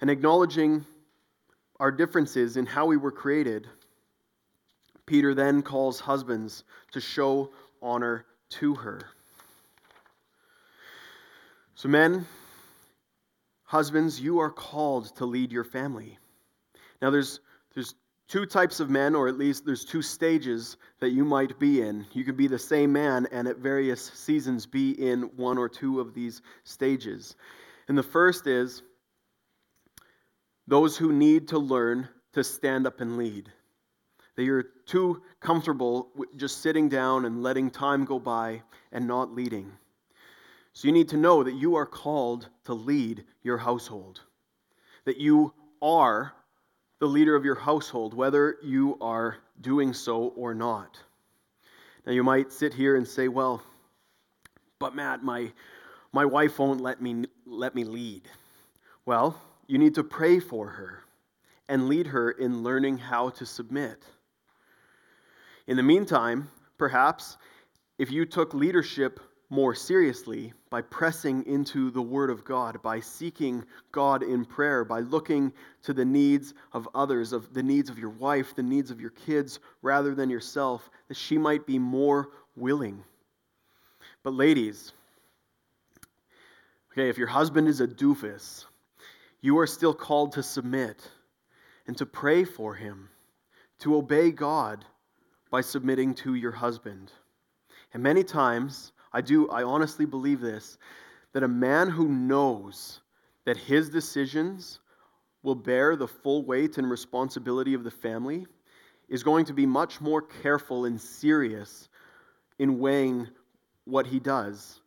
And 0.00 0.10
acknowledging 0.10 0.84
our 1.78 1.92
differences 1.92 2.56
in 2.56 2.66
how 2.66 2.86
we 2.86 2.96
were 2.96 3.12
created, 3.12 3.68
Peter 5.06 5.34
then 5.34 5.62
calls 5.62 6.00
husbands 6.00 6.64
to 6.92 7.00
show 7.00 7.50
honor 7.80 8.26
to 8.50 8.74
her. 8.74 9.00
So, 11.76 11.88
men, 11.88 12.26
husbands, 13.64 14.20
you 14.20 14.40
are 14.40 14.50
called 14.50 15.14
to 15.16 15.26
lead 15.26 15.52
your 15.52 15.64
family. 15.64 16.18
Now, 17.00 17.10
there's, 17.10 17.40
there's 17.74 17.94
two 18.28 18.46
types 18.46 18.80
of 18.80 18.90
men, 18.90 19.14
or 19.14 19.28
at 19.28 19.38
least 19.38 19.64
there's 19.64 19.84
two 19.84 20.02
stages 20.02 20.76
that 21.00 21.10
you 21.10 21.24
might 21.24 21.58
be 21.58 21.82
in. 21.82 22.06
You 22.12 22.24
could 22.24 22.36
be 22.36 22.48
the 22.48 22.58
same 22.58 22.92
man 22.92 23.28
and 23.30 23.46
at 23.46 23.58
various 23.58 24.02
seasons 24.02 24.66
be 24.66 24.90
in 24.92 25.22
one 25.36 25.58
or 25.58 25.68
two 25.68 26.00
of 26.00 26.14
these 26.14 26.42
stages. 26.64 27.36
And 27.88 27.96
the 27.96 28.02
first 28.02 28.46
is 28.46 28.82
those 30.66 30.96
who 30.96 31.12
need 31.12 31.48
to 31.48 31.58
learn 31.58 32.08
to 32.32 32.42
stand 32.42 32.86
up 32.86 33.00
and 33.00 33.16
lead 33.16 33.52
that 34.36 34.44
you're 34.44 34.64
too 34.84 35.22
comfortable 35.40 36.10
just 36.36 36.62
sitting 36.62 36.88
down 36.88 37.24
and 37.24 37.42
letting 37.42 37.70
time 37.70 38.04
go 38.04 38.18
by 38.18 38.62
and 38.92 39.06
not 39.06 39.32
leading. 39.32 39.72
So 40.72 40.86
you 40.86 40.92
need 40.92 41.08
to 41.08 41.16
know 41.16 41.42
that 41.42 41.54
you 41.54 41.76
are 41.76 41.86
called 41.86 42.48
to 42.64 42.74
lead 42.74 43.24
your 43.42 43.56
household, 43.56 44.20
that 45.06 45.16
you 45.16 45.54
are 45.80 46.34
the 46.98 47.06
leader 47.06 47.34
of 47.34 47.44
your 47.44 47.54
household, 47.54 48.14
whether 48.14 48.56
you 48.62 48.98
are 49.00 49.38
doing 49.60 49.94
so 49.94 50.34
or 50.36 50.54
not. 50.54 50.98
Now 52.06 52.12
you 52.12 52.22
might 52.22 52.52
sit 52.52 52.74
here 52.74 52.96
and 52.96 53.08
say, 53.08 53.28
well, 53.28 53.62
but 54.78 54.94
Matt, 54.94 55.22
my, 55.22 55.50
my 56.12 56.26
wife 56.26 56.58
won't 56.58 56.80
let 56.80 57.00
me, 57.00 57.24
let 57.46 57.74
me 57.74 57.84
lead. 57.84 58.22
Well, 59.06 59.40
you 59.66 59.78
need 59.78 59.94
to 59.94 60.04
pray 60.04 60.40
for 60.40 60.68
her 60.68 61.02
and 61.68 61.88
lead 61.88 62.08
her 62.08 62.30
in 62.30 62.62
learning 62.62 62.98
how 62.98 63.30
to 63.30 63.46
submit. 63.46 64.02
In 65.66 65.76
the 65.76 65.82
meantime, 65.82 66.48
perhaps, 66.78 67.36
if 67.98 68.10
you 68.10 68.24
took 68.24 68.54
leadership 68.54 69.18
more 69.48 69.74
seriously 69.74 70.52
by 70.70 70.80
pressing 70.80 71.44
into 71.46 71.90
the 71.90 72.02
Word 72.02 72.30
of 72.30 72.44
God, 72.44 72.80
by 72.82 73.00
seeking 73.00 73.64
God 73.90 74.22
in 74.22 74.44
prayer, 74.44 74.84
by 74.84 75.00
looking 75.00 75.52
to 75.82 75.92
the 75.92 76.04
needs 76.04 76.54
of 76.72 76.88
others, 76.94 77.32
of 77.32 77.52
the 77.52 77.62
needs 77.62 77.90
of 77.90 77.98
your 77.98 78.10
wife, 78.10 78.54
the 78.54 78.62
needs 78.62 78.90
of 78.90 79.00
your 79.00 79.10
kids, 79.10 79.58
rather 79.82 80.14
than 80.14 80.30
yourself, 80.30 80.88
that 81.08 81.16
she 81.16 81.38
might 81.38 81.66
be 81.66 81.78
more 81.78 82.28
willing. 82.56 83.02
But, 84.22 84.34
ladies, 84.34 84.92
okay, 86.92 87.08
if 87.08 87.18
your 87.18 87.28
husband 87.28 87.68
is 87.68 87.80
a 87.80 87.86
doofus, 87.86 88.64
you 89.40 89.58
are 89.58 89.66
still 89.66 89.94
called 89.94 90.32
to 90.32 90.42
submit 90.42 91.08
and 91.86 91.96
to 91.98 92.06
pray 92.06 92.44
for 92.44 92.74
him, 92.74 93.08
to 93.80 93.96
obey 93.96 94.30
God 94.30 94.84
by 95.50 95.60
submitting 95.60 96.14
to 96.14 96.34
your 96.34 96.52
husband. 96.52 97.12
And 97.94 98.02
many 98.02 98.24
times, 98.24 98.92
I 99.12 99.20
do, 99.20 99.48
I 99.48 99.62
honestly 99.62 100.04
believe 100.04 100.40
this, 100.40 100.78
that 101.32 101.42
a 101.42 101.48
man 101.48 101.88
who 101.88 102.08
knows 102.08 103.00
that 103.44 103.56
his 103.56 103.88
decisions 103.88 104.80
will 105.42 105.54
bear 105.54 105.96
the 105.96 106.08
full 106.08 106.44
weight 106.44 106.78
and 106.78 106.90
responsibility 106.90 107.74
of 107.74 107.84
the 107.84 107.90
family 107.90 108.46
is 109.08 109.22
going 109.22 109.44
to 109.44 109.54
be 109.54 109.66
much 109.66 110.00
more 110.00 110.20
careful 110.20 110.84
and 110.84 111.00
serious 111.00 111.88
in 112.58 112.78
weighing 112.78 113.28
what 113.84 114.06
he 114.06 114.18
does 114.18 114.80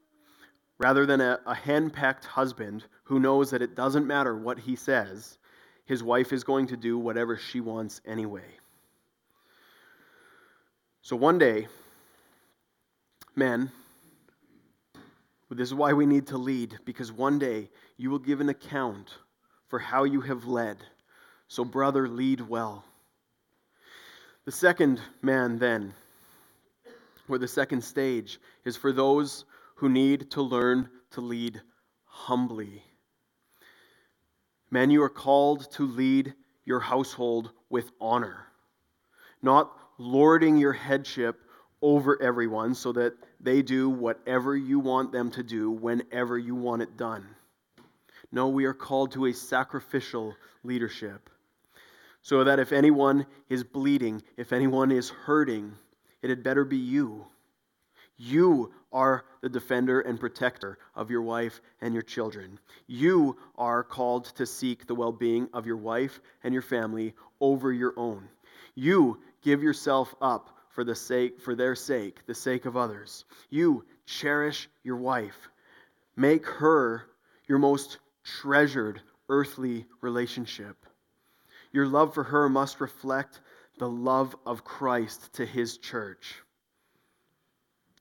rather 0.78 1.06
than 1.06 1.22
a, 1.22 1.40
a 1.46 1.54
hand-packed 1.54 2.26
husband 2.26 2.86
who 3.04 3.20
knows 3.20 3.52
that 3.52 3.62
it 3.62 3.76
doesn't 3.76 4.08
matter 4.08 4.38
what 4.38 4.60
he 4.60 4.76
says 4.76 5.38
his 5.86 6.04
wife 6.04 6.34
is 6.34 6.44
going 6.44 6.68
to 6.68 6.78
do 6.78 6.98
whatever 6.98 7.38
she 7.38 7.62
wants 7.62 8.02
anyway 8.06 8.44
so 11.02 11.16
one 11.16 11.38
day, 11.38 11.68
men, 13.36 13.72
this 15.52 15.70
is 15.70 15.74
why 15.74 15.94
we 15.94 16.06
need 16.06 16.28
to 16.28 16.38
lead, 16.38 16.78
because 16.86 17.12
one 17.12 17.40
day 17.40 17.70
you 17.98 18.10
will 18.10 18.20
give 18.20 18.40
an 18.40 18.50
account 18.50 19.18
for 19.68 19.80
how 19.80 20.04
you 20.04 20.22
have 20.22 20.46
led. 20.46 20.78
So, 21.48 21.66
brother, 21.66 22.08
lead 22.08 22.42
well. 22.42 22.84
The 24.46 24.52
second 24.52 25.02
man, 25.22 25.58
then, 25.58 25.94
or 27.28 27.38
the 27.38 27.48
second 27.48 27.84
stage, 27.84 28.40
is 28.66 28.78
for 28.78 28.92
those 28.92 29.46
who 29.76 29.90
need 29.90 30.32
to 30.32 30.42
learn 30.42 30.90
to 31.12 31.22
lead 31.22 31.62
humbly. 32.06 32.84
Men, 34.70 34.92
you 34.92 35.02
are 35.02 35.10
called 35.10 35.72
to 35.74 35.88
lead 35.88 36.34
your 36.66 36.80
household 36.80 37.52
with 37.70 37.90
honor, 38.00 38.46
not 39.42 39.72
lording 40.00 40.58
your 40.58 40.74
headship 40.74 41.40
over 41.82 42.20
everyone 42.22 42.74
so 42.74 42.92
that 42.94 43.14
they 43.40 43.62
do 43.62 43.90
whatever 43.90 44.58
you 44.58 44.80
want 44.80 45.12
them 45.12 45.30
to 45.32 45.44
do 45.44 45.70
whenever 45.70 46.38
you 46.38 46.56
want 46.56 46.82
it 46.82 46.98
done. 46.98 47.28
No, 48.32 48.48
we 48.48 48.66
are 48.66 48.74
called 48.74 49.12
to 49.12 49.26
a 49.26 49.34
sacrificial 49.34 50.36
leadership. 50.64 51.30
So 52.22 52.44
that 52.44 52.60
if 52.60 52.74
anyone 52.74 53.26
is 53.50 53.64
bleeding, 53.64 54.22
if 54.38 54.52
anyone 54.52 54.92
is 54.92 55.10
hurting, 55.10 55.74
it 56.22 56.30
had 56.30 56.44
better 56.44 56.66
be 56.66 56.78
you. 56.78 57.26
You 58.18 58.74
are 58.92 59.24
the 59.42 59.48
defender 59.48 60.02
and 60.02 60.20
protector 60.20 60.78
of 60.96 61.10
your 61.10 61.22
wife 61.22 61.62
and 61.80 61.94
your 61.94 62.04
children. 62.04 62.60
You 62.88 63.38
are 63.58 63.84
called 63.84 64.26
to 64.36 64.46
seek 64.46 64.86
the 64.86 64.96
well 64.96 65.14
being 65.14 65.48
of 65.54 65.66
your 65.66 65.78
wife 65.78 66.20
and 66.44 66.54
your 66.54 66.62
family 66.62 67.14
over 67.40 67.72
your 67.72 67.94
own. 67.96 68.28
You 68.76 69.20
give 69.42 69.64
yourself 69.64 70.14
up 70.22 70.50
for 70.70 70.84
the 70.84 70.96
sake 70.96 71.42
for 71.42 71.56
their 71.56 71.76
sake, 71.76 72.26
the 72.26 72.36
sake 72.36 72.66
of 72.66 72.78
others. 72.78 73.26
You 73.50 73.86
cherish 74.06 74.70
your 74.84 74.98
wife. 74.98 75.50
Make 76.16 76.46
her 76.46 77.04
your 77.48 77.58
most 77.58 77.98
treasured 78.24 79.02
earthly 79.30 79.86
relationship. 80.02 80.86
Your 81.72 81.86
love 81.86 82.14
for 82.14 82.24
her 82.24 82.50
must 82.50 82.82
reflect 82.82 83.40
the 83.78 83.90
love 83.90 84.36
of 84.46 84.64
Christ 84.64 85.34
to 85.34 85.46
his 85.46 85.78
church. 85.78 86.36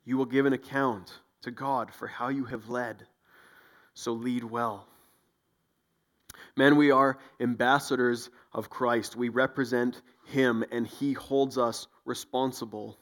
You 0.04 0.16
will 0.16 0.24
give 0.24 0.46
an 0.46 0.52
account 0.52 1.12
to 1.42 1.50
God 1.50 1.92
for 1.92 2.06
how 2.06 2.28
you 2.28 2.44
have 2.46 2.68
led, 2.68 3.06
so 3.94 4.12
lead 4.12 4.42
well. 4.42 4.86
Men, 6.56 6.76
we 6.76 6.90
are 6.90 7.18
ambassadors 7.40 8.30
of 8.52 8.70
Christ. 8.70 9.14
We 9.14 9.28
represent 9.28 10.00
him, 10.28 10.64
and 10.70 10.86
he 10.86 11.12
holds 11.12 11.58
us 11.58 11.86
responsible. 12.04 12.96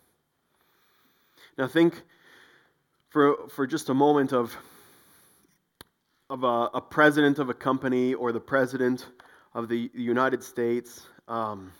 Now, 1.58 1.66
think 1.66 2.02
for, 3.08 3.48
for 3.48 3.66
just 3.66 3.88
a 3.88 3.94
moment 3.94 4.32
of, 4.32 4.56
of 6.28 6.44
a, 6.44 6.70
a 6.74 6.80
president 6.80 7.38
of 7.38 7.48
a 7.48 7.54
company 7.54 8.14
or 8.14 8.32
the 8.32 8.40
president 8.40 9.06
of 9.54 9.68
the 9.68 9.90
United 9.94 10.42
States. 10.42 11.06
Um, 11.28 11.72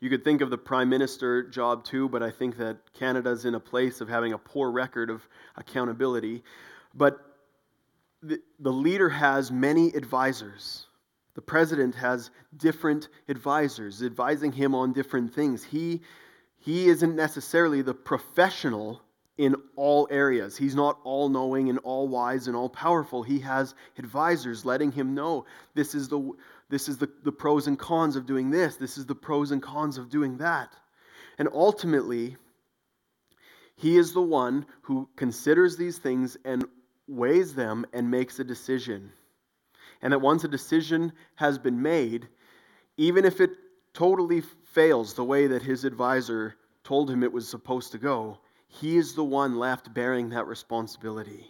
you 0.00 0.10
could 0.10 0.24
think 0.24 0.40
of 0.40 0.50
the 0.50 0.58
prime 0.58 0.88
minister 0.88 1.44
job 1.44 1.84
too, 1.84 2.08
but 2.08 2.22
I 2.22 2.30
think 2.30 2.58
that 2.58 2.76
Canada's 2.92 3.44
in 3.44 3.54
a 3.54 3.60
place 3.60 4.00
of 4.00 4.08
having 4.08 4.32
a 4.32 4.38
poor 4.38 4.70
record 4.70 5.10
of 5.10 5.26
accountability. 5.56 6.42
But 6.94 7.24
the, 8.22 8.40
the 8.58 8.72
leader 8.72 9.08
has 9.08 9.50
many 9.50 9.94
advisors. 9.94 10.86
The 11.34 11.42
president 11.42 11.94
has 11.94 12.30
different 12.56 13.08
advisors 13.28 14.02
advising 14.02 14.52
him 14.52 14.74
on 14.74 14.92
different 14.92 15.34
things. 15.34 15.64
He, 15.64 16.02
he 16.58 16.88
isn't 16.88 17.16
necessarily 17.16 17.82
the 17.82 17.94
professional 17.94 19.02
in 19.38 19.56
all 19.76 20.06
areas. 20.10 20.56
He's 20.56 20.74
not 20.74 20.98
all 21.04 21.28
knowing 21.28 21.70
and 21.70 21.78
all 21.80 22.06
wise 22.06 22.48
and 22.48 22.56
all 22.56 22.68
powerful. 22.68 23.22
He 23.22 23.40
has 23.40 23.74
advisors 23.98 24.64
letting 24.64 24.92
him 24.92 25.14
know 25.14 25.46
this 25.74 25.94
is 25.94 26.08
the 26.08 26.32
this 26.68 26.88
is 26.88 26.96
the, 26.96 27.10
the 27.22 27.32
pros 27.32 27.66
and 27.66 27.78
cons 27.78 28.16
of 28.16 28.24
doing 28.24 28.50
this, 28.50 28.76
this 28.76 28.96
is 28.96 29.04
the 29.04 29.14
pros 29.14 29.50
and 29.50 29.62
cons 29.62 29.98
of 29.98 30.08
doing 30.08 30.38
that. 30.38 30.74
And 31.38 31.48
ultimately, 31.52 32.36
he 33.76 33.98
is 33.98 34.12
the 34.12 34.22
one 34.22 34.64
who 34.82 35.08
considers 35.16 35.76
these 35.76 35.98
things 35.98 36.38
and 36.46 36.64
weighs 37.06 37.54
them 37.54 37.84
and 37.92 38.10
makes 38.10 38.38
a 38.38 38.44
decision. 38.44 39.12
And 40.02 40.12
that 40.12 40.20
once 40.20 40.44
a 40.44 40.48
decision 40.48 41.12
has 41.36 41.58
been 41.58 41.80
made, 41.80 42.28
even 42.96 43.24
if 43.24 43.40
it 43.40 43.50
totally 43.94 44.42
fails 44.72 45.14
the 45.14 45.24
way 45.24 45.46
that 45.46 45.62
his 45.62 45.84
advisor 45.84 46.56
told 46.84 47.10
him 47.10 47.22
it 47.22 47.32
was 47.32 47.48
supposed 47.48 47.92
to 47.92 47.98
go, 47.98 48.38
he 48.66 48.96
is 48.96 49.14
the 49.14 49.24
one 49.24 49.56
left 49.56 49.92
bearing 49.94 50.30
that 50.30 50.46
responsibility. 50.46 51.46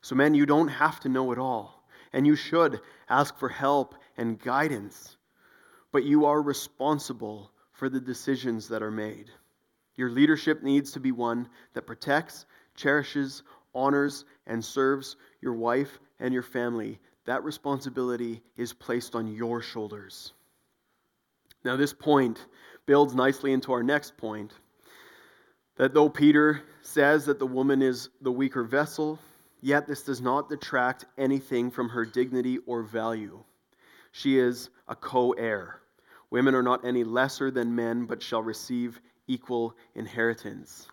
So, 0.00 0.14
men, 0.14 0.34
you 0.34 0.46
don't 0.46 0.68
have 0.68 1.00
to 1.00 1.08
know 1.08 1.32
it 1.32 1.38
all. 1.38 1.82
And 2.12 2.26
you 2.26 2.36
should 2.36 2.80
ask 3.08 3.36
for 3.38 3.48
help 3.48 3.94
and 4.16 4.38
guidance. 4.38 5.16
But 5.92 6.04
you 6.04 6.26
are 6.26 6.40
responsible 6.40 7.50
for 7.72 7.88
the 7.88 8.00
decisions 8.00 8.68
that 8.68 8.82
are 8.82 8.90
made. 8.90 9.30
Your 9.96 10.10
leadership 10.10 10.62
needs 10.62 10.92
to 10.92 11.00
be 11.00 11.12
one 11.12 11.48
that 11.74 11.86
protects, 11.86 12.46
cherishes, 12.74 13.42
honors, 13.74 14.24
and 14.46 14.64
serves 14.64 15.16
your 15.40 15.54
wife 15.54 15.98
and 16.20 16.32
your 16.32 16.42
family. 16.42 16.98
That 17.26 17.44
responsibility 17.44 18.40
is 18.56 18.72
placed 18.72 19.14
on 19.14 19.34
your 19.34 19.60
shoulders. 19.60 20.32
Now, 21.64 21.76
this 21.76 21.92
point 21.92 22.46
builds 22.86 23.14
nicely 23.14 23.52
into 23.52 23.72
our 23.72 23.82
next 23.82 24.16
point 24.16 24.52
that 25.76 25.92
though 25.92 26.08
Peter 26.08 26.62
says 26.82 27.26
that 27.26 27.40
the 27.40 27.46
woman 27.46 27.82
is 27.82 28.08
the 28.20 28.30
weaker 28.30 28.62
vessel, 28.62 29.18
yet 29.60 29.86
this 29.86 30.02
does 30.02 30.20
not 30.20 30.48
detract 30.48 31.04
anything 31.18 31.70
from 31.70 31.88
her 31.88 32.04
dignity 32.04 32.58
or 32.66 32.82
value. 32.82 33.42
She 34.12 34.38
is 34.38 34.70
a 34.88 34.94
co 34.94 35.32
heir. 35.32 35.80
Women 36.30 36.54
are 36.54 36.62
not 36.62 36.84
any 36.84 37.02
lesser 37.02 37.50
than 37.50 37.74
men, 37.74 38.06
but 38.06 38.22
shall 38.22 38.42
receive 38.42 39.00
equal 39.26 39.76
inheritance. 39.96 40.88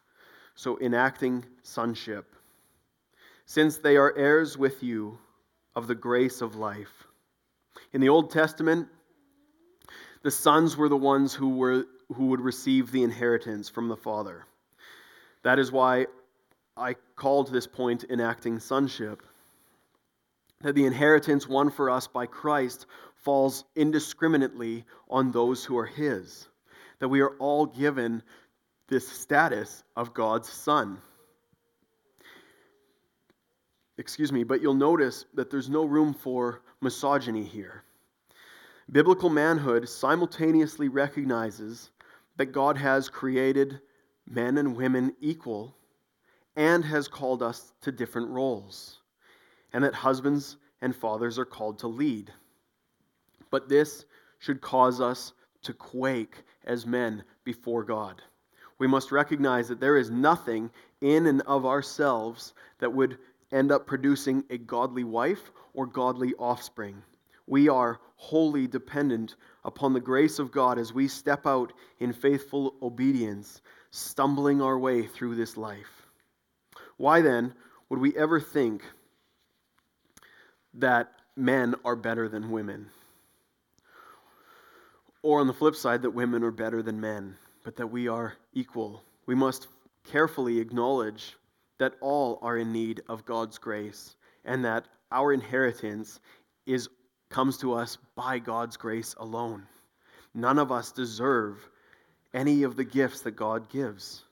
So, 0.56 0.80
enacting 0.80 1.46
sonship. 1.62 2.36
Since 3.46 3.78
they 3.78 3.98
are 3.98 4.16
heirs 4.18 4.58
with 4.58 4.82
you 4.82 5.18
of 5.76 5.88
the 5.88 5.96
grace 5.96 6.42
of 6.42 6.56
life. 6.56 7.08
In 7.92 8.02
the 8.02 8.10
Old 8.10 8.32
Testament, 8.32 8.88
the 10.24 10.32
sons 10.32 10.78
were 10.78 10.90
the 10.90 10.98
ones 10.98 11.34
who, 11.34 11.50
were, 11.50 11.86
who 12.16 12.28
would 12.28 12.42
receive 12.42 12.92
the 12.92 13.04
inheritance 13.04 13.70
from 13.70 13.88
the 13.88 13.98
father. 13.98 14.46
That 15.44 15.60
is 15.60 15.72
why 15.72 16.08
I 16.78 16.96
called 17.16 17.52
this 17.52 17.68
point 17.68 18.06
enacting 18.10 18.60
sonship. 18.60 19.22
That 20.62 20.76
the 20.76 20.86
inheritance 20.86 21.48
won 21.48 21.70
for 21.70 21.90
us 21.90 22.08
by 22.08 22.26
Christ 22.26 22.86
falls 23.24 23.66
indiscriminately 23.76 24.86
on 25.10 25.32
those 25.32 25.66
who 25.66 25.78
are 25.78 25.86
His. 25.86 26.48
That 27.00 27.10
we 27.10 27.22
are 27.22 27.36
all 27.38 27.66
given 27.66 28.24
this 28.88 29.08
status 29.08 29.84
of 29.96 30.14
God's 30.14 30.50
Son. 30.50 31.00
Excuse 33.98 34.32
me, 34.32 34.44
but 34.44 34.62
you'll 34.62 34.74
notice 34.74 35.26
that 35.34 35.52
there's 35.52 35.70
no 35.70 35.86
room 35.86 36.14
for 36.14 36.62
misogyny 36.82 37.44
here. 37.44 37.84
Biblical 38.92 39.30
manhood 39.30 39.88
simultaneously 39.88 40.90
recognizes 40.90 41.92
that 42.38 42.48
God 42.48 42.78
has 42.78 43.08
created 43.08 43.80
men 44.28 44.58
and 44.58 44.76
women 44.76 45.14
equal, 45.22 45.76
and 46.56 46.84
has 46.84 47.08
called 47.08 47.44
us 47.44 47.74
to 47.82 47.92
different 47.92 48.30
roles, 48.30 49.00
and 49.74 49.84
that 49.84 49.94
husbands 49.94 50.58
and 50.82 50.96
fathers 50.96 51.38
are 51.38 51.46
called 51.46 51.80
to 51.80 51.88
lead. 51.88 52.32
But 53.52 53.70
this 53.70 54.06
should 54.40 54.62
cause 54.62 55.00
us 55.02 55.34
to 55.64 55.74
quake 55.74 56.44
as 56.66 56.86
men 56.86 57.24
before 57.44 57.84
God. 57.84 58.22
We 58.80 58.88
must 58.88 59.12
recognize 59.12 59.68
that 59.68 59.80
there 59.80 59.98
is 59.98 60.10
nothing 60.10 60.70
in 61.02 61.28
and 61.28 61.42
of 61.44 61.66
ourselves 61.66 62.54
that 62.80 62.92
would 62.92 63.18
end 63.54 63.72
up 63.72 63.88
producing 63.88 64.44
a 64.50 64.58
godly 64.58 65.04
wife 65.04 65.52
or 65.74 65.86
godly 65.86 66.34
offspring. 66.36 67.02
We 67.48 67.70
are 67.70 68.00
wholly 68.16 68.68
dependent 68.68 69.36
upon 69.64 69.94
the 69.94 70.00
grace 70.00 70.40
of 70.40 70.52
God 70.52 70.78
as 70.78 70.94
we 70.94 71.08
step 71.08 71.46
out 71.46 71.74
in 72.00 72.14
faithful 72.14 72.76
obedience 72.82 73.62
stumbling 73.92 74.62
our 74.62 74.78
way 74.80 75.06
through 75.06 75.36
this 75.36 75.56
life. 75.56 76.08
Why 76.98 77.22
then 77.22 77.54
would 77.90 78.00
we 78.00 78.16
ever 78.16 78.40
think 78.40 78.84
that 80.76 81.12
men 81.36 81.76
are 81.86 81.96
better 81.96 82.28
than 82.28 82.50
women? 82.50 82.90
Or 85.22 85.40
on 85.40 85.48
the 85.48 85.54
flip 85.54 85.76
side, 85.76 86.02
that 86.02 86.12
women 86.12 86.44
are 86.44 86.52
better 86.52 86.82
than 86.82 87.00
men, 87.00 87.38
but 87.64 87.76
that 87.78 87.88
we 87.88 88.08
are 88.08 88.34
equal. 88.54 89.04
We 89.26 89.36
must 89.36 89.68
carefully 90.04 90.60
acknowledge 90.60 91.38
that 91.84 91.96
all 92.00 92.40
are 92.42 92.58
in 92.58 92.72
need 92.72 93.02
of 93.10 93.26
God's 93.26 93.58
grace 93.58 94.16
and 94.46 94.64
that 94.64 94.86
our 95.12 95.34
inheritance 95.34 96.22
is 96.66 96.88
comes 97.30 97.58
to 97.58 97.74
us 97.74 97.98
by 98.16 98.40
God's 98.40 98.78
grace 98.78 99.16
alone. 99.20 99.68
None 100.34 100.60
of 100.60 100.72
us 100.72 100.94
deserve 100.94 101.58
any 102.34 102.64
of 102.64 102.78
the 102.78 102.86
gifts 102.86 103.20
that 103.24 103.32
God 103.32 103.68
gives 103.68 104.24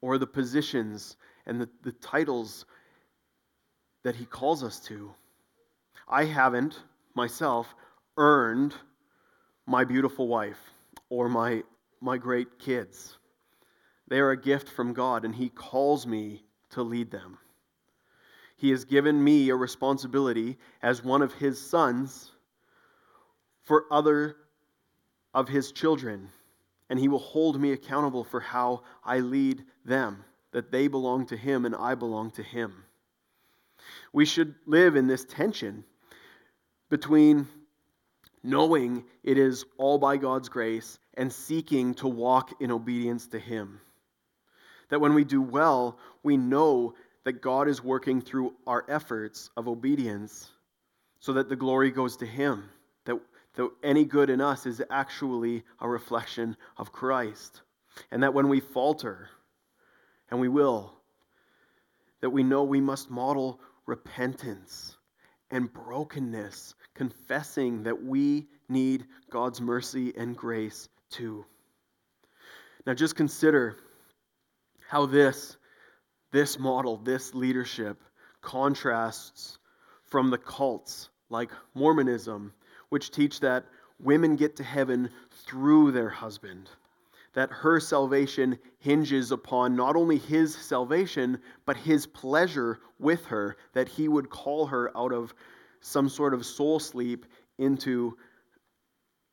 or 0.00 0.16
the 0.16 0.26
positions 0.26 1.16
and 1.44 1.60
the, 1.60 1.68
the 1.82 1.92
titles 1.92 2.64
that 4.02 4.16
He 4.16 4.24
calls 4.24 4.64
us 4.64 4.80
to. 4.86 5.12
I 6.08 6.24
haven't 6.24 6.82
myself 7.14 7.74
earned 8.16 8.74
my 9.66 9.84
beautiful 9.84 10.28
wife 10.28 10.70
or 11.10 11.28
my, 11.28 11.62
my 12.00 12.16
great 12.16 12.58
kids. 12.58 13.18
They 14.08 14.18
are 14.18 14.30
a 14.30 14.40
gift 14.40 14.70
from 14.70 14.94
God, 14.94 15.26
and 15.26 15.34
He 15.34 15.50
calls 15.50 16.06
me 16.06 16.42
to 16.70 16.82
lead 16.82 17.10
them. 17.10 17.38
He 18.56 18.70
has 18.70 18.84
given 18.84 19.22
me 19.22 19.48
a 19.48 19.56
responsibility 19.56 20.58
as 20.82 21.02
one 21.02 21.22
of 21.22 21.32
His 21.34 21.60
sons 21.60 22.30
for 23.62 23.86
other 23.90 24.36
of 25.32 25.48
His 25.48 25.72
children 25.72 26.28
and 26.90 26.98
he 26.98 27.08
will 27.08 27.20
hold 27.20 27.58
me 27.58 27.72
accountable 27.72 28.24
for 28.24 28.40
how 28.40 28.82
I 29.04 29.20
lead 29.20 29.64
them, 29.84 30.24
that 30.50 30.72
they 30.72 30.88
belong 30.88 31.24
to 31.26 31.36
him 31.36 31.64
and 31.64 31.74
I 31.74 31.94
belong 31.94 32.32
to 32.32 32.42
him. 32.42 32.84
We 34.12 34.26
should 34.26 34.56
live 34.66 34.96
in 34.96 35.06
this 35.06 35.24
tension 35.24 35.84
between 36.90 37.46
knowing 38.42 39.04
it 39.22 39.38
is 39.38 39.64
all 39.78 39.98
by 39.98 40.16
God's 40.16 40.48
grace 40.48 40.98
and 41.14 41.32
seeking 41.32 41.94
to 41.94 42.08
walk 42.08 42.60
in 42.60 42.72
obedience 42.72 43.28
to 43.28 43.38
him. 43.38 43.80
That 44.90 45.00
when 45.00 45.14
we 45.14 45.24
do 45.24 45.40
well, 45.40 45.98
we 46.22 46.36
know 46.36 46.94
that 47.24 47.40
God 47.40 47.68
is 47.68 47.82
working 47.82 48.20
through 48.20 48.54
our 48.66 48.84
efforts 48.88 49.50
of 49.56 49.68
obedience 49.68 50.50
so 51.18 51.32
that 51.34 51.48
the 51.48 51.56
glory 51.56 51.90
goes 51.90 52.16
to 52.18 52.26
him 52.26 52.68
that 53.60 53.70
any 53.82 54.04
good 54.04 54.30
in 54.30 54.40
us 54.40 54.66
is 54.66 54.82
actually 54.90 55.64
a 55.80 55.88
reflection 55.88 56.56
of 56.76 56.92
Christ. 56.92 57.62
And 58.10 58.22
that 58.22 58.34
when 58.34 58.48
we 58.48 58.60
falter, 58.60 59.28
and 60.30 60.40
we 60.40 60.48
will, 60.48 60.94
that 62.20 62.30
we 62.30 62.42
know 62.42 62.62
we 62.62 62.80
must 62.80 63.10
model 63.10 63.60
repentance 63.86 64.96
and 65.50 65.72
brokenness, 65.72 66.74
confessing 66.94 67.82
that 67.82 68.02
we 68.02 68.46
need 68.68 69.06
God's 69.30 69.60
mercy 69.60 70.12
and 70.16 70.36
grace 70.36 70.88
too. 71.10 71.44
Now, 72.86 72.94
just 72.94 73.16
consider 73.16 73.76
how 74.90 75.06
this, 75.06 75.56
this 76.32 76.58
model, 76.58 76.96
this 76.96 77.32
leadership, 77.32 78.02
contrasts 78.40 79.60
from 80.02 80.30
the 80.30 80.38
cults 80.38 81.10
like 81.28 81.52
Mormonism 81.74 82.52
which 82.88 83.12
teach 83.12 83.38
that 83.38 83.66
women 84.00 84.34
get 84.34 84.56
to 84.56 84.64
heaven 84.64 85.08
through 85.46 85.92
their 85.92 86.08
husband. 86.08 86.68
That 87.34 87.52
her 87.52 87.78
salvation 87.78 88.58
hinges 88.80 89.30
upon 89.30 89.76
not 89.76 89.94
only 89.94 90.18
his 90.18 90.56
salvation, 90.56 91.38
but 91.66 91.76
his 91.76 92.04
pleasure 92.08 92.80
with 92.98 93.24
her, 93.26 93.56
that 93.74 93.88
he 93.88 94.08
would 94.08 94.28
call 94.28 94.66
her 94.66 94.90
out 94.98 95.12
of 95.12 95.32
some 95.80 96.08
sort 96.08 96.34
of 96.34 96.44
soul 96.44 96.80
sleep 96.80 97.26
into, 97.58 98.16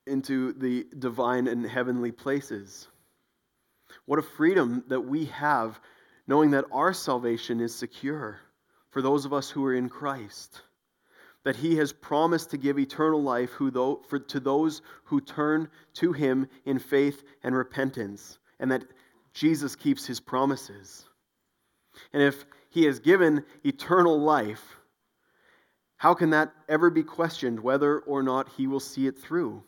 into 0.05 0.53
the 0.53 0.85
divine 0.99 1.47
and 1.47 1.65
heavenly 1.65 2.11
places. 2.11 2.89
What 4.05 4.19
a 4.19 4.23
freedom 4.23 4.83
that 4.87 5.01
we 5.01 5.25
have 5.25 5.79
knowing 6.27 6.51
that 6.51 6.65
our 6.71 6.93
salvation 6.93 7.61
is 7.61 7.73
secure 7.73 8.39
for 8.91 9.01
those 9.01 9.25
of 9.25 9.33
us 9.33 9.49
who 9.49 9.65
are 9.65 9.73
in 9.73 9.89
Christ. 9.89 10.61
That 11.43 11.55
he 11.55 11.77
has 11.77 11.93
promised 11.93 12.51
to 12.51 12.57
give 12.57 12.77
eternal 12.77 13.23
life 13.23 13.51
who, 13.51 13.71
though, 13.71 14.01
for, 14.09 14.19
to 14.19 14.39
those 14.39 14.81
who 15.05 15.21
turn 15.21 15.69
to 15.95 16.11
him 16.11 16.47
in 16.65 16.79
faith 16.79 17.23
and 17.43 17.55
repentance, 17.55 18.37
and 18.59 18.71
that 18.71 18.83
Jesus 19.33 19.75
keeps 19.75 20.05
his 20.05 20.19
promises. 20.19 21.05
And 22.11 22.21
if 22.21 22.45
he 22.69 22.85
has 22.85 22.99
given 22.99 23.45
eternal 23.63 24.19
life, 24.19 24.75
how 25.95 26.13
can 26.13 26.31
that 26.31 26.51
ever 26.67 26.89
be 26.89 27.03
questioned 27.03 27.59
whether 27.59 27.99
or 27.99 28.21
not 28.23 28.49
he 28.49 28.67
will 28.67 28.79
see 28.79 29.07
it 29.07 29.17
through? 29.17 29.63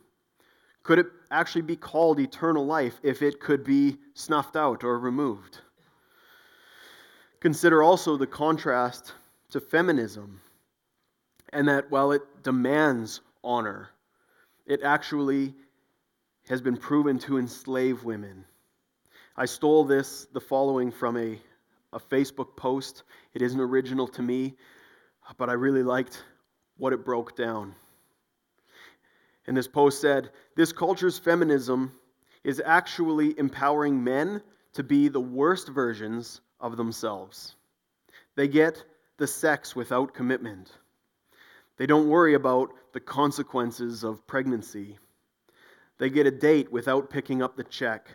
Could 0.84 1.00
it 1.00 1.08
actually 1.32 1.62
be 1.62 1.76
called 1.76 2.20
eternal 2.20 2.66
life 2.66 3.00
if 3.04 3.22
it 3.22 3.40
could 3.40 3.64
be 3.64 3.98
snuffed 4.14 4.56
out 4.56 4.84
or 4.84 5.00
removed? 5.00 5.60
Consider 7.40 7.82
also 7.82 8.18
the 8.18 8.28
contrast 8.28 9.14
to 9.52 9.60
feminism, 9.60 10.42
and 11.54 11.68
that 11.68 11.90
while 11.90 12.12
it 12.12 12.22
demands 12.44 13.22
honor, 13.44 13.90
it 14.66 14.82
actually 14.84 15.54
has 16.50 16.62
been 16.62 16.78
proven 16.78 17.18
to 17.20 17.38
enslave 17.38 18.04
women. 18.04 18.44
I 19.38 19.46
stole 19.46 19.86
this, 19.86 20.28
the 20.34 20.42
following, 20.42 20.92
from 20.92 21.16
a, 21.16 21.40
a 21.94 22.00
Facebook 22.00 22.56
post. 22.58 23.04
It 23.34 23.42
isn't 23.42 23.60
original 23.60 24.08
to 24.10 24.22
me, 24.22 24.56
but 25.38 25.50
I 25.50 25.54
really 25.54 25.84
liked 25.84 26.24
what 26.78 26.92
it 26.92 27.06
broke 27.06 27.38
down. 27.38 27.74
And 29.50 29.58
this 29.58 29.68
post 29.68 30.00
said 30.00 30.30
this 30.56 30.72
culture's 30.72 31.18
feminism 31.18 31.92
is 32.44 32.62
actually 32.64 33.34
empowering 33.40 34.04
men 34.04 34.44
to 34.74 34.84
be 34.84 35.08
the 35.08 35.20
worst 35.20 35.70
versions 35.70 36.42
of 36.60 36.78
themselves. 36.78 37.56
They 38.36 38.48
get 38.48 38.84
the 39.18 39.26
sex 39.26 39.76
without 39.76 40.14
commitment. 40.14 40.72
They 41.78 41.88
don't 41.88 42.10
worry 42.10 42.36
about 42.36 42.76
the 42.94 43.00
consequences 43.00 44.04
of 44.04 44.28
pregnancy. 44.28 45.00
They 45.98 46.12
get 46.12 46.28
a 46.28 46.32
date 46.32 46.72
without 46.72 47.10
picking 47.10 47.42
up 47.42 47.58
the 47.58 47.64
check. 47.64 48.08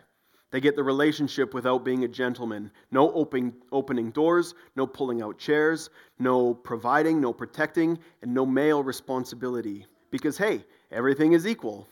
They 0.51 0.61
get 0.61 0.77
the 0.77 0.83
relationship 0.85 1.53
without 1.53 1.83
being 1.83 2.05
a 2.05 2.07
gentleman. 2.07 2.71
No 2.91 3.11
opening, 3.11 3.55
opening 3.73 4.11
doors, 4.11 4.55
no 4.77 4.87
pulling 4.87 5.21
out 5.21 5.37
chairs, 5.37 5.89
no 6.17 6.53
providing, 6.53 7.19
no 7.19 7.33
protecting, 7.33 7.99
and 8.21 8.33
no 8.33 8.45
male 8.45 8.81
responsibility. 8.81 9.85
Because, 10.11 10.37
hey, 10.37 10.63
everything 10.91 11.33
is 11.33 11.47
equal. 11.47 11.87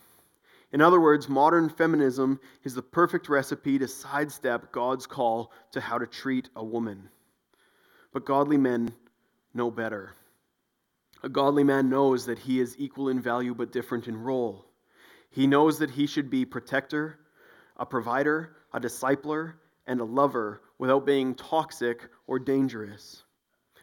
In 0.72 0.82
other 0.82 1.00
words, 1.00 1.30
modern 1.30 1.70
feminism 1.70 2.40
is 2.64 2.74
the 2.74 2.82
perfect 2.82 3.30
recipe 3.30 3.78
to 3.78 3.88
sidestep 3.88 4.72
God's 4.72 5.06
call 5.06 5.52
to 5.72 5.82
how 5.82 6.00
to 6.00 6.08
treat 6.08 6.50
a 6.56 6.64
woman. 6.64 7.10
But 8.12 8.26
godly 8.26 8.58
men 8.58 8.94
know 9.54 9.70
better. 9.70 10.16
A 11.22 11.30
godly 11.30 11.64
man 11.64 11.90
knows 11.90 12.26
that 12.26 12.40
he 12.40 12.60
is 12.60 12.76
equal 12.80 13.10
in 13.10 13.22
value 13.22 13.54
but 13.54 13.72
different 13.72 14.08
in 14.08 14.18
role. 14.18 14.66
He 15.30 15.48
knows 15.48 15.80
that 15.80 15.92
he 15.92 16.08
should 16.08 16.30
be 16.30 16.46
protector, 16.46 17.20
a 17.78 17.86
provider, 17.86 18.56
a 18.74 18.80
discipler, 18.80 19.54
and 19.88 20.02
a 20.02 20.06
lover 20.06 20.62
without 20.78 21.06
being 21.06 21.36
toxic 21.36 22.10
or 22.28 22.40
dangerous. 22.40 23.24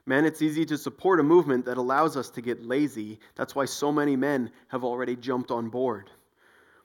Man, 0.06 0.24
it's 0.24 0.42
easy 0.42 0.64
to 0.66 0.78
support 0.78 1.20
a 1.20 1.24
movement 1.24 1.64
that 1.66 1.76
allows 1.76 2.16
us 2.16 2.30
to 2.30 2.40
get 2.40 2.64
lazy. 2.64 3.18
That's 3.36 3.54
why 3.54 3.66
so 3.66 3.92
many 3.92 4.16
men 4.16 4.50
have 4.68 4.84
already 4.84 5.16
jumped 5.16 5.50
on 5.50 5.68
board. 5.68 6.10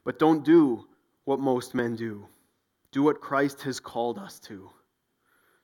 But 0.03 0.19
don't 0.19 0.43
do 0.43 0.85
what 1.23 1.39
most 1.39 1.73
men 1.73 1.95
do. 1.95 2.27
Do 2.91 3.03
what 3.03 3.21
Christ 3.21 3.61
has 3.63 3.79
called 3.79 4.19
us 4.19 4.39
to. 4.41 4.69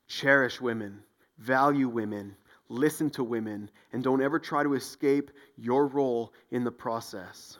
Cherish 0.07 0.59
women, 0.59 1.03
value 1.37 1.87
women, 1.87 2.35
listen 2.67 3.09
to 3.11 3.23
women, 3.23 3.69
and 3.93 4.03
don't 4.03 4.21
ever 4.21 4.39
try 4.39 4.63
to 4.63 4.73
escape 4.73 5.31
your 5.57 5.87
role 5.87 6.33
in 6.51 6.63
the 6.63 6.71
process. 6.71 7.57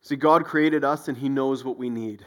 See, 0.00 0.16
God 0.16 0.44
created 0.44 0.84
us 0.84 1.08
and 1.08 1.16
He 1.16 1.28
knows 1.28 1.64
what 1.64 1.78
we 1.78 1.90
need. 1.90 2.24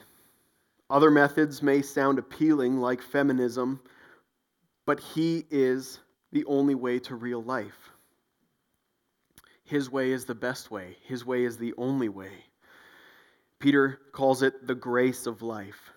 Other 0.90 1.10
methods 1.10 1.64
may 1.64 1.82
sound 1.82 2.20
appealing, 2.20 2.78
like 2.78 3.02
feminism, 3.02 3.80
but 4.92 5.00
He 5.00 5.46
is 5.50 6.02
the 6.34 6.44
only 6.44 6.76
way 6.76 7.00
to 7.00 7.16
real 7.16 7.42
life. 7.42 7.92
His 9.64 9.90
way 9.90 10.12
is 10.12 10.26
the 10.26 10.36
best 10.36 10.70
way, 10.70 10.98
His 11.06 11.26
way 11.26 11.46
is 11.46 11.58
the 11.58 11.74
only 11.78 12.10
way. 12.10 12.34
Peter 13.58 14.02
calls 14.12 14.44
it 14.44 14.68
the 14.68 14.76
grace 14.76 15.28
of 15.28 15.42
life. 15.42 15.94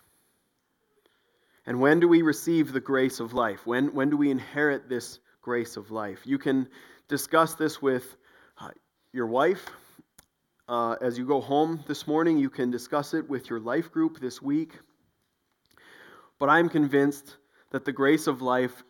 And 1.66 1.80
when 1.80 1.98
do 1.98 2.06
we 2.06 2.22
receive 2.22 2.72
the 2.72 2.78
grace 2.78 3.18
of 3.18 3.32
life? 3.32 3.66
When, 3.66 3.92
when 3.96 4.10
do 4.10 4.16
we 4.16 4.30
inherit 4.30 4.88
this 4.88 5.18
grace 5.42 5.76
of 5.76 5.90
life? 5.90 6.20
You 6.24 6.38
can 6.38 6.68
discuss 7.08 7.54
this 7.56 7.82
with 7.82 8.16
uh, 8.58 8.68
your 9.12 9.26
wife. 9.26 9.72
Uh, 10.68 10.94
as 11.00 11.18
you 11.18 11.26
go 11.26 11.40
home 11.40 11.82
this 11.88 12.06
morning, 12.06 12.38
you 12.38 12.48
can 12.48 12.70
discuss 12.70 13.12
it 13.12 13.28
with 13.28 13.50
your 13.50 13.58
life 13.58 13.90
group 13.90 14.20
this 14.20 14.40
week. 14.40 14.78
But 16.38 16.48
I'm 16.48 16.68
convinced 16.68 17.38
that 17.74 17.84
the 17.84 17.90
grace 17.90 18.28
of 18.28 18.40
life 18.40 18.84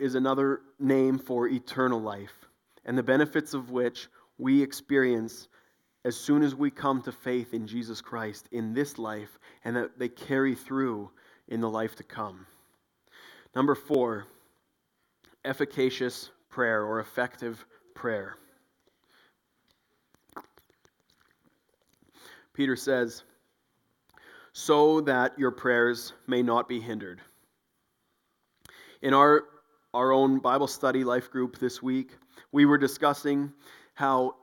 is 0.00 0.16
another 0.16 0.60
name 0.80 1.16
for 1.16 1.46
eternal 1.46 2.00
life, 2.00 2.44
and 2.84 2.98
the 2.98 3.02
benefits 3.04 3.54
of 3.54 3.70
which 3.70 4.08
we 4.36 4.60
experience 4.60 5.46
as 6.04 6.16
soon 6.16 6.42
as 6.42 6.52
we 6.52 6.68
come 6.68 7.00
to 7.00 7.12
faith 7.12 7.54
in 7.54 7.68
Jesus 7.68 8.00
Christ 8.00 8.48
in 8.50 8.74
this 8.74 8.98
life 8.98 9.38
and 9.64 9.76
that 9.76 9.96
they 9.96 10.08
carry 10.08 10.56
through 10.56 11.08
in 11.46 11.60
the 11.60 11.70
life 11.70 11.94
to 11.94 12.02
come. 12.02 12.48
Number 13.54 13.76
four, 13.76 14.26
efficacious 15.44 16.28
prayer 16.50 16.84
or 16.84 16.98
effective 16.98 17.64
prayer. 17.94 18.34
Peter 22.54 22.74
says, 22.74 23.22
so 24.52 25.00
that 25.02 25.38
your 25.38 25.52
prayers 25.52 26.12
may 26.26 26.42
not 26.42 26.66
be 26.68 26.80
hindered. 26.80 27.20
In 29.02 29.12
our, 29.12 29.44
our 29.92 30.12
own 30.12 30.38
Bible 30.38 30.66
study 30.66 31.04
life 31.04 31.30
group 31.30 31.58
this 31.58 31.82
week, 31.82 32.12
we 32.52 32.64
were 32.64 32.78
discussing 32.78 33.52
how 33.94 34.36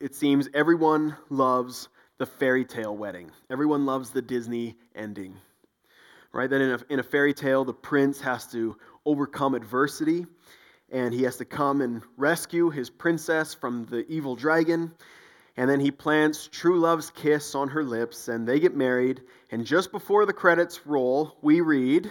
it 0.00 0.14
seems 0.14 0.48
everyone 0.54 1.16
loves 1.28 1.88
the 2.18 2.26
fairy 2.26 2.64
tale 2.64 2.96
wedding. 2.96 3.30
Everyone 3.50 3.84
loves 3.84 4.10
the 4.10 4.22
Disney 4.22 4.76
ending. 4.94 5.36
Right? 6.32 6.48
That 6.48 6.60
in 6.60 6.70
a, 6.70 6.80
in 6.88 6.98
a 7.00 7.02
fairy 7.02 7.34
tale, 7.34 7.64
the 7.64 7.74
prince 7.74 8.20
has 8.22 8.46
to 8.52 8.76
overcome 9.04 9.54
adversity 9.54 10.26
and 10.90 11.12
he 11.12 11.22
has 11.24 11.38
to 11.38 11.44
come 11.44 11.80
and 11.80 12.02
rescue 12.16 12.70
his 12.70 12.90
princess 12.90 13.54
from 13.54 13.86
the 13.86 14.06
evil 14.08 14.36
dragon. 14.36 14.92
And 15.56 15.68
then 15.68 15.80
he 15.80 15.90
plants 15.90 16.48
true 16.50 16.78
love's 16.78 17.10
kiss 17.10 17.54
on 17.54 17.68
her 17.68 17.84
lips, 17.84 18.28
and 18.28 18.46
they 18.46 18.58
get 18.58 18.74
married. 18.74 19.22
And 19.50 19.66
just 19.66 19.92
before 19.92 20.24
the 20.24 20.32
credits 20.32 20.86
roll, 20.86 21.36
we 21.42 21.60
read, 21.60 22.10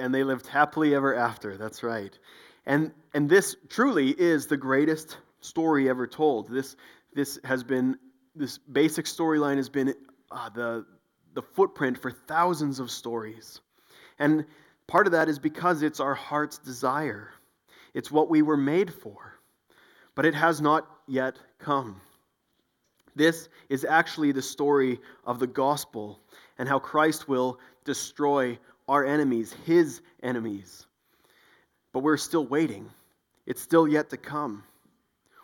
and 0.00 0.14
they 0.14 0.24
lived 0.24 0.46
happily 0.46 0.94
ever 0.94 1.14
after. 1.14 1.56
That's 1.56 1.82
right. 1.82 2.18
And, 2.66 2.92
and 3.14 3.28
this 3.28 3.56
truly 3.68 4.10
is 4.10 4.46
the 4.46 4.56
greatest 4.56 5.18
story 5.40 5.88
ever 5.88 6.06
told. 6.06 6.48
This, 6.48 6.76
this 7.14 7.38
has 7.44 7.62
been, 7.62 7.98
this 8.34 8.58
basic 8.58 9.06
storyline 9.06 9.56
has 9.56 9.68
been 9.68 9.94
uh, 10.30 10.48
the, 10.50 10.86
the 11.34 11.42
footprint 11.42 11.98
for 11.98 12.10
thousands 12.10 12.80
of 12.80 12.90
stories. 12.90 13.60
And 14.18 14.44
part 14.86 15.06
of 15.06 15.12
that 15.12 15.28
is 15.28 15.38
because 15.38 15.82
it's 15.82 16.00
our 16.00 16.14
heart's 16.14 16.58
desire, 16.58 17.30
it's 17.94 18.10
what 18.10 18.30
we 18.30 18.42
were 18.42 18.56
made 18.56 18.92
for. 18.92 19.34
But 20.14 20.26
it 20.26 20.34
has 20.34 20.60
not 20.60 20.86
yet 21.06 21.38
come. 21.58 22.00
This 23.16 23.48
is 23.68 23.84
actually 23.84 24.32
the 24.32 24.42
story 24.42 25.00
of 25.24 25.38
the 25.38 25.46
gospel 25.46 26.20
and 26.58 26.68
how 26.68 26.78
Christ 26.78 27.28
will 27.28 27.58
destroy 27.84 28.58
our 28.90 29.06
enemies, 29.06 29.54
his 29.66 30.00
enemies. 30.20 30.84
But 31.92 32.00
we're 32.00 32.16
still 32.16 32.44
waiting. 32.44 32.90
It's 33.46 33.62
still 33.62 33.86
yet 33.86 34.10
to 34.10 34.16
come. 34.16 34.64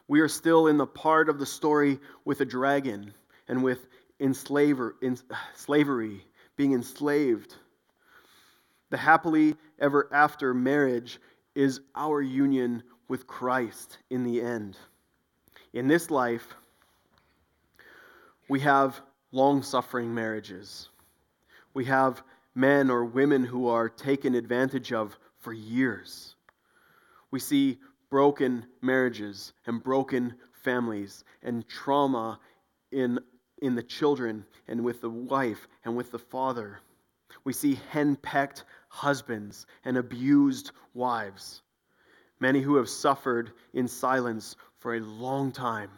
We 0.09 0.19
are 0.19 0.29
still 0.29 0.67
in 0.67 0.79
the 0.79 0.87
part 0.87 1.29
of 1.29 1.39
the 1.39 1.47
story 1.47 2.01
with 2.25 2.41
a 2.41 2.45
dragon 2.45 3.15
and 3.47 3.63
with 3.63 3.87
enslaver, 4.19 4.97
in, 5.01 5.17
slavery, 5.55 6.25
being 6.57 6.73
enslaved. 6.73 7.55
The 8.91 8.97
happily 8.97 9.55
ever 9.79 10.09
after 10.13 10.53
marriage 10.53 11.21
is 11.55 11.81
our 11.95 12.21
union 12.21 12.83
with 13.07 13.29
Christ 13.29 13.99
in 14.11 14.25
the 14.25 14.43
end. 14.43 14.77
In 15.73 15.87
this 15.87 16.11
life, 16.11 16.49
we 18.49 18.59
have 18.61 19.01
long 19.31 19.63
suffering 19.63 20.13
marriages. 20.13 20.89
We 21.75 21.85
have 21.85 22.25
men 22.57 22.91
or 22.91 23.05
women 23.05 23.45
who 23.45 23.69
are 23.69 23.89
taken 23.89 24.35
advantage 24.35 24.91
of 24.91 25.17
for 25.41 25.53
years. 25.53 26.35
We 27.31 27.39
see 27.39 27.79
broken 28.09 28.67
marriages 28.81 29.53
and 29.67 29.83
broken 29.83 30.35
families 30.65 31.23
and 31.43 31.69
trauma 31.69 32.41
in, 32.91 33.21
in 33.61 33.75
the 33.75 33.83
children 33.83 34.47
and 34.67 34.83
with 34.83 35.03
the 35.03 35.11
wife 35.11 35.69
and 35.85 35.95
with 35.97 36.11
the 36.11 36.19
father. 36.19 36.81
We 37.45 37.53
see 37.53 37.79
henpecked 37.93 38.65
husbands 38.89 39.67
and 39.85 39.99
abused 39.99 40.73
wives, 40.95 41.61
many 42.41 42.63
who 42.63 42.77
have 42.77 42.89
suffered 42.89 43.53
in 43.75 43.87
silence 43.87 44.57
for 44.79 44.95
a 44.95 45.01
long 45.01 45.53
time. 45.53 45.91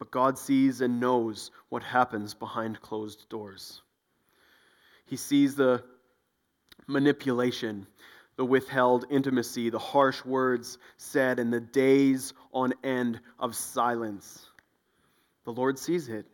But 0.00 0.10
God 0.10 0.36
sees 0.36 0.80
and 0.80 0.98
knows 0.98 1.52
what 1.68 1.84
happens 1.84 2.34
behind 2.34 2.82
closed 2.82 3.28
doors. 3.28 3.82
He 5.06 5.16
sees 5.16 5.54
the 5.54 5.82
manipulation, 6.86 7.86
the 8.36 8.44
withheld 8.44 9.06
intimacy, 9.10 9.70
the 9.70 9.78
harsh 9.78 10.24
words 10.24 10.78
said, 10.96 11.38
and 11.38 11.52
the 11.52 11.60
days 11.60 12.34
on 12.52 12.74
end 12.84 13.20
of 13.38 13.54
silence. 13.54 14.46
The 15.44 15.52
Lord 15.52 15.78
sees 15.78 16.08
it. 16.08 16.26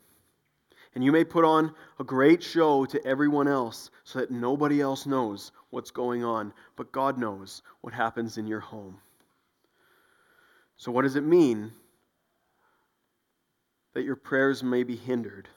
And 0.95 1.03
you 1.03 1.13
may 1.13 1.25
put 1.25 1.45
on 1.45 1.75
a 1.99 2.05
great 2.05 2.43
show 2.43 2.85
to 2.87 3.07
everyone 3.07 3.49
else 3.49 3.91
so 4.05 4.19
that 4.19 4.31
nobody 4.31 4.81
else 4.81 5.07
knows 5.07 5.53
what's 5.71 5.91
going 5.91 6.23
on, 6.23 6.53
but 6.77 6.93
God 6.93 7.19
knows 7.19 7.63
what 7.81 7.95
happens 7.95 8.37
in 8.37 8.47
your 8.47 8.61
home. 8.61 8.99
So, 10.77 10.93
what 10.93 11.03
does 11.03 11.17
it 11.17 11.25
mean 11.25 11.73
that 13.95 14.03
your 14.03 14.17
prayers 14.17 14.63
may 14.63 14.83
be 14.83 14.97
hindered? 14.97 15.49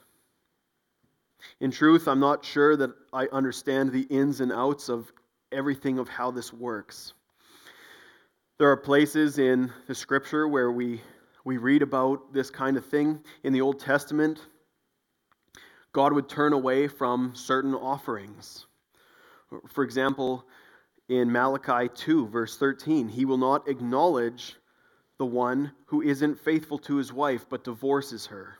In 1.60 1.70
truth, 1.70 2.08
I'm 2.08 2.20
not 2.20 2.44
sure 2.44 2.76
that 2.76 2.90
I 3.12 3.26
understand 3.32 3.92
the 3.92 4.02
ins 4.02 4.40
and 4.40 4.52
outs 4.52 4.88
of 4.88 5.12
everything 5.52 5.98
of 5.98 6.08
how 6.08 6.30
this 6.30 6.52
works. 6.52 7.14
There 8.58 8.70
are 8.70 8.76
places 8.76 9.38
in 9.38 9.72
the 9.86 9.94
scripture 9.94 10.48
where 10.48 10.72
we, 10.72 11.00
we 11.44 11.58
read 11.58 11.82
about 11.82 12.32
this 12.32 12.50
kind 12.50 12.76
of 12.76 12.86
thing. 12.86 13.20
In 13.44 13.52
the 13.52 13.60
Old 13.60 13.80
Testament, 13.80 14.40
God 15.92 16.12
would 16.12 16.28
turn 16.28 16.52
away 16.52 16.88
from 16.88 17.34
certain 17.34 17.74
offerings. 17.74 18.66
For 19.68 19.84
example, 19.84 20.44
in 21.08 21.30
Malachi 21.30 21.88
2, 21.94 22.28
verse 22.28 22.56
13, 22.56 23.08
he 23.08 23.24
will 23.24 23.38
not 23.38 23.68
acknowledge 23.68 24.56
the 25.18 25.26
one 25.26 25.72
who 25.86 26.02
isn't 26.02 26.38
faithful 26.38 26.78
to 26.78 26.96
his 26.96 27.12
wife 27.12 27.46
but 27.48 27.64
divorces 27.64 28.26
her. 28.26 28.58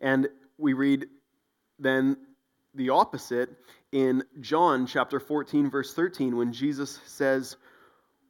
And 0.00 0.28
we 0.58 0.72
read 0.72 1.06
then 1.78 2.16
the 2.74 2.90
opposite 2.90 3.50
in 3.92 4.22
John 4.40 4.86
chapter 4.86 5.20
14, 5.20 5.70
verse 5.70 5.94
13, 5.94 6.36
when 6.36 6.52
Jesus 6.52 7.00
says, 7.06 7.56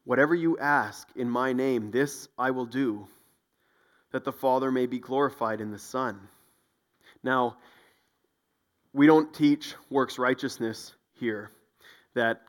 Whatever 0.04 0.36
you 0.36 0.56
ask 0.58 1.08
in 1.16 1.28
my 1.28 1.52
name, 1.52 1.90
this 1.90 2.28
I 2.38 2.52
will 2.52 2.66
do, 2.66 3.08
that 4.12 4.24
the 4.24 4.32
Father 4.32 4.70
may 4.70 4.86
be 4.86 5.00
glorified 5.00 5.60
in 5.60 5.72
the 5.72 5.78
Son. 5.80 6.20
Now, 7.24 7.56
we 8.92 9.06
don't 9.06 9.34
teach 9.34 9.74
works 9.90 10.18
righteousness 10.18 10.94
here, 11.14 11.50
that, 12.14 12.42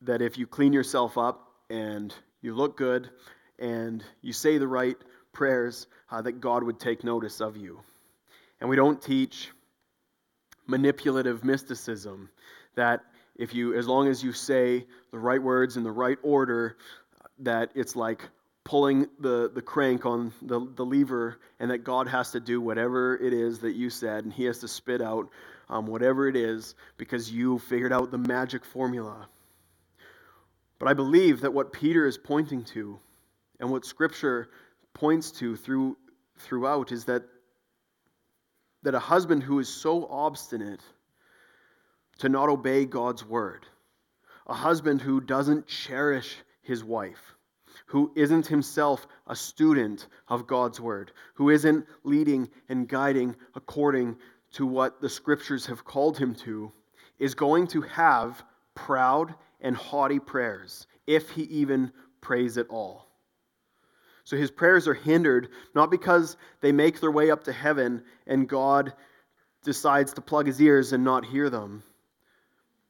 that 0.00 0.22
if 0.22 0.38
you 0.38 0.46
clean 0.46 0.72
yourself 0.72 1.18
up 1.18 1.46
and 1.68 2.14
you 2.40 2.54
look 2.54 2.78
good 2.78 3.10
and 3.58 4.02
you 4.22 4.32
say 4.32 4.56
the 4.56 4.66
right 4.66 4.96
prayers, 5.32 5.86
uh, 6.10 6.22
that 6.22 6.40
God 6.40 6.62
would 6.62 6.80
take 6.80 7.04
notice 7.04 7.42
of 7.42 7.56
you. 7.56 7.80
And 8.60 8.70
we 8.70 8.76
don't 8.76 9.02
teach 9.02 9.50
manipulative 10.66 11.44
mysticism 11.44 12.28
that 12.74 13.02
if 13.36 13.54
you 13.54 13.74
as 13.74 13.86
long 13.86 14.08
as 14.08 14.22
you 14.22 14.32
say 14.32 14.86
the 15.10 15.18
right 15.18 15.42
words 15.42 15.76
in 15.76 15.82
the 15.82 15.90
right 15.90 16.18
order 16.22 16.76
that 17.38 17.70
it's 17.74 17.96
like 17.96 18.22
pulling 18.64 19.06
the, 19.20 19.50
the 19.54 19.60
crank 19.60 20.06
on 20.06 20.32
the, 20.42 20.66
the 20.76 20.84
lever 20.84 21.38
and 21.60 21.70
that 21.70 21.78
god 21.78 22.08
has 22.08 22.30
to 22.30 22.40
do 22.40 22.60
whatever 22.60 23.16
it 23.16 23.32
is 23.32 23.58
that 23.58 23.74
you 23.74 23.90
said 23.90 24.24
and 24.24 24.32
he 24.32 24.44
has 24.44 24.58
to 24.58 24.68
spit 24.68 25.02
out 25.02 25.28
um, 25.68 25.86
whatever 25.86 26.28
it 26.28 26.36
is 26.36 26.74
because 26.96 27.30
you 27.30 27.58
figured 27.58 27.92
out 27.92 28.10
the 28.10 28.18
magic 28.18 28.64
formula. 28.64 29.28
But 30.78 30.88
i 30.88 30.94
believe 30.94 31.40
that 31.42 31.52
what 31.52 31.72
peter 31.72 32.06
is 32.06 32.18
pointing 32.18 32.64
to 32.64 32.98
and 33.60 33.70
what 33.70 33.84
scripture 33.84 34.48
points 34.92 35.30
to 35.32 35.56
through, 35.56 35.96
throughout 36.38 36.92
is 36.92 37.04
that 37.04 37.22
that 38.84 38.94
a 38.94 39.00
husband 39.00 39.42
who 39.42 39.58
is 39.58 39.68
so 39.68 40.06
obstinate 40.06 40.82
to 42.18 42.28
not 42.28 42.48
obey 42.48 42.84
God's 42.84 43.24
word, 43.24 43.66
a 44.46 44.54
husband 44.54 45.00
who 45.00 45.20
doesn't 45.20 45.66
cherish 45.66 46.36
his 46.62 46.84
wife, 46.84 47.34
who 47.86 48.12
isn't 48.14 48.46
himself 48.46 49.06
a 49.26 49.34
student 49.34 50.06
of 50.28 50.46
God's 50.46 50.80
word, 50.80 51.12
who 51.34 51.48
isn't 51.50 51.86
leading 52.04 52.48
and 52.68 52.86
guiding 52.86 53.34
according 53.54 54.16
to 54.52 54.66
what 54.66 55.00
the 55.00 55.08
scriptures 55.08 55.66
have 55.66 55.84
called 55.84 56.18
him 56.18 56.34
to, 56.34 56.70
is 57.18 57.34
going 57.34 57.66
to 57.68 57.80
have 57.80 58.44
proud 58.74 59.34
and 59.60 59.74
haughty 59.74 60.20
prayers, 60.20 60.86
if 61.06 61.30
he 61.30 61.44
even 61.44 61.90
prays 62.20 62.58
at 62.58 62.68
all. 62.68 63.08
So 64.24 64.38
his 64.38 64.50
prayers 64.50 64.88
are 64.88 64.94
hindered 64.94 65.50
not 65.74 65.90
because 65.90 66.36
they 66.60 66.72
make 66.72 66.98
their 66.98 67.10
way 67.10 67.30
up 67.30 67.44
to 67.44 67.52
heaven 67.52 68.02
and 68.26 68.48
God 68.48 68.94
decides 69.62 70.14
to 70.14 70.22
plug 70.22 70.46
his 70.46 70.60
ears 70.60 70.92
and 70.92 71.04
not 71.04 71.26
hear 71.26 71.50
them. 71.50 71.82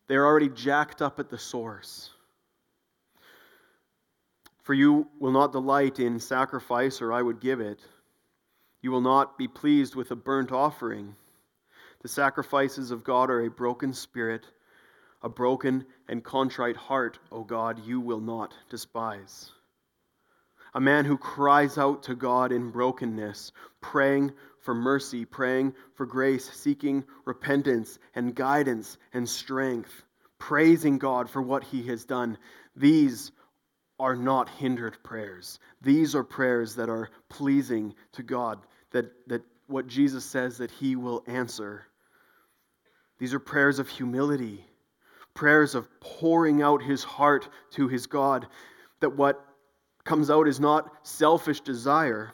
They're 0.07 0.27
already 0.27 0.49
jacked 0.49 1.03
up 1.03 1.19
at 1.19 1.31
the 1.31 1.39
source. 1.39 2.11
For 4.63 4.75
you 4.75 5.09
will 5.19 5.33
not 5.33 5.53
delight 5.53 5.99
in 5.99 6.19
sacrifice, 6.19 7.03
or 7.03 7.13
I 7.13 7.21
would 7.21 7.41
give 7.41 7.61
it. 7.61 7.81
You 8.81 8.91
will 8.91 9.01
not 9.01 9.37
be 9.37 9.49
pleased 9.49 9.95
with 9.95 10.11
a 10.11 10.17
burnt 10.17 10.53
offering. 10.53 11.17
The 12.03 12.09
sacrifices 12.09 12.91
of 12.91 13.05
God 13.05 13.31
are 13.31 13.45
a 13.45 13.51
broken 13.51 13.93
spirit, 13.93 14.47
a 15.23 15.29
broken 15.29 15.85
and 16.09 16.23
contrite 16.25 16.77
heart, 16.77 17.19
O 17.33 17.45
God, 17.45 17.85
you 17.85 18.01
will 18.01 18.21
not 18.21 18.55
despise 18.71 19.51
a 20.75 20.81
man 20.81 21.05
who 21.05 21.17
cries 21.17 21.79
out 21.79 22.03
to 22.05 22.15
God 22.15 22.51
in 22.53 22.71
brokenness, 22.71 23.53
praying 23.81 24.33
for 24.61 24.75
mercy, 24.75 25.25
praying 25.25 25.75
for 25.95 26.07
grace, 26.07 26.51
seeking 26.51 27.05
repentance 27.25 27.99
and 28.15 28.35
guidance 28.35 28.99
and 29.13 29.29
strength, 29.29 30.03
praising 30.39 30.99
God 30.99 31.31
for 31.31 31.43
what 31.43 31.63
he 31.63 31.83
has 31.85 32.05
done. 32.05 32.39
These 32.75 33.31
are 34.01 34.17
not 34.17 34.49
hindered 34.49 34.97
prayers. 35.05 35.61
These 35.81 36.15
are 36.15 36.25
prayers 36.25 36.75
that 36.77 36.89
are 36.89 37.11
pleasing 37.29 37.95
to 38.13 38.23
God, 38.23 38.59
that, 38.91 39.13
that 39.29 39.43
what 39.69 39.87
Jesus 39.87 40.25
says 40.25 40.59
that 40.59 40.71
he 40.71 40.97
will 40.97 41.23
answer. 41.27 41.87
These 43.19 43.33
are 43.33 43.39
prayers 43.39 43.79
of 43.79 43.89
humility, 43.89 44.65
prayers 45.35 45.77
of 45.77 45.89
pouring 46.01 46.63
out 46.63 46.83
his 46.83 47.05
heart 47.05 47.49
to 47.73 47.87
his 47.87 48.07
God, 48.07 48.47
that 49.01 49.17
what 49.17 49.45
comes 50.05 50.31
out 50.31 50.49
is 50.49 50.61
not 50.61 51.07
selfish 51.07 51.61
desire, 51.61 52.33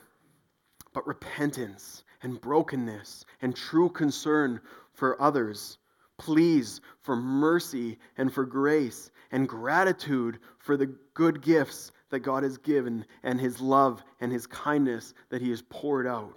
but 0.93 1.07
repentance 1.07 2.05
and 2.23 2.41
brokenness 2.41 3.25
and 3.43 3.55
true 3.55 3.89
concern 3.89 4.61
for 4.93 5.21
others, 5.21 5.79
pleas 6.19 6.81
for 7.01 7.17
mercy 7.17 7.99
and 8.19 8.33
for 8.33 8.45
grace, 8.45 9.11
and 9.33 9.49
gratitude 9.49 10.39
for 10.59 10.77
the 10.77 10.93
good 11.15 11.41
gifts 11.41 11.93
that 12.11 12.21
God 12.21 12.43
has 12.43 12.59
given, 12.59 13.07
and 13.23 13.41
His 13.41 13.61
love 13.61 14.03
and 14.21 14.33
His 14.33 14.47
kindness 14.47 15.15
that 15.31 15.41
He 15.41 15.51
has 15.51 15.63
poured 15.63 16.07
out. 16.07 16.37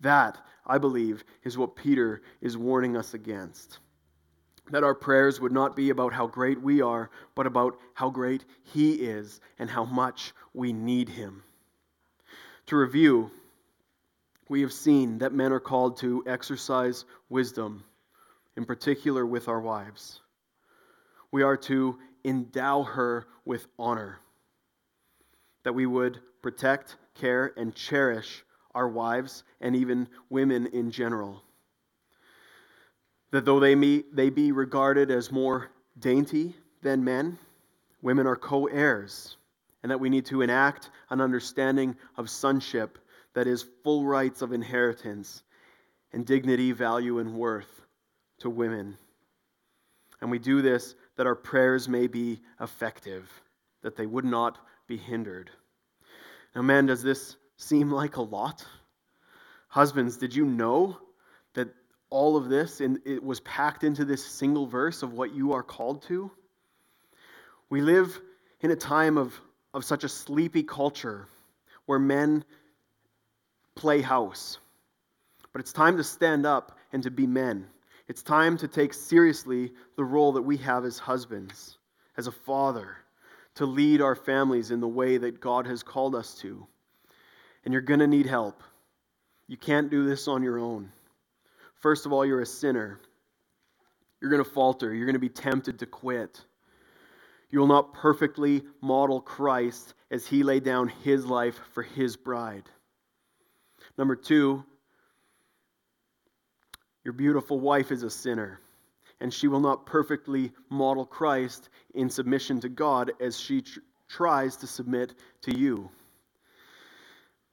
That, 0.00 0.38
I 0.66 0.78
believe, 0.78 1.24
is 1.44 1.56
what 1.56 1.76
Peter 1.76 2.22
is 2.40 2.56
warning 2.56 2.96
us 2.96 3.14
against 3.14 3.78
that 4.70 4.84
our 4.84 4.94
prayers 4.94 5.40
would 5.40 5.52
not 5.52 5.76
be 5.76 5.90
about 5.90 6.12
how 6.12 6.26
great 6.26 6.60
we 6.60 6.80
are, 6.80 7.10
but 7.34 7.46
about 7.46 7.78
how 7.94 8.10
great 8.10 8.44
He 8.62 8.94
is 8.94 9.40
and 9.58 9.70
how 9.70 9.84
much 9.84 10.32
we 10.52 10.72
need 10.72 11.08
Him. 11.08 11.42
To 12.66 12.76
review, 12.76 13.30
we 14.48 14.60
have 14.62 14.72
seen 14.72 15.18
that 15.18 15.32
men 15.32 15.52
are 15.52 15.60
called 15.60 15.98
to 15.98 16.22
exercise 16.26 17.04
wisdom, 17.28 17.84
in 18.56 18.64
particular 18.64 19.24
with 19.24 19.48
our 19.48 19.60
wives. 19.60 20.20
We 21.30 21.42
are 21.42 21.56
to 21.58 21.98
endow 22.24 22.82
her 22.82 23.26
with 23.44 23.66
honor, 23.78 24.18
that 25.64 25.74
we 25.74 25.86
would 25.86 26.20
protect, 26.42 26.96
care, 27.14 27.52
and 27.56 27.74
cherish 27.74 28.44
our 28.74 28.88
wives 28.88 29.44
and 29.60 29.74
even 29.76 30.08
women 30.30 30.66
in 30.66 30.90
general 30.90 31.42
that 33.30 33.44
though 33.44 33.60
they, 33.60 33.74
may, 33.74 34.04
they 34.12 34.30
be 34.30 34.52
regarded 34.52 35.10
as 35.10 35.30
more 35.30 35.70
dainty 35.98 36.54
than 36.82 37.04
men, 37.04 37.38
women 38.02 38.26
are 38.26 38.36
co 38.36 38.66
heirs, 38.66 39.36
and 39.82 39.90
that 39.90 40.00
we 40.00 40.08
need 40.10 40.26
to 40.26 40.42
enact 40.42 40.90
an 41.10 41.20
understanding 41.20 41.96
of 42.16 42.30
sonship 42.30 42.98
that 43.34 43.46
is 43.46 43.64
full 43.84 44.04
rights 44.04 44.42
of 44.42 44.52
inheritance 44.52 45.42
and 46.12 46.26
dignity, 46.26 46.72
value, 46.72 47.18
and 47.18 47.34
worth 47.34 47.82
to 48.38 48.48
women. 48.48 48.96
And 50.20 50.30
we 50.30 50.38
do 50.38 50.62
this 50.62 50.94
that 51.16 51.26
our 51.26 51.34
prayers 51.34 51.88
may 51.88 52.06
be 52.06 52.40
effective. 52.60 53.28
that 53.82 53.96
they 53.96 54.06
would 54.06 54.24
not 54.24 54.58
be 54.86 54.96
hindered. 54.96 55.50
Now, 56.54 56.62
man, 56.62 56.86
does 56.86 57.02
this 57.02 57.36
seem 57.56 57.90
like 57.90 58.16
a 58.16 58.22
lot? 58.22 58.64
Husbands, 59.68 60.16
did 60.16 60.34
you 60.34 60.44
know 60.44 60.98
that 61.54 61.68
all 62.10 62.36
of 62.36 62.48
this 62.48 62.80
and 62.80 63.00
it 63.04 63.22
was 63.22 63.40
packed 63.40 63.84
into 63.84 64.04
this 64.04 64.24
single 64.24 64.66
verse 64.66 65.02
of 65.02 65.12
what 65.12 65.34
you 65.34 65.52
are 65.52 65.62
called 65.62 66.02
to? 66.04 66.30
We 67.70 67.80
live 67.80 68.18
in 68.60 68.70
a 68.70 68.76
time 68.76 69.18
of, 69.18 69.38
of 69.74 69.84
such 69.84 70.04
a 70.04 70.08
sleepy 70.08 70.62
culture 70.62 71.26
where 71.86 71.98
men 71.98 72.44
play 73.74 74.00
house. 74.00 74.58
But 75.52 75.60
it's 75.60 75.72
time 75.72 75.96
to 75.96 76.04
stand 76.04 76.46
up 76.46 76.76
and 76.92 77.02
to 77.04 77.10
be 77.10 77.26
men. 77.26 77.66
It's 78.08 78.22
time 78.22 78.56
to 78.58 78.68
take 78.68 78.94
seriously 78.94 79.72
the 79.96 80.04
role 80.04 80.32
that 80.32 80.42
we 80.42 80.56
have 80.58 80.84
as 80.84 80.98
husbands, 80.98 81.76
as 82.16 82.26
a 82.26 82.32
father, 82.32 82.96
to 83.56 83.66
lead 83.66 84.00
our 84.00 84.14
families 84.14 84.70
in 84.70 84.80
the 84.80 84.88
way 84.88 85.18
that 85.18 85.40
God 85.40 85.66
has 85.66 85.82
called 85.82 86.14
us 86.14 86.34
to. 86.36 86.66
And 87.64 87.72
you're 87.72 87.82
going 87.82 88.00
to 88.00 88.06
need 88.06 88.26
help. 88.26 88.62
You 89.46 89.56
can't 89.56 89.90
do 89.90 90.06
this 90.06 90.28
on 90.28 90.42
your 90.42 90.58
own. 90.58 90.90
First 91.78 92.06
of 92.06 92.12
all, 92.12 92.24
you're 92.24 92.40
a 92.40 92.46
sinner. 92.46 93.00
You're 94.20 94.30
going 94.30 94.44
to 94.44 94.50
falter. 94.50 94.92
You're 94.92 95.06
going 95.06 95.14
to 95.14 95.20
be 95.20 95.28
tempted 95.28 95.78
to 95.78 95.86
quit. 95.86 96.44
You 97.50 97.60
will 97.60 97.66
not 97.66 97.94
perfectly 97.94 98.62
model 98.80 99.20
Christ 99.20 99.94
as 100.10 100.26
he 100.26 100.42
laid 100.42 100.64
down 100.64 100.88
his 100.88 101.24
life 101.24 101.58
for 101.72 101.82
his 101.82 102.16
bride. 102.16 102.68
Number 103.96 104.16
two, 104.16 104.64
your 107.04 107.12
beautiful 107.12 107.58
wife 107.58 107.90
is 107.90 108.02
a 108.02 108.10
sinner, 108.10 108.60
and 109.20 109.32
she 109.32 109.48
will 109.48 109.60
not 109.60 109.86
perfectly 109.86 110.52
model 110.68 111.06
Christ 111.06 111.70
in 111.94 112.10
submission 112.10 112.60
to 112.60 112.68
God 112.68 113.12
as 113.20 113.38
she 113.38 113.62
tr- 113.62 113.80
tries 114.08 114.56
to 114.56 114.66
submit 114.66 115.14
to 115.42 115.56
you. 115.56 115.88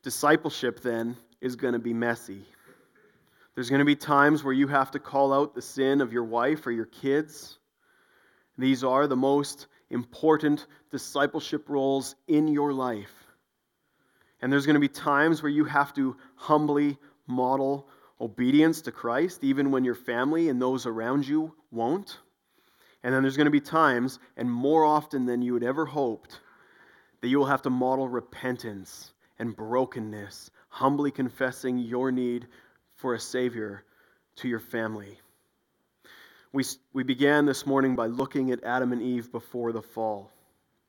Discipleship, 0.04 0.82
then, 0.82 1.16
is 1.42 1.56
going 1.56 1.74
to 1.74 1.80
be 1.80 1.94
messy. 1.94 2.46
There's 3.56 3.70
going 3.70 3.80
to 3.80 3.86
be 3.86 3.96
times 3.96 4.44
where 4.44 4.54
you 4.54 4.68
have 4.68 4.92
to 4.92 5.00
call 5.00 5.34
out 5.34 5.56
the 5.56 5.62
sin 5.62 6.02
of 6.02 6.12
your 6.12 6.26
wife 6.26 6.68
or 6.68 6.72
your 6.72 6.86
kids. 6.86 7.58
These 8.58 8.84
are 8.84 9.08
the 9.08 9.16
most 9.16 9.68
important 9.90 10.68
discipleship 10.92 11.70
roles 11.70 12.16
in 12.28 12.50
your 12.50 12.74
life. 12.74 13.14
And 14.42 14.52
there's 14.52 14.66
going 14.66 14.76
to 14.76 14.82
be 14.82 14.90
times 14.90 15.42
where 15.42 15.52
you 15.52 15.64
have 15.66 15.94
to 15.94 16.18
humbly 16.36 16.98
model 17.28 17.88
obedience 18.20 18.82
to 18.84 18.92
Christ, 18.92 19.44
even 19.44 19.72
when 19.72 19.86
your 19.86 19.96
family 19.96 20.50
and 20.50 20.62
those 20.62 20.86
around 20.86 21.28
you 21.28 21.54
won't. 21.72 22.20
And 23.04 23.14
then 23.14 23.22
there's 23.22 23.38
going 23.38 23.46
to 23.46 23.52
be 23.52 23.62
times, 23.62 24.20
and 24.36 24.52
more 24.52 24.84
often 24.84 25.26
than 25.26 25.42
you 25.42 25.54
had 25.54 25.64
ever 25.64 25.86
hoped, 25.86 26.42
that 27.22 27.30
you 27.30 27.38
will 27.38 27.46
have 27.46 27.62
to 27.64 27.70
model 27.70 28.08
repentance 28.08 29.14
and 29.40 29.56
brokenness, 29.56 30.52
humbly 30.70 31.12
confessing 31.12 31.78
your 31.78 32.12
need 32.12 32.48
for 32.96 33.14
a 33.14 33.20
Savior 33.20 33.84
to 34.38 34.48
your 34.48 34.60
family. 34.60 35.20
We, 36.52 36.64
we 36.94 37.04
began 37.04 37.46
this 37.46 37.66
morning 37.66 37.96
by 37.96 38.08
looking 38.08 38.52
at 38.52 38.64
Adam 38.64 38.94
and 38.94 39.02
Eve 39.02 39.32
before 39.32 39.72
the 39.72 39.82
fall, 39.82 40.32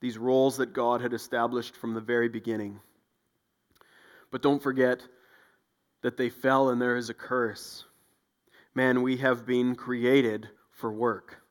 these 0.01 0.17
roles 0.17 0.59
that 0.59 0.73
God 0.73 1.01
had 1.01 1.13
established 1.13 1.77
from 1.77 1.95
the 1.95 2.01
very 2.01 2.29
beginning. 2.29 2.81
But 4.31 4.43
don't 4.43 4.63
forget 4.63 5.01
that 6.03 6.17
they 6.17 6.29
fell 6.29 6.71
and 6.71 6.81
there 6.81 6.97
is 6.97 7.11
a 7.11 7.15
curse. 7.15 7.85
Man, 8.75 9.03
we 9.03 9.17
have 9.17 9.47
been 9.47 9.75
created 9.75 10.49
for 10.71 10.93
work. 10.93 11.43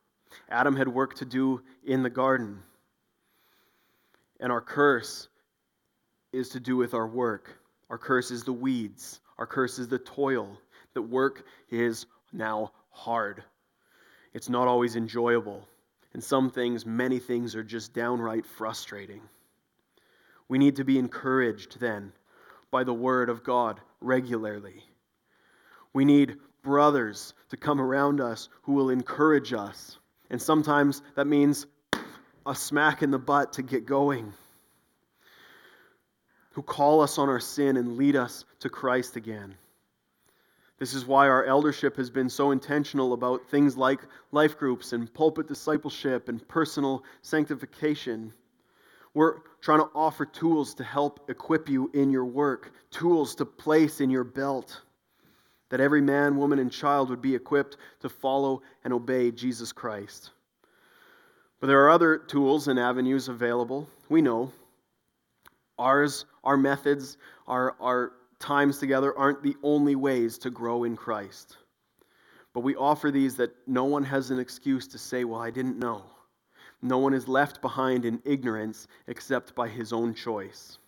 Adam 0.48 0.76
had 0.76 0.88
work 0.88 1.16
to 1.16 1.24
do 1.24 1.60
in 1.84 2.02
the 2.02 2.10
garden. 2.10 2.62
And 4.40 4.52
our 4.52 4.60
curse 4.60 5.28
is 6.32 6.50
to 6.50 6.60
do 6.60 6.76
with 6.76 6.94
our 6.94 7.06
work. 7.06 7.58
Our 7.90 7.98
curse 7.98 8.30
is 8.30 8.44
the 8.44 8.52
weeds. 8.52 9.20
Our 9.38 9.46
curse 9.46 9.78
is 9.78 9.88
the 9.88 9.98
toil. 9.98 10.58
That 10.94 11.02
work 11.02 11.44
is 11.70 12.06
now 12.32 12.72
hard. 12.90 13.42
It's 14.32 14.48
not 14.48 14.68
always 14.68 14.96
enjoyable. 14.96 15.66
And 16.14 16.24
some 16.24 16.50
things, 16.50 16.86
many 16.86 17.18
things, 17.18 17.54
are 17.54 17.62
just 17.62 17.92
downright 17.92 18.46
frustrating. 18.46 19.20
We 20.48 20.58
need 20.58 20.76
to 20.76 20.84
be 20.84 20.98
encouraged 20.98 21.78
then 21.80 22.12
by 22.70 22.84
the 22.84 22.94
Word 22.94 23.28
of 23.28 23.44
God 23.44 23.80
regularly. 24.00 24.82
We 25.92 26.04
need 26.04 26.36
brothers 26.62 27.34
to 27.50 27.56
come 27.56 27.80
around 27.80 28.20
us 28.20 28.48
who 28.62 28.72
will 28.72 28.90
encourage 28.90 29.52
us. 29.52 29.98
And 30.30 30.40
sometimes 30.40 31.02
that 31.14 31.26
means 31.26 31.66
a 32.44 32.54
smack 32.54 33.02
in 33.02 33.10
the 33.10 33.18
butt 33.18 33.54
to 33.54 33.62
get 33.62 33.86
going. 33.86 34.32
Who 36.56 36.62
call 36.62 37.02
us 37.02 37.18
on 37.18 37.28
our 37.28 37.38
sin 37.38 37.76
and 37.76 37.98
lead 37.98 38.16
us 38.16 38.46
to 38.60 38.70
Christ 38.70 39.16
again. 39.16 39.54
This 40.78 40.94
is 40.94 41.04
why 41.04 41.28
our 41.28 41.44
eldership 41.44 41.98
has 41.98 42.08
been 42.08 42.30
so 42.30 42.50
intentional 42.50 43.12
about 43.12 43.46
things 43.50 43.76
like 43.76 44.00
life 44.32 44.56
groups 44.56 44.94
and 44.94 45.12
pulpit 45.12 45.48
discipleship 45.48 46.30
and 46.30 46.48
personal 46.48 47.04
sanctification. 47.20 48.32
We're 49.12 49.40
trying 49.60 49.80
to 49.80 49.90
offer 49.94 50.24
tools 50.24 50.72
to 50.76 50.82
help 50.82 51.28
equip 51.28 51.68
you 51.68 51.90
in 51.92 52.10
your 52.10 52.24
work, 52.24 52.72
tools 52.90 53.34
to 53.34 53.44
place 53.44 54.00
in 54.00 54.08
your 54.08 54.24
belt, 54.24 54.80
that 55.68 55.80
every 55.80 56.00
man, 56.00 56.38
woman, 56.38 56.58
and 56.58 56.72
child 56.72 57.10
would 57.10 57.20
be 57.20 57.34
equipped 57.34 57.76
to 58.00 58.08
follow 58.08 58.62
and 58.82 58.94
obey 58.94 59.30
Jesus 59.30 59.72
Christ. 59.72 60.30
But 61.60 61.66
there 61.66 61.84
are 61.84 61.90
other 61.90 62.16
tools 62.16 62.68
and 62.68 62.78
avenues 62.78 63.28
available. 63.28 63.90
We 64.08 64.22
know 64.22 64.52
ours, 65.78 66.24
our 66.44 66.56
methods, 66.56 67.18
our, 67.46 67.76
our 67.80 68.12
times 68.38 68.78
together 68.78 69.16
aren't 69.16 69.42
the 69.42 69.56
only 69.62 69.96
ways 69.96 70.38
to 70.38 70.50
grow 70.50 70.84
in 70.84 70.96
Christ. 70.96 71.56
But 72.52 72.60
we 72.60 72.76
offer 72.76 73.10
these 73.10 73.36
that 73.36 73.54
no 73.66 73.84
one 73.84 74.04
has 74.04 74.30
an 74.30 74.38
excuse 74.38 74.86
to 74.88 74.98
say, 74.98 75.24
Well, 75.24 75.40
I 75.40 75.50
didn't 75.50 75.78
know. 75.78 76.04
No 76.82 76.98
one 76.98 77.14
is 77.14 77.28
left 77.28 77.60
behind 77.60 78.04
in 78.04 78.22
ignorance 78.24 78.86
except 79.06 79.54
by 79.54 79.68
his 79.68 79.92
own 79.92 80.14
choice. 80.14 80.78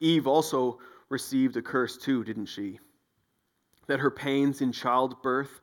Eve 0.00 0.26
also 0.26 0.78
received 1.08 1.56
a 1.56 1.62
curse 1.62 1.96
too, 1.96 2.24
didn't 2.24 2.46
she? 2.46 2.78
That 3.86 4.00
her 4.00 4.10
pains 4.10 4.60
in 4.60 4.72
childbirth 4.72 5.60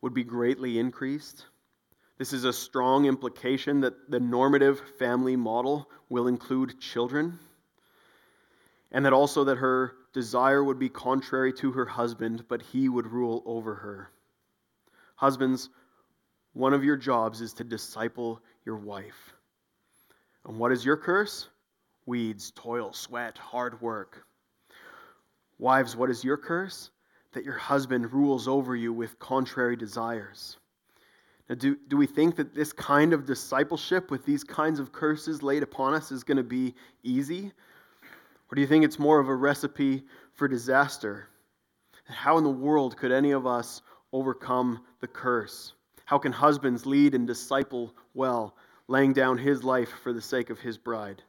would 0.00 0.14
be 0.14 0.24
greatly 0.24 0.78
increased. 0.78 1.46
This 2.18 2.32
is 2.32 2.44
a 2.44 2.52
strong 2.52 3.06
implication 3.06 3.80
that 3.80 4.10
the 4.10 4.20
normative 4.20 4.80
family 4.98 5.36
model 5.36 5.90
will 6.08 6.28
include 6.28 6.80
children, 6.80 7.38
and 8.92 9.04
that 9.04 9.12
also 9.12 9.44
that 9.44 9.58
her 9.58 9.94
desire 10.12 10.64
would 10.64 10.78
be 10.78 10.88
contrary 10.88 11.52
to 11.54 11.72
her 11.72 11.86
husband, 11.86 12.44
but 12.48 12.62
he 12.62 12.88
would 12.88 13.06
rule 13.06 13.42
over 13.46 13.74
her. 13.74 14.10
Husbands, 15.14 15.68
one 16.52 16.74
of 16.74 16.82
your 16.82 16.96
jobs 16.96 17.40
is 17.40 17.52
to 17.54 17.64
disciple 17.64 18.40
your 18.64 18.76
wife. 18.76 19.34
And 20.46 20.58
what 20.58 20.72
is 20.72 20.84
your 20.84 20.96
curse? 20.96 21.48
Weeds, 22.06 22.50
toil, 22.56 22.92
sweat, 22.92 23.38
hard 23.38 23.80
work. 23.80 24.24
Wives, 25.58 25.94
what 25.94 26.10
is 26.10 26.24
your 26.24 26.36
curse? 26.36 26.90
That 27.32 27.44
your 27.44 27.58
husband 27.58 28.12
rules 28.12 28.48
over 28.48 28.74
you 28.74 28.92
with 28.92 29.18
contrary 29.18 29.76
desires. 29.76 30.56
Now, 31.48 31.54
do, 31.56 31.76
do 31.88 31.96
we 31.96 32.06
think 32.06 32.36
that 32.36 32.54
this 32.54 32.72
kind 32.72 33.12
of 33.12 33.26
discipleship 33.26 34.10
with 34.10 34.24
these 34.24 34.42
kinds 34.42 34.80
of 34.80 34.92
curses 34.92 35.42
laid 35.42 35.62
upon 35.62 35.94
us 35.94 36.10
is 36.10 36.24
going 36.24 36.38
to 36.38 36.42
be 36.42 36.74
easy? 37.02 37.52
Or 38.50 38.56
do 38.56 38.60
you 38.60 38.66
think 38.66 38.84
it's 38.84 38.98
more 38.98 39.20
of 39.20 39.28
a 39.28 39.34
recipe 39.34 40.02
for 40.34 40.48
disaster? 40.48 41.28
How 42.06 42.38
in 42.38 42.44
the 42.44 42.50
world 42.50 42.96
could 42.96 43.12
any 43.12 43.30
of 43.30 43.46
us 43.46 43.80
overcome 44.12 44.80
the 45.00 45.06
curse? 45.06 45.72
How 46.04 46.18
can 46.18 46.32
husbands 46.32 46.84
lead 46.86 47.14
and 47.14 47.26
disciple 47.26 47.94
well, 48.14 48.56
laying 48.88 49.12
down 49.12 49.38
his 49.38 49.62
life 49.62 49.90
for 50.02 50.12
the 50.12 50.20
sake 50.20 50.50
of 50.50 50.58
his 50.58 50.76
bride? 50.76 51.22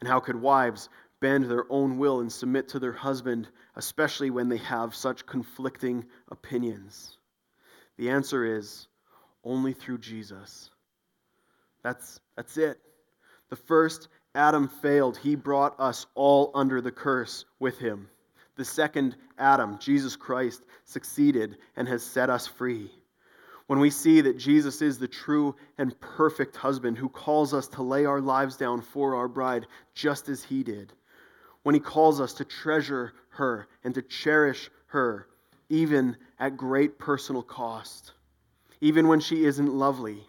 And 0.00 0.08
how 0.08 0.20
could 0.20 0.36
wives 0.36 0.90
bend 1.20 1.44
their 1.44 1.64
own 1.70 1.96
will 1.96 2.20
and 2.20 2.30
submit 2.30 2.68
to 2.68 2.78
their 2.78 2.92
husband, 2.92 3.48
especially 3.74 4.28
when 4.28 4.50
they 4.50 4.58
have 4.58 4.94
such 4.94 5.24
conflicting 5.24 6.04
opinions? 6.30 7.16
The 7.96 8.10
answer 8.10 8.58
is 8.58 8.86
only 9.42 9.72
through 9.72 9.98
Jesus. 9.98 10.70
That's, 11.82 12.20
that's 12.36 12.58
it. 12.58 12.78
The 13.48 13.56
first 13.56 14.08
Adam 14.34 14.68
failed, 14.68 15.16
he 15.16 15.34
brought 15.34 15.78
us 15.80 16.06
all 16.14 16.50
under 16.54 16.80
the 16.80 16.90
curse 16.90 17.44
with 17.58 17.78
him. 17.78 18.08
The 18.56 18.64
second 18.64 19.16
Adam, 19.38 19.78
Jesus 19.78 20.16
Christ, 20.16 20.62
succeeded 20.84 21.58
and 21.76 21.88
has 21.88 22.02
set 22.02 22.28
us 22.28 22.46
free. 22.46 22.90
When 23.68 23.80
we 23.80 23.90
see 23.90 24.20
that 24.22 24.38
Jesus 24.38 24.80
is 24.80 24.98
the 24.98 25.08
true 25.08 25.54
and 25.76 25.98
perfect 26.00 26.56
husband 26.56 26.96
who 26.98 27.08
calls 27.08 27.52
us 27.52 27.68
to 27.68 27.82
lay 27.82 28.04
our 28.06 28.20
lives 28.20 28.56
down 28.56 28.80
for 28.80 29.14
our 29.14 29.28
bride 29.28 29.66
just 29.94 30.28
as 30.28 30.42
he 30.42 30.62
did. 30.62 30.92
When 31.62 31.74
he 31.74 31.80
calls 31.80 32.20
us 32.20 32.32
to 32.34 32.44
treasure 32.44 33.12
her 33.30 33.68
and 33.84 33.94
to 33.94 34.02
cherish 34.02 34.70
her, 34.86 35.28
even 35.68 36.16
at 36.38 36.56
great 36.56 36.98
personal 36.98 37.42
cost. 37.42 38.12
Even 38.80 39.06
when 39.08 39.20
she 39.20 39.44
isn't 39.44 39.72
lovely, 39.72 40.26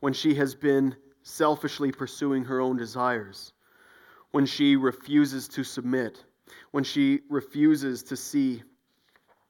when 0.00 0.12
she 0.12 0.34
has 0.34 0.54
been 0.54 0.96
selfishly 1.22 1.92
pursuing 1.92 2.44
her 2.44 2.60
own 2.60 2.76
desires, 2.76 3.52
when 4.30 4.46
she 4.46 4.76
refuses 4.76 5.48
to 5.48 5.64
submit, 5.64 6.24
when 6.70 6.84
she 6.84 7.20
refuses 7.28 8.02
to 8.04 8.16
see 8.16 8.62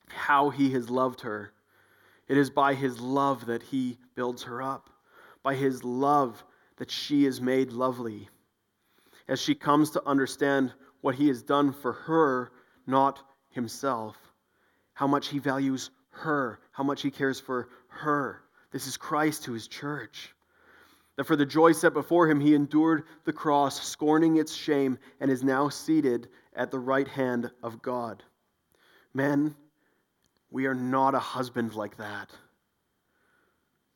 how 0.08 0.50
he 0.50 0.70
has 0.70 0.90
loved 0.90 1.20
her. 1.20 1.52
It 2.28 2.36
is 2.36 2.50
by 2.50 2.74
his 2.74 3.00
love 3.00 3.46
that 3.46 3.62
he 3.62 3.98
builds 4.14 4.42
her 4.44 4.62
up, 4.62 4.90
by 5.42 5.54
his 5.54 5.84
love 5.84 6.42
that 6.76 6.90
she 6.90 7.26
is 7.26 7.40
made 7.40 7.72
lovely. 7.72 8.28
As 9.28 9.40
she 9.40 9.54
comes 9.54 9.90
to 9.90 10.06
understand 10.06 10.72
what 11.00 11.14
he 11.14 11.28
has 11.28 11.42
done 11.42 11.72
for 11.72 11.92
her, 11.92 12.52
not 12.86 13.22
himself, 13.50 14.16
how 14.94 15.06
much 15.06 15.28
he 15.28 15.38
values 15.38 15.90
her, 16.10 16.60
how 16.72 16.84
much 16.84 17.02
he 17.02 17.10
cares 17.10 17.40
for 17.40 17.68
her. 17.88 18.42
This 18.70 18.86
is 18.86 18.96
Christ 18.96 19.44
to 19.44 19.52
his 19.52 19.66
church. 19.66 20.34
That 21.16 21.24
for 21.24 21.36
the 21.36 21.46
joy 21.46 21.72
set 21.72 21.92
before 21.92 22.28
him, 22.28 22.40
he 22.40 22.54
endured 22.54 23.04
the 23.24 23.32
cross, 23.32 23.86
scorning 23.86 24.36
its 24.36 24.54
shame, 24.54 24.98
and 25.20 25.30
is 25.30 25.42
now 25.42 25.68
seated 25.68 26.28
at 26.54 26.70
the 26.70 26.78
right 26.78 27.08
hand 27.08 27.50
of 27.62 27.82
God. 27.82 28.22
Men, 29.12 29.54
we 30.50 30.66
are 30.66 30.74
not 30.74 31.14
a 31.14 31.18
husband 31.18 31.74
like 31.74 31.96
that. 31.98 32.30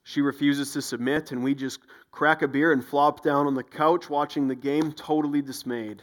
She 0.03 0.21
refuses 0.21 0.73
to 0.73 0.83
submit, 0.83 1.33
and 1.33 1.43
we 1.43 1.55
just 1.55 1.81
crack 2.11 2.43
a 2.43 2.49
beer 2.49 2.73
and 2.73 2.85
flop 2.85 3.23
down 3.23 3.47
on 3.47 3.55
the 3.55 3.63
couch 3.63 4.11
watching 4.11 4.47
the 4.47 4.55
game, 4.55 4.93
totally 4.93 5.41
dismayed. 5.41 6.03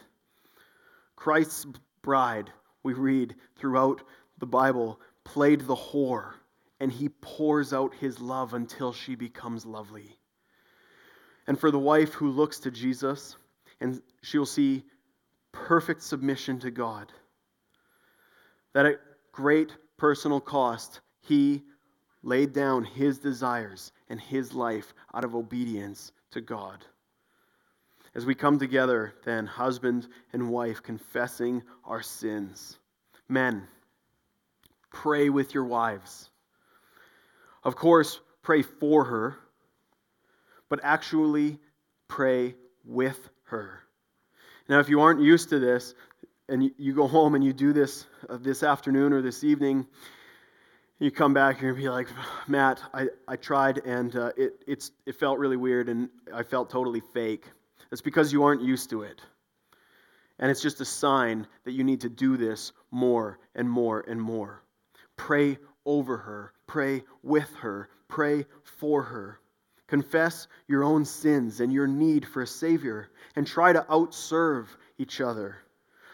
Christ's 1.16 1.68
bride, 2.02 2.52
we 2.82 2.94
read 2.94 3.36
throughout 3.56 4.02
the 4.40 4.48
Bible, 4.48 5.00
played 5.24 5.62
the 5.62 5.76
whore, 5.76 6.34
and 6.80 6.92
he 6.92 7.10
pours 7.10 7.74
out 7.74 7.94
his 7.94 8.20
love 8.20 8.56
until 8.56 8.92
she 8.92 9.14
becomes 9.14 9.68
lovely. 9.68 10.18
And 11.48 11.60
for 11.60 11.72
the 11.72 11.80
wife 11.80 12.14
who 12.14 12.30
looks 12.30 12.60
to 12.60 12.72
Jesus, 12.72 13.36
and 13.80 14.02
she'll 14.22 14.46
see 14.46 14.84
perfect 15.52 16.04
submission 16.04 16.60
to 16.60 16.72
God, 16.72 17.12
that 18.74 18.86
at 18.86 19.00
great 19.32 19.76
personal 19.98 20.40
cost, 20.40 21.02
he 21.22 21.64
laid 22.24 22.54
down 22.54 22.84
his 22.84 23.18
desires 23.18 23.92
and 24.10 24.22
his 24.22 24.54
life 24.54 24.94
out 25.14 25.24
of 25.24 25.36
obedience 25.36 26.12
to 26.32 26.42
God. 26.42 26.86
As 28.14 28.26
we 28.26 28.36
come 28.36 28.60
together, 28.60 29.14
then, 29.24 29.46
husband 29.46 30.08
and 30.34 30.50
wife, 30.50 30.84
confessing 30.84 31.64
our 31.86 32.02
sins. 32.02 32.78
Men, 33.30 33.68
pray 34.92 35.30
with 35.30 35.54
your 35.54 35.64
wives. 35.64 36.30
Of 37.64 37.76
course, 37.76 38.20
pray 38.42 38.64
for 38.64 39.06
her, 39.06 39.38
but 40.72 40.80
actually 40.84 41.60
pray 42.08 42.56
with 42.86 43.30
her. 43.44 43.82
Now, 44.70 44.80
if 44.80 44.88
you 44.88 45.02
aren't 45.02 45.20
used 45.20 45.50
to 45.50 45.60
this, 45.60 45.94
and 46.48 46.72
you 46.78 46.94
go 46.94 47.08
home 47.08 47.36
and 47.36 47.44
you 47.44 47.52
do 47.52 47.74
this 47.74 48.06
uh, 48.30 48.38
this 48.38 48.64
afternoon 48.64 49.12
or 49.12 49.22
this 49.22 49.44
evening, 49.44 49.86
you 50.98 51.12
come 51.12 51.34
back 51.34 51.62
and 51.62 51.76
be 51.76 51.90
like, 51.90 52.08
Matt, 52.48 52.82
I, 52.94 53.08
I 53.28 53.36
tried 53.36 53.80
and 53.80 54.16
uh, 54.16 54.32
it, 54.38 54.64
it's, 54.66 54.92
it 55.06 55.16
felt 55.16 55.40
really 55.40 55.58
weird 55.58 55.90
and 55.90 56.10
I 56.34 56.44
felt 56.44 56.70
totally 56.70 57.02
fake. 57.14 57.44
It's 57.92 58.02
because 58.02 58.32
you 58.32 58.44
aren't 58.44 58.62
used 58.62 58.92
to 58.92 59.02
it. 59.02 59.22
And 60.40 60.50
it's 60.50 60.62
just 60.62 60.80
a 60.80 60.86
sign 60.86 61.48
that 61.66 61.74
you 61.74 61.84
need 61.84 62.02
to 62.02 62.10
do 62.10 62.38
this 62.38 62.72
more 62.92 63.40
and 63.56 63.70
more 63.70 64.06
and 64.08 64.22
more. 64.22 64.64
Pray 65.18 65.58
over 65.86 66.16
her, 66.16 66.54
pray 66.66 67.04
with 67.24 67.54
her, 67.58 67.90
pray 68.08 68.46
for 68.64 69.04
her. 69.04 69.41
Confess 69.92 70.48
your 70.70 70.86
own 70.86 71.04
sins 71.04 71.60
and 71.60 71.74
your 71.74 71.86
need 71.86 72.26
for 72.26 72.44
a 72.44 72.48
Savior, 72.48 73.10
and 73.36 73.46
try 73.46 73.74
to 73.74 73.86
outserve 73.90 74.68
each 74.98 75.20
other, 75.20 75.58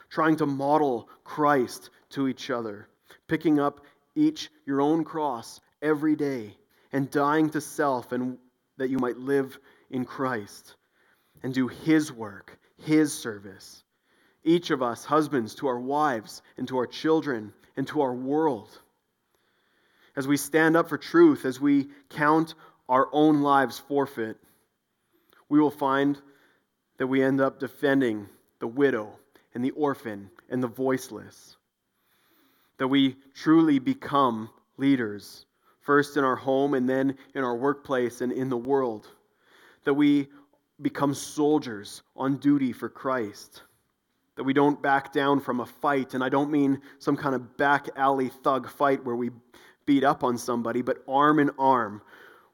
trying 0.10 0.36
to 0.38 0.48
model 0.48 1.08
Christ 1.24 1.92
to 2.10 2.28
each 2.28 2.50
other, 2.50 2.88
picking 3.28 3.60
up 3.60 3.86
each 4.16 4.50
your 4.66 4.82
own 4.82 5.04
cross 5.04 5.62
every 5.80 6.16
day, 6.16 6.58
and 6.92 7.12
dying 7.12 7.52
to 7.52 7.62
self, 7.62 8.14
and 8.14 8.40
that 8.78 8.90
you 8.90 8.98
might 8.98 9.20
live 9.20 9.60
in 9.92 10.06
Christ 10.06 10.74
and 11.44 11.54
do 11.54 11.68
His 11.68 12.12
work, 12.12 12.58
His 12.78 13.14
service. 13.14 13.84
Each 14.44 14.72
of 14.72 14.82
us, 14.82 15.06
husbands, 15.06 15.54
to 15.54 15.68
our 15.68 15.80
wives, 15.80 16.42
and 16.58 16.68
to 16.70 16.80
our 16.80 16.88
children, 16.88 17.54
and 17.76 17.88
to 17.90 18.02
our 18.02 18.16
world 18.16 18.76
as 20.18 20.28
we 20.28 20.36
stand 20.36 20.76
up 20.76 20.90
for 20.90 20.98
truth, 20.98 21.46
as 21.46 21.62
we 21.62 21.88
count 22.10 22.56
our 22.90 23.10
own 23.12 23.42
lives 23.42 23.80
forfeit, 23.80 24.38
we 25.50 25.60
will 25.60 25.72
find 25.72 26.22
that 26.98 27.08
we 27.08 27.24
end 27.24 27.42
up 27.42 27.60
defending 27.60 28.28
the 28.60 28.68
widow 28.68 29.12
and 29.54 29.64
the 29.64 29.72
orphan 29.72 30.30
and 30.50 30.62
the 30.62 30.68
voiceless. 30.68 31.58
That 32.78 32.88
we 32.88 33.16
truly 33.34 33.80
become 33.80 34.50
leaders, 34.78 35.46
first 35.82 36.18
in 36.18 36.24
our 36.24 36.36
home 36.36 36.74
and 36.74 36.88
then 36.88 37.18
in 37.34 37.44
our 37.44 37.56
workplace 37.56 38.22
and 38.22 38.32
in 38.32 38.50
the 38.50 38.58
world. 38.58 39.08
That 39.84 39.94
we 39.94 40.28
become 40.82 41.14
soldiers 41.14 42.04
on 42.16 42.38
duty 42.38 42.72
for 42.72 42.90
Christ. 42.90 43.64
That 44.36 44.44
we 44.44 44.54
don't 44.54 44.82
back 44.82 45.12
down 45.12 45.40
from 45.40 45.60
a 45.62 45.66
fight, 45.66 46.14
and 46.14 46.24
I 46.24 46.30
don't 46.30 46.52
mean 46.52 46.82
some 47.00 47.18
kind 47.18 47.34
of 47.34 47.58
back 47.58 47.90
alley 47.96 48.30
thug 48.44 48.70
fight 48.70 49.04
where 49.04 49.16
we 49.16 49.32
beat 49.88 50.04
up 50.04 50.24
on 50.24 50.38
somebody, 50.38 50.82
but 50.82 51.04
arm 51.08 51.40
in 51.40 51.50
arm 51.58 52.02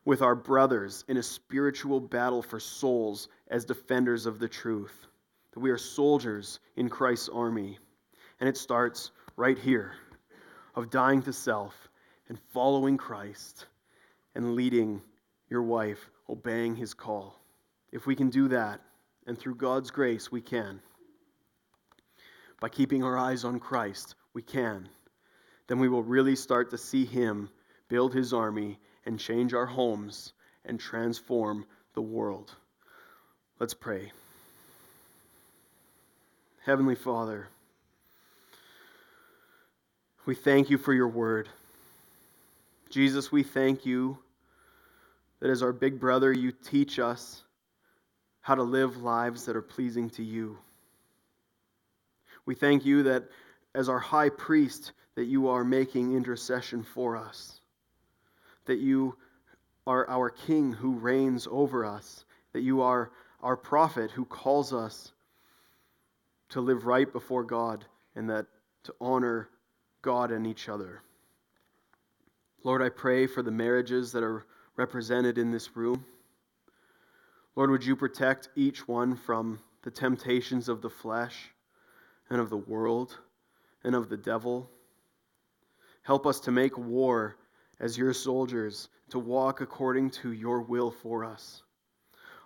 with 0.05 0.21
our 0.21 0.35
brothers 0.35 1.05
in 1.07 1.17
a 1.17 1.23
spiritual 1.23 1.99
battle 1.99 2.41
for 2.41 2.59
souls 2.59 3.29
as 3.49 3.65
defenders 3.65 4.25
of 4.25 4.39
the 4.39 4.47
truth. 4.47 5.07
That 5.53 5.59
we 5.59 5.69
are 5.69 5.77
soldiers 5.77 6.59
in 6.75 6.89
Christ's 6.89 7.29
army. 7.29 7.77
And 8.39 8.49
it 8.49 8.57
starts 8.57 9.11
right 9.35 9.57
here 9.57 9.93
of 10.75 10.89
dying 10.89 11.21
to 11.23 11.33
self 11.33 11.75
and 12.29 12.37
following 12.51 12.97
Christ 12.97 13.67
and 14.35 14.55
leading 14.55 15.01
your 15.49 15.63
wife, 15.63 16.09
obeying 16.29 16.75
his 16.75 16.93
call. 16.93 17.39
If 17.91 18.07
we 18.07 18.15
can 18.15 18.29
do 18.29 18.47
that, 18.49 18.81
and 19.27 19.37
through 19.37 19.55
God's 19.55 19.91
grace, 19.91 20.31
we 20.31 20.41
can. 20.41 20.81
By 22.59 22.69
keeping 22.69 23.03
our 23.03 23.17
eyes 23.17 23.45
on 23.45 23.59
Christ, 23.59 24.15
we 24.33 24.41
can 24.41 24.89
then 25.67 25.79
we 25.79 25.89
will 25.89 26.03
really 26.03 26.35
start 26.35 26.69
to 26.71 26.77
see 26.77 27.05
Him 27.05 27.49
build 27.87 28.13
His 28.13 28.33
army 28.33 28.79
and 29.05 29.19
change 29.19 29.53
our 29.53 29.65
homes 29.65 30.33
and 30.65 30.79
transform 30.79 31.65
the 31.93 32.01
world. 32.01 32.53
Let's 33.59 33.73
pray. 33.73 34.11
Heavenly 36.65 36.95
Father, 36.95 37.47
we 40.25 40.35
thank 40.35 40.69
you 40.69 40.77
for 40.77 40.93
your 40.93 41.09
word. 41.09 41.49
Jesus, 42.89 43.31
we 43.31 43.43
thank 43.43 43.85
you 43.85 44.17
that 45.39 45.49
as 45.49 45.61
our 45.61 45.73
big 45.73 45.99
brother, 45.99 46.31
you 46.31 46.51
teach 46.51 46.99
us 46.99 47.41
how 48.39 48.55
to 48.55 48.63
live 48.63 49.01
lives 49.01 49.45
that 49.45 49.55
are 49.55 49.61
pleasing 49.61 50.09
to 50.11 50.23
you. 50.23 50.57
We 52.45 52.55
thank 52.55 52.85
you 52.85 53.03
that 53.03 53.23
as 53.75 53.89
our 53.89 53.99
high 53.99 54.29
priest, 54.29 54.91
that 55.15 55.25
you 55.25 55.49
are 55.49 55.63
making 55.63 56.15
intercession 56.15 56.83
for 56.83 57.17
us, 57.17 57.59
that 58.66 58.80
you 58.80 59.16
are 59.86 60.09
our 60.09 60.30
King 60.30 60.72
who 60.72 60.93
reigns 60.93 61.47
over 61.49 61.86
us, 61.86 62.26
that 62.53 62.61
you 62.61 62.82
are 62.82 63.11
our 63.41 63.57
prophet 63.57 64.11
who 64.11 64.26
calls 64.26 64.74
us 64.74 65.11
to 66.49 66.61
live 66.61 66.86
right 66.86 67.11
before 67.11 67.43
God 67.43 67.86
and 68.16 68.30
that 68.30 68.45
to 68.84 68.93
honor 69.01 69.49
God 70.01 70.32
and 70.32 70.47
each 70.47 70.70
other. 70.70 71.01
Lord, 72.64 72.82
I 72.82 72.89
pray 72.89 73.28
for 73.28 73.41
the 73.41 73.51
marriages 73.51 74.11
that 74.14 74.24
are 74.24 74.45
represented 74.78 75.38
in 75.38 75.51
this 75.51 75.76
room. 75.76 76.05
Lord, 77.55 77.70
would 77.70 77.86
you 77.86 77.95
protect 77.95 78.49
each 78.55 78.88
one 78.88 79.16
from 79.16 79.59
the 79.84 79.91
temptations 79.91 80.70
of 80.70 80.82
the 80.82 80.89
flesh 80.89 81.51
and 82.30 82.39
of 82.39 82.49
the 82.49 82.57
world 82.57 83.18
and 83.84 83.95
of 83.95 84.09
the 84.09 84.18
devil? 84.18 84.70
Help 86.03 86.26
us 86.26 86.39
to 86.41 86.51
make 86.51 86.78
war 86.78 87.36
as 87.80 87.97
your 87.97 88.13
soldiers, 88.13 88.89
to 89.09 89.19
walk 89.19 89.61
according 89.61 90.09
to 90.09 90.32
your 90.32 90.61
will 90.61 90.91
for 90.91 91.24
us. 91.24 91.63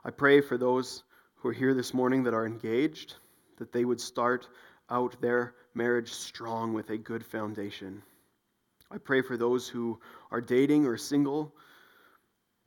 I 0.03 0.09
pray 0.09 0.41
for 0.41 0.57
those 0.57 1.03
who 1.35 1.49
are 1.49 1.53
here 1.53 1.73
this 1.73 1.93
morning 1.93 2.23
that 2.23 2.33
are 2.33 2.45
engaged, 2.45 3.15
that 3.57 3.71
they 3.71 3.85
would 3.85 4.01
start 4.01 4.47
out 4.89 5.19
their 5.21 5.55
marriage 5.73 6.11
strong 6.11 6.73
with 6.73 6.89
a 6.89 6.97
good 6.97 7.25
foundation. 7.25 8.01
I 8.89 8.97
pray 8.97 9.21
for 9.21 9.37
those 9.37 9.67
who 9.67 9.99
are 10.31 10.41
dating 10.41 10.85
or 10.85 10.97
single, 10.97 11.53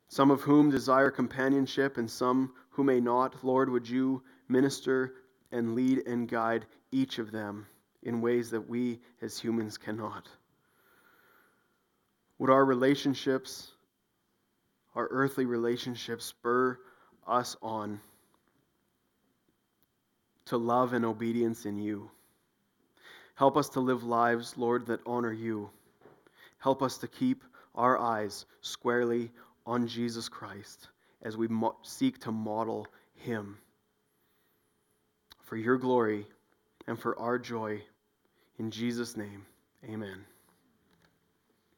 some 0.09 0.31
of 0.31 0.43
whom 0.43 0.71
desire 0.71 1.11
companionship 1.11 1.97
and 1.97 2.11
some 2.11 2.53
who 2.71 2.85
may 2.85 3.01
not. 3.01 3.43
Lord, 3.45 3.71
would 3.71 3.89
you 3.89 4.23
minister 4.49 5.15
and 5.51 5.75
lead 5.75 6.07
and 6.07 6.29
guide 6.29 6.67
each 6.93 7.19
of 7.19 7.33
them 7.33 7.67
in 8.03 8.21
ways 8.21 8.51
that 8.51 8.69
we 8.69 9.01
as 9.23 9.39
humans 9.39 9.79
cannot? 9.79 10.29
Would 12.41 12.49
our 12.49 12.65
relationships, 12.65 13.73
our 14.95 15.07
earthly 15.11 15.45
relationships, 15.45 16.25
spur 16.25 16.79
us 17.27 17.55
on 17.61 18.01
to 20.47 20.57
love 20.57 20.95
and 20.95 21.05
obedience 21.05 21.67
in 21.67 21.77
you. 21.77 22.11
Help 23.35 23.59
us 23.59 23.69
to 23.69 23.81
live 23.81 24.05
lives, 24.05 24.57
Lord, 24.57 24.87
that 24.87 25.01
honor 25.05 25.35
you. 25.35 25.69
Help 26.57 26.83
us 26.83 26.97
to 26.99 27.09
keep 27.09 27.45
our 27.75 27.99
eyes 27.99 28.47
squarely 28.63 29.31
on 29.67 29.87
Jesus 29.87 30.27
Christ 30.27 30.89
as 31.21 31.37
we 31.37 31.47
mo- 31.47 31.77
seek 31.83 32.21
to 32.21 32.33
model 32.33 32.87
him. 33.17 33.59
For 35.43 35.59
your 35.59 35.77
glory 35.77 36.27
and 36.87 36.99
for 36.99 37.19
our 37.19 37.39
joy. 37.39 37.83
In 38.59 38.71
Jesus' 38.71 39.15
name, 39.15 39.45
amen. 39.85 40.25